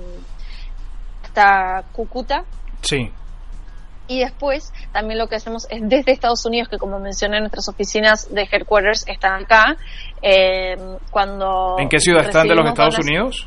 hasta 1.24 1.82
Cúcuta. 1.92 2.44
Sí. 2.82 3.10
Y 4.06 4.20
después 4.20 4.72
también 4.92 5.18
lo 5.18 5.26
que 5.26 5.36
hacemos 5.36 5.66
es 5.70 5.80
desde 5.82 6.12
Estados 6.12 6.46
Unidos, 6.46 6.68
que 6.68 6.78
como 6.78 6.98
mencioné, 6.98 7.40
nuestras 7.40 7.68
oficinas 7.68 8.32
de 8.32 8.48
headquarters 8.50 9.06
están 9.06 9.42
acá. 9.42 9.76
Eh, 10.22 10.76
cuando 11.10 11.76
¿En 11.78 11.88
qué 11.88 11.98
ciudad 11.98 12.24
están 12.24 12.48
de 12.48 12.54
los 12.54 12.66
Estados 12.66 12.98
Unidos? 12.98 13.46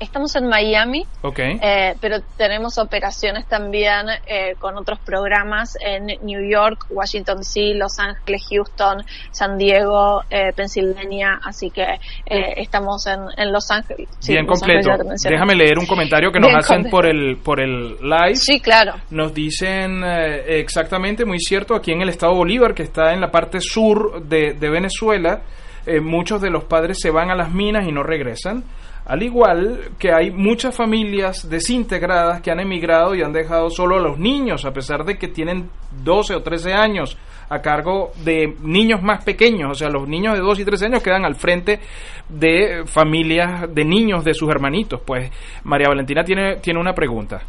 Estamos 0.00 0.34
en 0.36 0.48
Miami, 0.48 1.06
okay. 1.22 1.58
eh, 1.62 1.94
pero 2.00 2.20
tenemos 2.36 2.78
operaciones 2.78 3.46
también 3.46 4.06
eh, 4.26 4.54
con 4.58 4.76
otros 4.76 4.98
programas 4.98 5.76
en 5.80 6.06
New 6.22 6.48
York, 6.48 6.86
Washington 6.90 7.38
DC, 7.38 7.74
Los 7.74 7.98
Ángeles, 7.98 8.42
Houston, 8.50 9.04
San 9.30 9.56
Diego, 9.56 10.22
eh, 10.30 10.52
Pennsylvania, 10.54 11.40
así 11.44 11.70
que 11.70 11.82
eh, 11.82 12.54
estamos 12.56 13.06
en, 13.06 13.20
en, 13.36 13.52
Los 13.52 13.70
Ángeles. 13.70 14.08
Bien 14.26 14.46
completo. 14.46 14.90
Déjame 15.28 15.54
leer 15.54 15.78
un 15.78 15.86
comentario 15.86 16.32
que 16.32 16.40
nos 16.40 16.54
hacen 16.54 16.90
por 16.90 17.06
el 17.06 17.36
por 17.36 17.60
el 17.60 17.96
live. 18.00 18.36
Sí, 18.36 18.60
claro. 18.60 18.94
Nos 19.10 19.32
dicen 19.32 20.02
eh, 20.04 20.58
exactamente, 20.60 21.24
muy 21.24 21.38
cierto, 21.38 21.74
aquí 21.74 21.92
en 21.92 22.02
el 22.02 22.08
estado 22.08 22.34
Bolívar, 22.34 22.74
que 22.74 22.82
está 22.82 23.12
en 23.12 23.20
la 23.20 23.30
parte 23.30 23.60
sur 23.60 24.22
de, 24.22 24.54
de 24.54 24.70
Venezuela, 24.70 25.42
eh, 25.86 26.00
muchos 26.00 26.40
de 26.40 26.50
los 26.50 26.64
padres 26.64 26.98
se 27.00 27.10
van 27.10 27.30
a 27.30 27.34
las 27.34 27.52
minas 27.52 27.86
y 27.86 27.92
no 27.92 28.02
regresan. 28.02 28.64
Al 29.06 29.22
igual 29.22 29.90
que 29.98 30.12
hay 30.12 30.30
muchas 30.30 30.74
familias 30.74 31.48
desintegradas 31.50 32.40
que 32.40 32.50
han 32.50 32.60
emigrado 32.60 33.14
y 33.14 33.22
han 33.22 33.32
dejado 33.32 33.68
solo 33.68 33.96
a 33.96 34.00
los 34.00 34.18
niños, 34.18 34.64
a 34.64 34.72
pesar 34.72 35.04
de 35.04 35.18
que 35.18 35.28
tienen 35.28 35.68
12 36.02 36.36
o 36.36 36.42
13 36.42 36.72
años 36.72 37.18
a 37.50 37.60
cargo 37.60 38.12
de 38.24 38.56
niños 38.62 39.02
más 39.02 39.22
pequeños, 39.22 39.70
o 39.70 39.74
sea, 39.74 39.90
los 39.90 40.08
niños 40.08 40.34
de 40.34 40.40
12 40.40 40.62
y 40.62 40.64
13 40.64 40.86
años 40.86 41.02
quedan 41.02 41.26
al 41.26 41.34
frente 41.34 41.80
de 42.30 42.84
familias 42.86 43.74
de 43.74 43.84
niños 43.84 44.24
de 44.24 44.32
sus 44.32 44.48
hermanitos. 44.48 45.02
Pues 45.04 45.30
María 45.64 45.88
Valentina 45.88 46.24
tiene, 46.24 46.56
tiene 46.56 46.80
una 46.80 46.94
pregunta. 46.94 47.42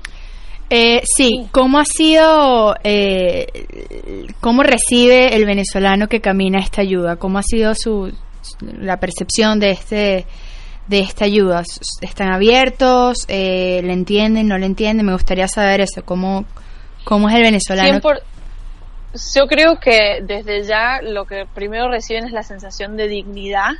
Eh, 0.69 1.01
sí, 1.05 1.47
¿cómo 1.51 1.79
ha 1.79 1.85
sido, 1.85 2.75
eh, 2.83 3.45
cómo 4.41 4.63
recibe 4.63 5.35
el 5.35 5.45
venezolano 5.45 6.07
que 6.07 6.19
camina 6.19 6.59
esta 6.59 6.81
ayuda? 6.81 7.15
¿Cómo 7.15 7.37
ha 7.37 7.43
sido 7.43 7.73
su, 7.75 8.11
la 8.61 8.97
percepción 8.99 9.59
de 9.59 9.69
este 9.69 10.25
de 10.87 10.99
esta 10.99 11.25
ayuda? 11.25 11.63
¿Están 12.01 12.31
abiertos? 12.31 13.25
Eh, 13.27 13.81
¿Le 13.83 13.93
entienden? 13.93 14.47
¿No 14.47 14.57
le 14.57 14.65
entienden? 14.65 15.05
Me 15.05 15.13
gustaría 15.13 15.47
saber 15.47 15.81
eso. 15.81 16.03
¿Cómo, 16.03 16.45
cómo 17.03 17.29
es 17.29 17.35
el 17.35 17.41
venezolano? 17.41 17.99
yo 19.35 19.47
creo 19.47 19.79
que 19.79 20.19
desde 20.23 20.63
ya 20.63 20.99
lo 21.01 21.25
que 21.25 21.45
primero 21.53 21.89
reciben 21.89 22.25
es 22.25 22.33
la 22.33 22.43
sensación 22.43 22.97
de 22.97 23.07
dignidad, 23.07 23.71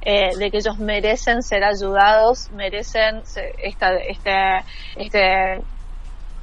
eh, 0.00 0.36
de 0.38 0.50
que 0.50 0.58
ellos 0.58 0.78
merecen 0.78 1.42
ser 1.42 1.64
ayudados, 1.64 2.50
merecen 2.52 3.22
esta, 3.58 3.96
este, 3.96 4.30
este, 4.96 5.18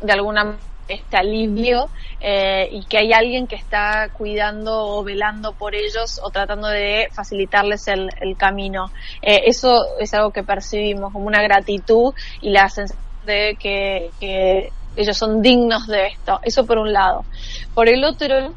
de 0.01 0.11
alguna 0.11 0.43
manera 0.43 0.72
este 0.87 1.17
alivio 1.17 1.89
eh, 2.19 2.67
y 2.71 2.85
que 2.85 2.97
hay 2.97 3.13
alguien 3.13 3.47
que 3.47 3.55
está 3.55 4.09
cuidando 4.09 4.97
o 4.97 5.03
velando 5.03 5.53
por 5.53 5.75
ellos 5.75 6.19
o 6.23 6.29
tratando 6.29 6.67
de 6.67 7.07
facilitarles 7.11 7.87
el, 7.87 8.09
camino. 8.37 8.91
Eh, 9.21 9.43
eso 9.45 9.97
es 9.99 10.13
algo 10.13 10.31
que 10.31 10.43
percibimos 10.43 11.13
como 11.13 11.27
una 11.27 11.41
gratitud 11.41 12.13
y 12.41 12.49
la 12.49 12.69
sensación 12.69 13.03
de 13.25 13.57
que, 13.59 14.71
ellos 14.95 15.17
son 15.17 15.41
dignos 15.41 15.87
de 15.87 16.07
esto. 16.07 16.39
Eso 16.43 16.67
por 16.67 16.77
un 16.77 16.93
lado. 16.93 17.25
Por 17.73 17.89
el 17.89 18.03
otro, 18.03 18.53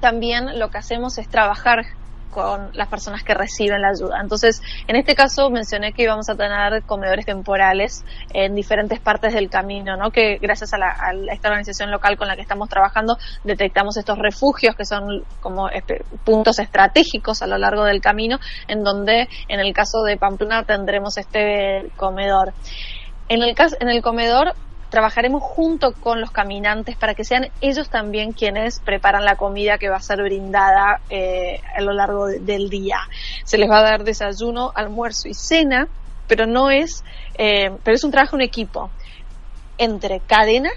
también 0.00 0.58
lo 0.58 0.70
que 0.70 0.78
hacemos 0.78 1.18
es 1.18 1.28
trabajar 1.28 1.84
con 2.32 2.70
las 2.72 2.88
personas 2.88 3.22
que 3.22 3.34
reciben 3.34 3.82
la 3.82 3.90
ayuda. 3.90 4.20
Entonces, 4.20 4.62
en 4.88 4.96
este 4.96 5.14
caso 5.14 5.50
mencioné 5.50 5.92
que 5.92 6.02
íbamos 6.02 6.28
a 6.30 6.34
tener 6.34 6.82
comedores 6.84 7.26
temporales 7.26 8.04
en 8.32 8.54
diferentes 8.54 8.98
partes 8.98 9.34
del 9.34 9.50
camino, 9.50 9.96
¿no? 9.96 10.10
Que 10.10 10.38
gracias 10.38 10.72
a, 10.72 10.78
la, 10.78 10.88
a 10.88 11.12
esta 11.30 11.48
organización 11.48 11.90
local 11.90 12.16
con 12.16 12.26
la 12.26 12.34
que 12.34 12.42
estamos 12.42 12.68
trabajando 12.68 13.18
detectamos 13.44 13.96
estos 13.96 14.18
refugios 14.18 14.74
que 14.74 14.84
son 14.84 15.24
como 15.40 15.68
puntos 16.24 16.58
estratégicos 16.58 17.42
a 17.42 17.46
lo 17.46 17.58
largo 17.58 17.84
del 17.84 18.00
camino, 18.00 18.38
en 18.66 18.82
donde 18.82 19.28
en 19.48 19.60
el 19.60 19.72
caso 19.74 20.02
de 20.02 20.16
Pamplona 20.16 20.64
tendremos 20.64 21.18
este 21.18 21.90
comedor. 21.96 22.54
En 23.28 23.42
el, 23.42 23.54
caso, 23.54 23.76
en 23.80 23.88
el 23.88 24.02
comedor 24.02 24.54
trabajaremos 24.92 25.42
junto 25.42 25.94
con 25.94 26.20
los 26.20 26.30
caminantes 26.30 26.96
para 26.98 27.14
que 27.14 27.24
sean 27.24 27.48
ellos 27.62 27.88
también 27.88 28.32
quienes 28.32 28.78
preparan 28.78 29.24
la 29.24 29.36
comida 29.36 29.78
que 29.78 29.88
va 29.88 29.96
a 29.96 30.02
ser 30.02 30.22
brindada 30.22 31.00
eh, 31.08 31.62
a 31.74 31.80
lo 31.80 31.94
largo 31.94 32.26
del 32.26 32.68
día. 32.68 32.98
Se 33.44 33.56
les 33.56 33.70
va 33.70 33.78
a 33.78 33.82
dar 33.82 34.04
desayuno, 34.04 34.70
almuerzo 34.74 35.28
y 35.28 35.34
cena, 35.34 35.88
pero 36.28 36.46
no 36.46 36.70
es, 36.70 37.04
eh, 37.38 37.70
pero 37.82 37.94
es 37.94 38.04
un 38.04 38.10
trabajo 38.10 38.36
en 38.36 38.42
equipo 38.42 38.90
entre 39.78 40.20
cadena 40.20 40.70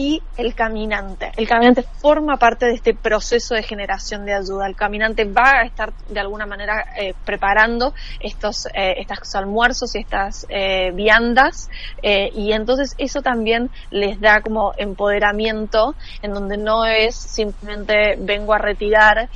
y 0.00 0.22
el 0.38 0.54
caminante. 0.54 1.30
El 1.36 1.46
caminante 1.46 1.82
forma 1.82 2.38
parte 2.38 2.64
de 2.64 2.72
este 2.72 2.94
proceso 2.94 3.54
de 3.54 3.62
generación 3.62 4.24
de 4.24 4.32
ayuda. 4.32 4.66
El 4.66 4.74
caminante 4.74 5.26
va 5.26 5.60
a 5.60 5.64
estar 5.64 5.92
de 6.08 6.18
alguna 6.18 6.46
manera 6.46 6.86
eh, 6.98 7.12
preparando 7.26 7.92
estos, 8.18 8.64
eh, 8.72 8.94
estos 8.96 9.34
almuerzos 9.34 9.94
y 9.94 9.98
estas 9.98 10.46
eh, 10.48 10.90
viandas 10.92 11.68
y 12.02 12.52
entonces 12.52 12.94
eso 12.96 13.20
también 13.20 13.68
les 13.90 14.18
da 14.20 14.40
como 14.40 14.72
empoderamiento 14.78 15.94
en 16.22 16.32
donde 16.32 16.56
no 16.56 16.86
es 16.86 17.14
simplemente 17.14 18.16
vengo 18.18 18.54
a 18.54 18.58
retirar 18.58 19.28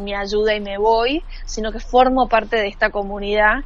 mi 0.00 0.14
ayuda 0.14 0.54
y 0.54 0.60
me 0.60 0.76
voy, 0.76 1.22
sino 1.46 1.72
que 1.72 1.80
formo 1.80 2.28
parte 2.28 2.56
de 2.56 2.68
esta 2.68 2.90
comunidad. 2.90 3.64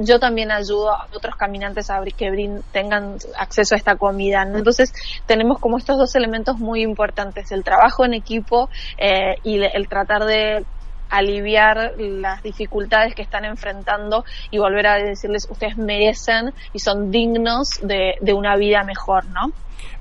yo 0.00 0.18
también 0.18 0.50
ayudo 0.50 0.90
a 0.90 1.06
otros 1.14 1.36
caminantes 1.36 1.90
a 1.90 2.02
que 2.16 2.60
tengan 2.72 3.16
acceso 3.38 3.74
a 3.74 3.78
esta 3.78 3.96
comida. 3.96 4.42
Entonces 4.42 4.92
tenemos 5.26 5.58
como 5.60 5.78
estos 5.84 5.98
dos 5.98 6.14
elementos 6.16 6.58
muy 6.58 6.82
importantes, 6.82 7.52
el 7.52 7.62
trabajo 7.62 8.06
en 8.06 8.14
equipo 8.14 8.70
eh, 8.96 9.34
y 9.44 9.62
el 9.62 9.86
tratar 9.86 10.24
de 10.24 10.64
aliviar 11.10 11.92
las 11.98 12.42
dificultades 12.42 13.14
que 13.14 13.20
están 13.20 13.44
enfrentando 13.44 14.24
y 14.50 14.58
volver 14.58 14.86
a 14.86 14.94
decirles 14.94 15.46
ustedes 15.50 15.76
merecen 15.76 16.54
y 16.72 16.78
son 16.78 17.10
dignos 17.10 17.68
de, 17.82 18.32
una 18.32 18.56
vida 18.56 18.82
mejor, 18.82 19.26
¿no? 19.26 19.52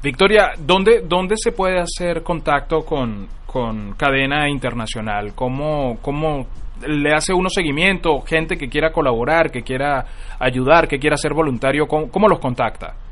Victoria, 0.02 0.54
¿dónde, 0.58 1.02
dónde 1.06 1.36
se 1.38 1.52
puede 1.52 1.82
hacer 1.82 2.24
contacto 2.24 2.86
con, 2.86 3.28
con 3.46 3.94
Cadena 3.96 4.50
Internacional? 4.50 5.34
¿Cómo, 5.36 5.98
¿Cómo 6.02 6.48
le 6.88 7.14
hace 7.14 7.34
uno 7.34 7.50
seguimiento? 7.50 8.22
Gente 8.22 8.56
que 8.56 8.70
quiera 8.70 8.94
colaborar, 8.94 9.52
que 9.52 9.64
quiera 9.64 10.06
ayudar, 10.40 10.88
que 10.88 10.98
quiera 10.98 11.18
ser 11.18 11.34
voluntario, 11.34 11.88
¿cómo, 11.88 12.10
cómo 12.10 12.30
los 12.30 12.40
contacta? 12.40 13.03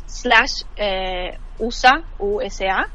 slash 0.08 0.64
USA, 1.60 2.04
USA 2.20 2.88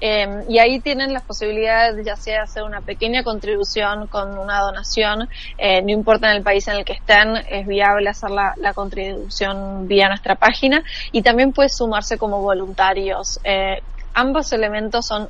Em, 0.00 0.44
y 0.48 0.58
ahí 0.58 0.80
tienen 0.80 1.12
las 1.12 1.22
posibilidades 1.22 2.04
ya 2.04 2.16
sea 2.16 2.42
hacer 2.42 2.62
una 2.62 2.80
pequeña 2.80 3.22
contribución 3.22 4.06
con 4.08 4.38
una 4.38 4.60
donación, 4.60 5.28
eh, 5.56 5.82
no 5.82 5.92
importa 5.92 6.30
en 6.30 6.36
el 6.36 6.42
país 6.42 6.66
en 6.68 6.76
el 6.76 6.84
que 6.84 6.94
estén, 6.94 7.36
es 7.48 7.66
viable 7.66 8.10
hacer 8.10 8.30
la, 8.30 8.52
la 8.56 8.74
contribución 8.74 9.86
vía 9.86 10.08
nuestra 10.08 10.34
página 10.34 10.82
y 11.12 11.22
también 11.22 11.52
puede 11.52 11.68
sumarse 11.70 12.18
como 12.18 12.40
voluntarios. 12.40 13.38
Eh, 13.44 13.78
ambos 14.14 14.52
elementos 14.52 15.06
son 15.06 15.28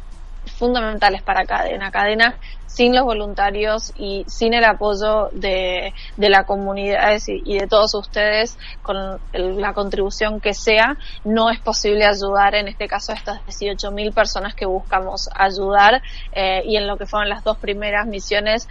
fundamentales 0.65 1.23
para 1.23 1.45
Cadena. 1.45 1.91
Cadena 1.91 2.39
sin 2.75 2.95
los 2.95 3.05
voluntarios 3.05 3.93
y 3.97 4.25
sin 4.27 4.53
el 4.53 4.65
apoyo 4.65 5.29
de, 5.33 5.93
de 6.17 6.29
la 6.29 6.45
comunidad 6.45 7.17
y, 7.27 7.59
de 7.59 7.67
todos 7.69 7.95
ustedes 7.95 8.59
con 8.83 9.21
la 9.33 9.73
contribución 9.75 10.41
que 10.41 10.55
sea, 10.55 10.97
no 11.25 11.51
es 11.51 11.61
posible 11.61 12.05
ayudar 12.05 12.57
en 12.57 12.67
este 12.67 12.89
caso 12.89 13.13
a 13.13 13.15
estas 13.15 13.41
18.000 13.47 14.13
personas 14.13 14.55
que 14.57 14.67
buscamos 14.67 15.29
ayudar 15.35 16.03
eh, 16.33 16.63
y 16.65 16.77
en 16.77 16.89
lo 16.89 16.97
que 16.97 17.07
fueron 17.07 17.29
las 17.29 17.45
dos 17.45 17.59
primeras 17.59 18.09
misiones, 18.09 18.69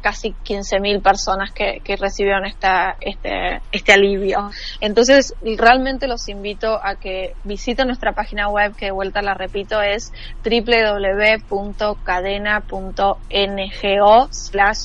casi 0.00 0.30
15.000 0.32 1.02
personas 1.02 1.52
que, 1.52 1.80
que 1.84 1.96
recibieron 1.96 2.46
este, 2.46 2.68
este 3.70 3.92
alivio. 3.92 4.50
Entonces, 4.80 5.34
realmente 5.42 6.06
los 6.06 6.28
invito 6.28 6.80
a 6.82 6.94
que 6.96 7.34
visiten 7.44 7.88
nuestra 7.88 8.12
página 8.12 8.48
web, 8.48 8.74
que 8.76 8.86
de 8.86 8.92
vuelta 8.92 9.20
la 9.20 9.34
repito, 9.34 9.82
es 9.82 10.12
www.cadena.com 10.42 11.15
ngo 12.86 13.08
slash 14.44 14.82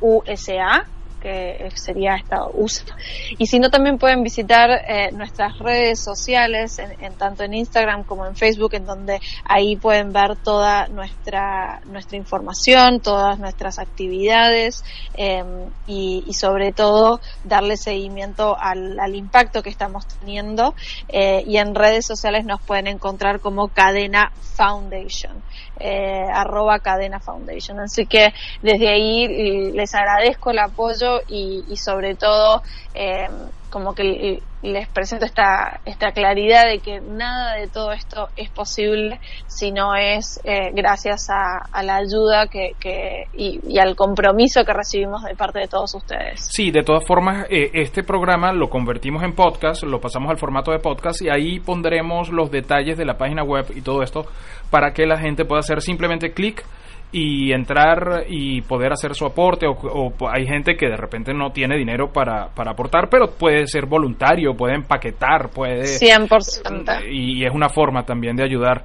USA 0.00 0.84
que 1.20 1.70
sería 1.74 2.16
esta 2.16 2.46
USA. 2.46 2.96
Y 3.38 3.46
si 3.46 3.58
no, 3.58 3.70
también 3.70 3.98
pueden 3.98 4.22
visitar 4.22 4.70
eh, 4.70 5.10
nuestras 5.12 5.58
redes 5.58 6.00
sociales, 6.00 6.78
en, 6.78 7.12
tanto 7.14 7.44
en 7.44 7.54
Instagram 7.54 8.04
como 8.04 8.26
en 8.26 8.36
Facebook, 8.36 8.74
en 8.74 8.86
donde 8.86 9.20
ahí 9.44 9.76
pueden 9.76 10.12
ver 10.12 10.36
toda 10.36 10.88
nuestra, 10.88 11.80
nuestra 11.86 12.16
información, 12.16 13.00
todas 13.00 13.38
nuestras 13.38 13.78
actividades 13.78 14.84
em, 15.14 15.70
y, 15.86 16.32
sobre 16.32 16.72
todo 16.72 17.20
darle 17.42 17.76
seguimiento 17.76 18.56
al, 18.58 19.00
al 19.00 19.14
impacto 19.16 19.62
que 19.62 19.70
estamos 19.70 20.06
teniendo. 20.06 20.74
Eh, 21.08 21.42
y 21.46 21.56
en 21.56 21.74
redes 21.74 22.06
sociales 22.06 22.44
nos 22.44 22.60
pueden 22.60 22.86
encontrar 22.86 23.40
como 23.40 23.68
Cadena 23.68 24.32
Foundation 24.54 25.42
eh, 25.80 26.26
arroba 26.32 26.80
cadena 26.80 27.20
foundation. 27.20 27.78
Así 27.80 28.06
que 28.06 28.32
desde 28.62 28.88
ahí 28.88 29.72
les 29.72 29.94
agradezco 29.94 30.50
el 30.50 30.58
apoyo 30.58 31.07
y, 31.28 31.76
sobre 31.76 32.14
todo 32.14 32.62
eh, 32.94 33.28
como 33.70 33.94
que 33.94 34.40
les 34.62 34.88
presento 34.88 35.24
esta, 35.24 35.80
esta 35.84 36.10
claridad 36.12 36.66
de 36.66 36.78
que 36.80 37.00
nada 37.00 37.54
de 37.54 37.68
todo 37.68 37.92
esto 37.92 38.28
es 38.36 38.50
posible 38.50 39.20
si 39.46 39.70
no 39.70 39.94
es 39.94 40.40
eh, 40.44 40.70
gracias 40.72 41.28
a, 41.30 41.82
la 41.82 41.96
ayuda 41.96 42.48
que, 42.48 42.72
que 42.80 43.24
y, 43.34 43.78
al 43.78 43.94
compromiso 43.94 44.64
que 44.64 44.72
recibimos 44.72 45.22
de 45.22 45.34
parte 45.36 45.60
de 45.60 45.68
todos 45.68 45.94
ustedes. 45.94 46.48
Sí, 46.50 46.70
de 46.70 46.82
todas 46.82 47.06
formas, 47.06 47.46
eh, 47.50 47.70
este 47.74 48.02
programa 48.02 48.52
lo 48.52 48.68
convertimos 48.68 49.22
en 49.22 49.34
podcast, 49.34 49.84
lo 49.84 50.00
pasamos 50.00 50.30
al 50.30 50.38
formato 50.38 50.72
de 50.72 50.78
podcast 50.78 51.22
y 51.22 51.28
ahí 51.28 51.60
pondremos 51.60 52.30
los 52.30 52.50
detalles 52.50 52.96
de 52.96 53.04
la 53.04 53.16
página 53.16 53.44
web 53.44 53.66
y 53.74 53.82
todo 53.82 54.02
esto 54.02 54.26
para 54.70 54.92
que 54.92 55.06
la 55.06 55.18
gente 55.18 55.44
pueda 55.44 55.60
hacer 55.60 55.82
simplemente 55.82 56.32
clic 56.32 56.64
y 57.10 57.52
entrar 57.52 58.24
y 58.28 58.60
poder 58.62 58.92
hacer 58.92 59.14
su 59.14 59.24
aporte 59.24 59.66
o, 59.66 60.12
hay 60.30 60.46
gente 60.46 60.76
que 60.76 60.88
de 60.88 60.96
repente 60.96 61.32
no 61.32 61.50
tiene 61.50 61.76
dinero 61.76 62.12
para, 62.12 62.48
para 62.48 62.72
aportar 62.72 63.08
pero 63.10 63.30
puede 63.30 63.66
ser 63.66 63.86
voluntario 63.86 64.54
puede 64.54 64.74
empaquetar 64.74 65.48
puede 65.48 65.84
100% 65.84 67.10
y, 67.10 67.46
es 67.46 67.54
una 67.54 67.68
forma 67.68 68.02
también 68.02 68.36
de 68.36 68.44
ayudar. 68.44 68.82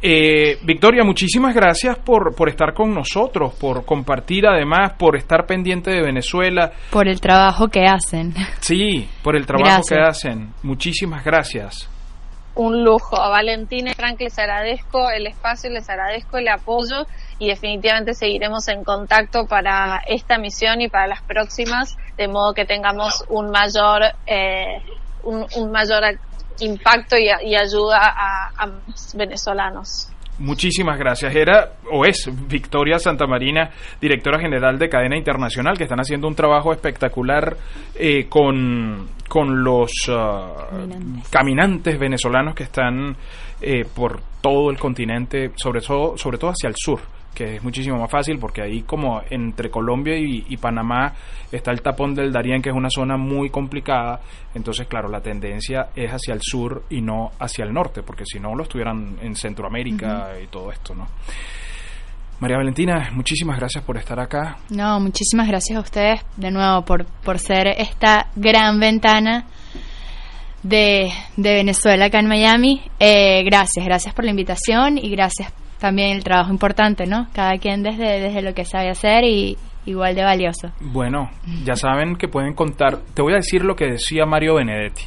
Eh, 0.00 0.58
Victoria 0.62 1.04
muchísimas 1.04 1.54
gracias 1.54 1.98
por, 1.98 2.34
por 2.34 2.48
estar 2.48 2.72
con 2.72 2.94
nosotros 2.94 3.54
por 3.54 3.84
compartir 3.84 4.46
además 4.46 4.94
por 4.94 5.16
estar 5.16 5.44
pendiente 5.46 5.90
de 5.90 6.02
Venezuela. 6.02 6.72
Por 6.90 7.08
el 7.08 7.20
trabajo 7.20 7.68
que 7.68 7.84
hacen. 7.84 8.32
Sí 8.60 9.06
por 9.22 9.36
el 9.36 9.46
trabajo 9.46 9.82
que 9.88 9.98
hacen. 9.98 10.52
Muchísimas 10.62 11.24
gracias. 11.24 11.88
Un 12.54 12.84
lujo. 12.84 13.20
A 13.20 13.28
Valentina 13.28 13.90
y 13.90 13.94
Frank 13.94 14.20
les 14.20 14.38
agradezco 14.38 15.10
el 15.10 15.26
espacio, 15.26 15.70
les 15.70 15.88
agradezco 15.90 16.38
el 16.38 16.48
apoyo 16.48 17.06
y 17.38 17.48
definitivamente 17.48 18.14
seguiremos 18.14 18.68
en 18.68 18.84
contacto 18.84 19.46
para 19.46 20.02
esta 20.06 20.38
misión 20.38 20.80
y 20.80 20.88
para 20.88 21.06
las 21.06 21.22
próximas, 21.22 21.96
de 22.16 22.28
modo 22.28 22.54
que 22.54 22.64
tengamos 22.64 23.24
un 23.28 23.50
mayor, 23.50 24.02
eh, 24.26 24.82
un, 25.22 25.70
mayor 25.70 26.02
impacto 26.60 27.16
y, 27.16 27.54
ayuda 27.54 27.98
a, 27.98 28.50
a 28.56 28.70
venezolanos. 29.14 30.10
Muchísimas 30.38 30.98
gracias. 30.98 31.34
Era 31.34 31.72
o 31.90 32.04
es 32.04 32.30
Victoria 32.46 32.98
Santamarina, 32.98 33.70
directora 34.00 34.38
general 34.38 34.78
de 34.78 34.88
Cadena 34.88 35.16
Internacional, 35.16 35.78
que 35.78 35.84
están 35.84 36.00
haciendo 36.00 36.28
un 36.28 36.34
trabajo 36.34 36.72
espectacular 36.72 37.56
eh, 37.94 38.28
con, 38.28 39.08
con 39.28 39.64
los 39.64 39.90
ah, 40.10 40.68
caminantes. 41.30 41.98
venezolanos 41.98 42.54
que 42.54 42.64
están 42.64 43.16
eh, 43.62 43.86
por 43.94 44.20
todo 44.42 44.70
el 44.70 44.78
continente, 44.78 45.52
sobre 45.56 45.80
todo, 45.80 46.18
sobre 46.18 46.36
todo 46.36 46.50
hacia 46.50 46.68
el 46.68 46.74
sur 46.76 47.15
que 47.36 47.56
es 47.56 47.62
muchísimo 47.62 47.98
más 47.98 48.10
fácil 48.10 48.38
porque 48.38 48.62
ahí 48.62 48.82
como 48.82 49.20
entre 49.28 49.70
Colombia 49.70 50.16
y, 50.16 50.46
y, 50.48 50.56
Panamá 50.56 51.12
está 51.52 51.70
el 51.70 51.82
tapón 51.82 52.14
del 52.14 52.32
Darién 52.32 52.62
que 52.62 52.70
es 52.70 52.74
una 52.74 52.88
zona 52.88 53.18
muy 53.18 53.50
complicada 53.50 54.20
entonces 54.54 54.86
claro 54.86 55.10
la 55.10 55.20
tendencia 55.20 55.90
es 55.94 56.10
hacia 56.10 56.32
el 56.32 56.40
sur 56.42 56.84
y 56.88 57.02
no 57.02 57.32
hacia 57.38 57.66
el 57.66 57.74
norte 57.74 58.02
porque 58.02 58.24
si 58.24 58.40
no 58.40 58.54
lo 58.54 58.62
estuvieran 58.62 59.18
en 59.20 59.36
Centroamérica 59.36 60.30
y 60.42 60.46
todo 60.46 60.72
esto 60.72 60.94
no 60.94 61.06
María 62.38 62.58
Valentina, 62.58 63.10
muchísimas 63.14 63.58
gracias 63.58 63.82
por 63.82 63.96
estar 63.96 64.20
acá. 64.20 64.58
No, 64.68 65.00
muchísimas 65.00 65.48
gracias 65.48 65.78
a 65.78 65.80
ustedes 65.80 66.20
de 66.36 66.50
nuevo 66.50 66.84
por, 66.84 67.06
por 67.06 67.38
ser 67.38 67.66
esta 67.78 68.28
gran 68.36 68.78
ventana 68.78 69.46
de, 70.62 71.10
de 71.38 71.54
Venezuela 71.54 72.04
acá 72.06 72.18
en 72.18 72.26
Miami. 72.26 72.82
Eh, 73.00 73.42
gracias, 73.42 73.82
gracias 73.86 74.14
por 74.14 74.26
la 74.26 74.32
invitación 74.32 74.98
y 74.98 75.08
gracias 75.08 75.50
también 75.78 76.16
el 76.16 76.24
trabajo 76.24 76.50
importante, 76.50 77.06
¿no? 77.06 77.28
Cada 77.32 77.58
quien 77.58 77.82
desde, 77.82 78.20
desde 78.20 78.42
lo 78.42 78.54
que 78.54 78.64
sabe 78.64 78.90
hacer 78.90 79.24
y 79.24 79.56
igual 79.84 80.14
de 80.14 80.24
valioso. 80.24 80.72
Bueno, 80.80 81.30
ya 81.64 81.76
saben 81.76 82.16
que 82.16 82.28
pueden 82.28 82.54
contar, 82.54 82.98
te 83.14 83.22
voy 83.22 83.34
a 83.34 83.36
decir 83.36 83.64
lo 83.64 83.76
que 83.76 83.86
decía 83.86 84.26
Mario 84.26 84.54
Benedetti. 84.54 85.02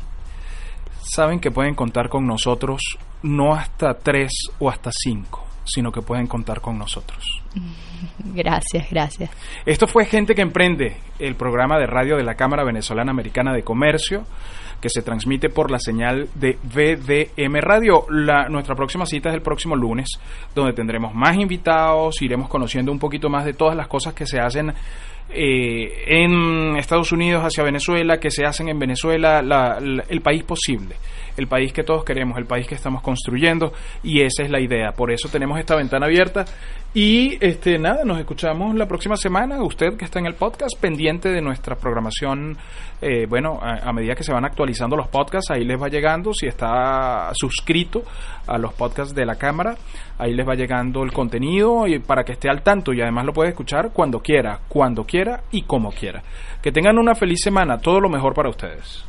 Saben 1.02 1.40
que 1.40 1.52
pueden 1.52 1.76
contar 1.76 2.10
con 2.10 2.26
nosotros 2.26 2.82
no 3.24 3.54
hasta 3.54 3.94
tres 3.96 4.32
o 4.60 4.70
hasta 4.70 4.92
cinco 4.94 5.50
sino 5.70 5.92
que 5.92 6.02
pueden 6.02 6.28
contar 6.28 6.62
con 6.62 6.78
nosotros. 6.78 7.24
Gracias, 8.34 8.90
gracias. 8.90 9.30
Esto 9.66 9.88
fue 9.88 10.06
Gente 10.06 10.36
que 10.36 10.42
Emprende, 10.42 10.98
el 11.20 11.36
programa 11.36 11.78
de 11.78 11.86
radio 11.86 12.16
de 12.16 12.24
la 12.24 12.36
Cámara 12.36 12.64
Venezolana 12.64 13.12
Americana 13.12 13.54
de 13.54 13.64
Comercio, 13.64 14.24
que 14.82 14.90
se 14.90 15.02
transmite 15.02 15.50
por 15.50 15.72
la 15.72 15.80
señal 15.80 16.30
de 16.36 16.58
VDM 16.64 17.56
Radio. 17.62 18.06
La, 18.10 18.48
nuestra 18.50 18.76
próxima 18.76 19.06
cita 19.06 19.30
es 19.30 19.36
el 19.36 19.42
próximo 19.42 19.76
lunes, 19.76 20.08
donde 20.56 20.74
tendremos 20.74 21.14
más 21.14 21.36
invitados, 21.36 22.22
iremos 22.22 22.50
conociendo 22.50 22.92
un 22.92 23.00
poquito 23.00 23.30
más 23.30 23.46
de 23.46 23.54
todas 23.54 23.76
las 23.76 23.88
cosas 23.88 24.14
que 24.14 24.26
se 24.26 24.40
hacen 24.40 24.74
eh, 25.30 26.04
en 26.08 26.78
Estados 26.78 27.12
Unidos 27.12 27.44
hacia 27.44 27.64
Venezuela, 27.64 28.20
que 28.20 28.32
se 28.32 28.46
hacen 28.46 28.70
en 28.70 28.80
Venezuela, 28.80 29.40
el 30.10 30.22
país 30.22 30.44
posible 30.44 30.96
el 31.40 31.48
país 31.48 31.74
que 31.74 31.84
todos 31.84 32.04
queremos, 32.04 32.38
el 32.38 32.46
país 32.46 32.68
que 32.68 32.76
estamos 32.76 33.02
construyendo 33.02 33.72
y 34.04 34.22
esa 34.22 34.44
es 34.44 34.52
la 34.52 34.60
idea. 34.60 34.92
Por 34.92 35.12
eso 35.12 35.30
tenemos 35.30 35.58
esta 35.60 35.76
ventana 35.76 36.06
abierta 36.06 36.46
y 36.94 37.38
este 37.40 37.78
nada, 37.78 38.04
nos 38.04 38.20
escuchamos 38.20 38.76
la 38.76 38.88
próxima 38.88 39.16
semana. 39.16 39.64
Usted 39.64 39.96
que 39.96 40.06
está 40.06 40.20
en 40.20 40.26
el 40.26 40.36
podcast, 40.36 40.80
pendiente 40.80 41.30
de 41.30 41.42
nuestra 41.42 41.76
programación, 41.76 42.58
eh, 43.02 43.26
bueno, 43.28 43.60
a, 43.62 43.94
medida 43.94 44.16
que 44.16 44.24
se 44.24 44.34
van 44.34 44.44
actualizando 44.44 44.96
los 44.96 45.08
podcasts, 45.08 45.52
ahí 45.52 45.64
les 45.64 45.82
va 45.82 45.88
llegando, 45.88 46.34
si 46.34 46.48
está 46.48 47.30
suscrito 47.34 48.04
a 48.48 48.58
los 48.58 48.74
podcasts 48.74 49.14
de 49.14 49.26
la 49.26 49.36
cámara, 49.36 49.76
ahí 50.18 50.34
les 50.34 50.48
va 50.48 50.56
llegando 50.56 51.04
el 51.04 51.14
contenido 51.14 51.88
y 51.88 52.00
para 52.00 52.24
que 52.24 52.34
esté 52.34 52.50
al 52.50 52.62
tanto 52.64 52.92
y 52.92 53.02
además 53.02 53.26
lo 53.26 53.34
puede 53.34 53.50
escuchar 53.50 53.92
cuando 53.94 54.20
quiera, 54.20 54.60
cuando 54.68 55.06
quiera 55.06 55.44
y 55.52 55.62
como 55.62 55.92
quiera. 55.92 56.24
Que 56.62 56.72
tengan 56.72 56.98
una 56.98 57.16
feliz 57.16 57.40
semana, 57.42 57.78
todo 57.78 58.02
lo 58.02 58.10
mejor 58.10 58.34
para 58.34 58.50
ustedes. 58.50 59.09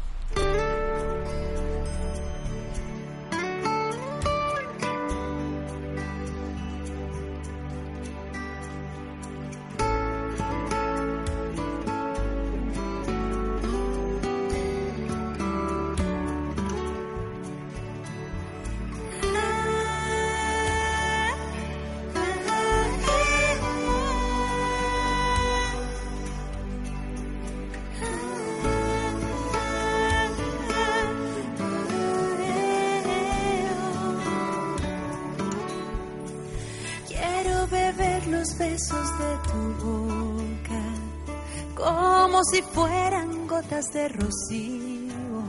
De 43.93 44.09
rocío 44.09 45.43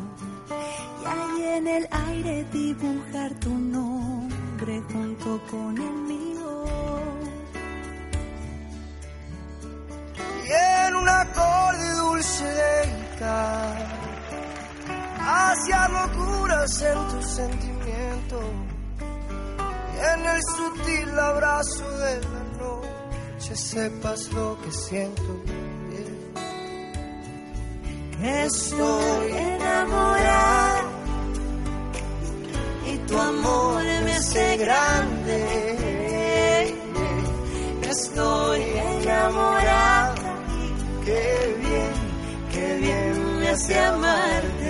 y 1.01 1.05
ahí 1.05 1.43
en 1.57 1.67
el 1.67 1.87
aire 1.91 2.45
dibujar 2.45 3.33
tu 3.39 3.49
nombre 3.49 4.81
junto 4.91 5.41
con 5.49 5.77
el 5.77 5.93
mío. 5.93 6.65
Y 10.47 10.87
en 10.87 10.95
un 10.95 11.09
acorde 11.09 11.91
dulce 11.95 12.45
de 12.45 12.81
hacia 15.19 15.87
locuras 15.89 16.81
en 16.81 17.07
tu 17.09 17.21
sentimiento 17.21 18.41
y 19.93 19.97
en 20.13 20.25
el 20.25 20.41
sutil 20.55 21.19
abrazo 21.19 21.89
de 21.97 22.21
la 22.21 22.40
noche 23.51 23.55
sepas 23.55 24.31
lo 24.33 24.57
que 24.61 24.71
siento 24.71 25.43
Estoy 28.23 29.31
enamorada 29.31 30.83
y 32.85 32.97
tu 33.07 33.17
amor 33.17 33.83
me 33.83 34.13
hace 34.13 34.57
grande. 34.57 35.39
Estoy 37.89 38.61
enamorada 39.01 40.13
qué 41.03 41.55
bien, 41.61 41.93
qué 42.51 42.77
bien 42.77 43.39
me 43.39 43.49
hace 43.49 43.79
amarte. 43.79 44.60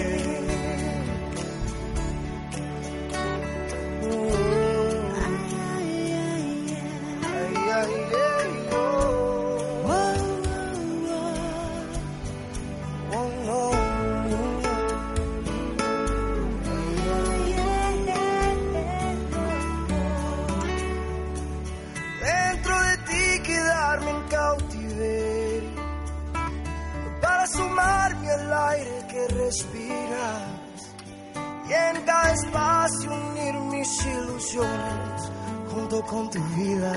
Junto 34.59 36.01
con 36.03 36.29
tu 36.29 36.39
vida. 36.55 36.93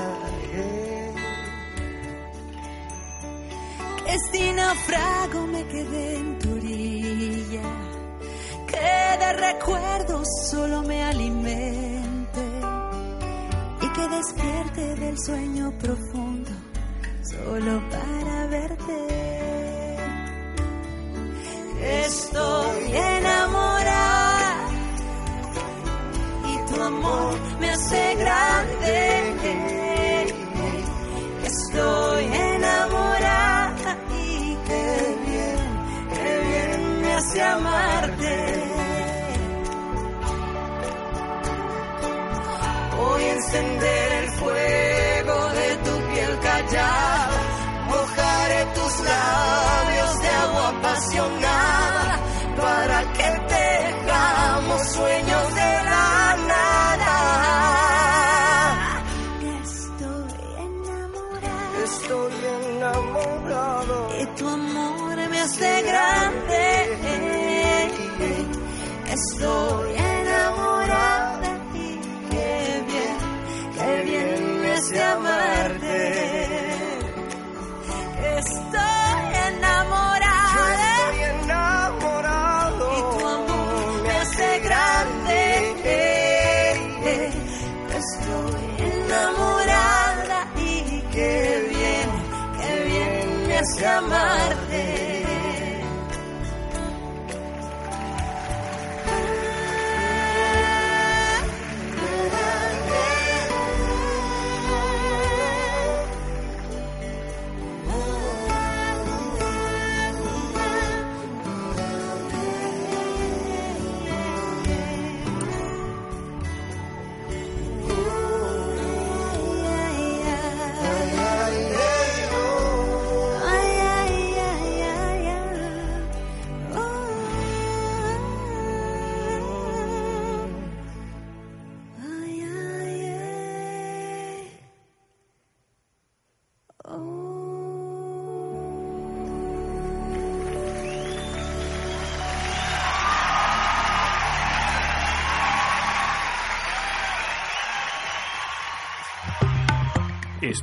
Que 4.04 4.16
si 4.32 4.52
naufrago 4.52 5.46
me 5.46 5.66
quedé 5.66 6.16
en 6.16 6.38
tu 6.38 6.52
orilla, 6.52 7.62
que 8.66 9.24
de 9.24 9.32
recuerdos 9.32 10.26
solo 10.50 10.82
me 10.82 11.02
alimente 11.04 12.42
y 13.80 13.88
que 13.88 14.08
despierte 14.08 14.94
del 14.96 15.18
sueño 15.18 15.72
profundo 15.78 16.50
solo 17.22 17.82
para 17.90 18.33
amor 27.04 27.38
me 27.60 27.68
hace 27.68 28.16
grande. 28.16 29.33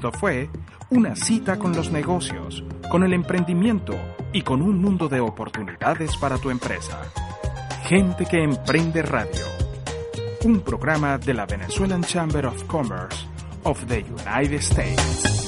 Esto 0.02 0.18
fue 0.18 0.49
una 0.90 1.15
cita 1.15 1.60
con 1.60 1.76
los 1.76 1.91
negocios, 1.91 2.64
con 2.90 3.03
el 3.03 3.14
emprendimiento 3.14 3.94
y 4.34 4.41
con 4.41 4.64
un 4.64 4.82
mundo 4.82 5.07
de 5.07 5.19
oportunidades 5.19 6.18
para 6.18 6.40
tu 6.40 6.49
empresa. 6.49 6.99
Gente 7.84 8.26
que 8.26 8.41
emprende 8.41 9.03
radio. 9.03 9.45
Un 10.44 10.61
programa 10.61 11.19
de 11.19 11.36
la 11.36 11.45
Venezuelan 11.45 12.02
Chamber 12.02 12.48
of 12.48 12.64
Commerce 12.64 13.28
of 13.61 13.86
the 13.86 13.99
United 13.99 14.61
States. 14.61 15.40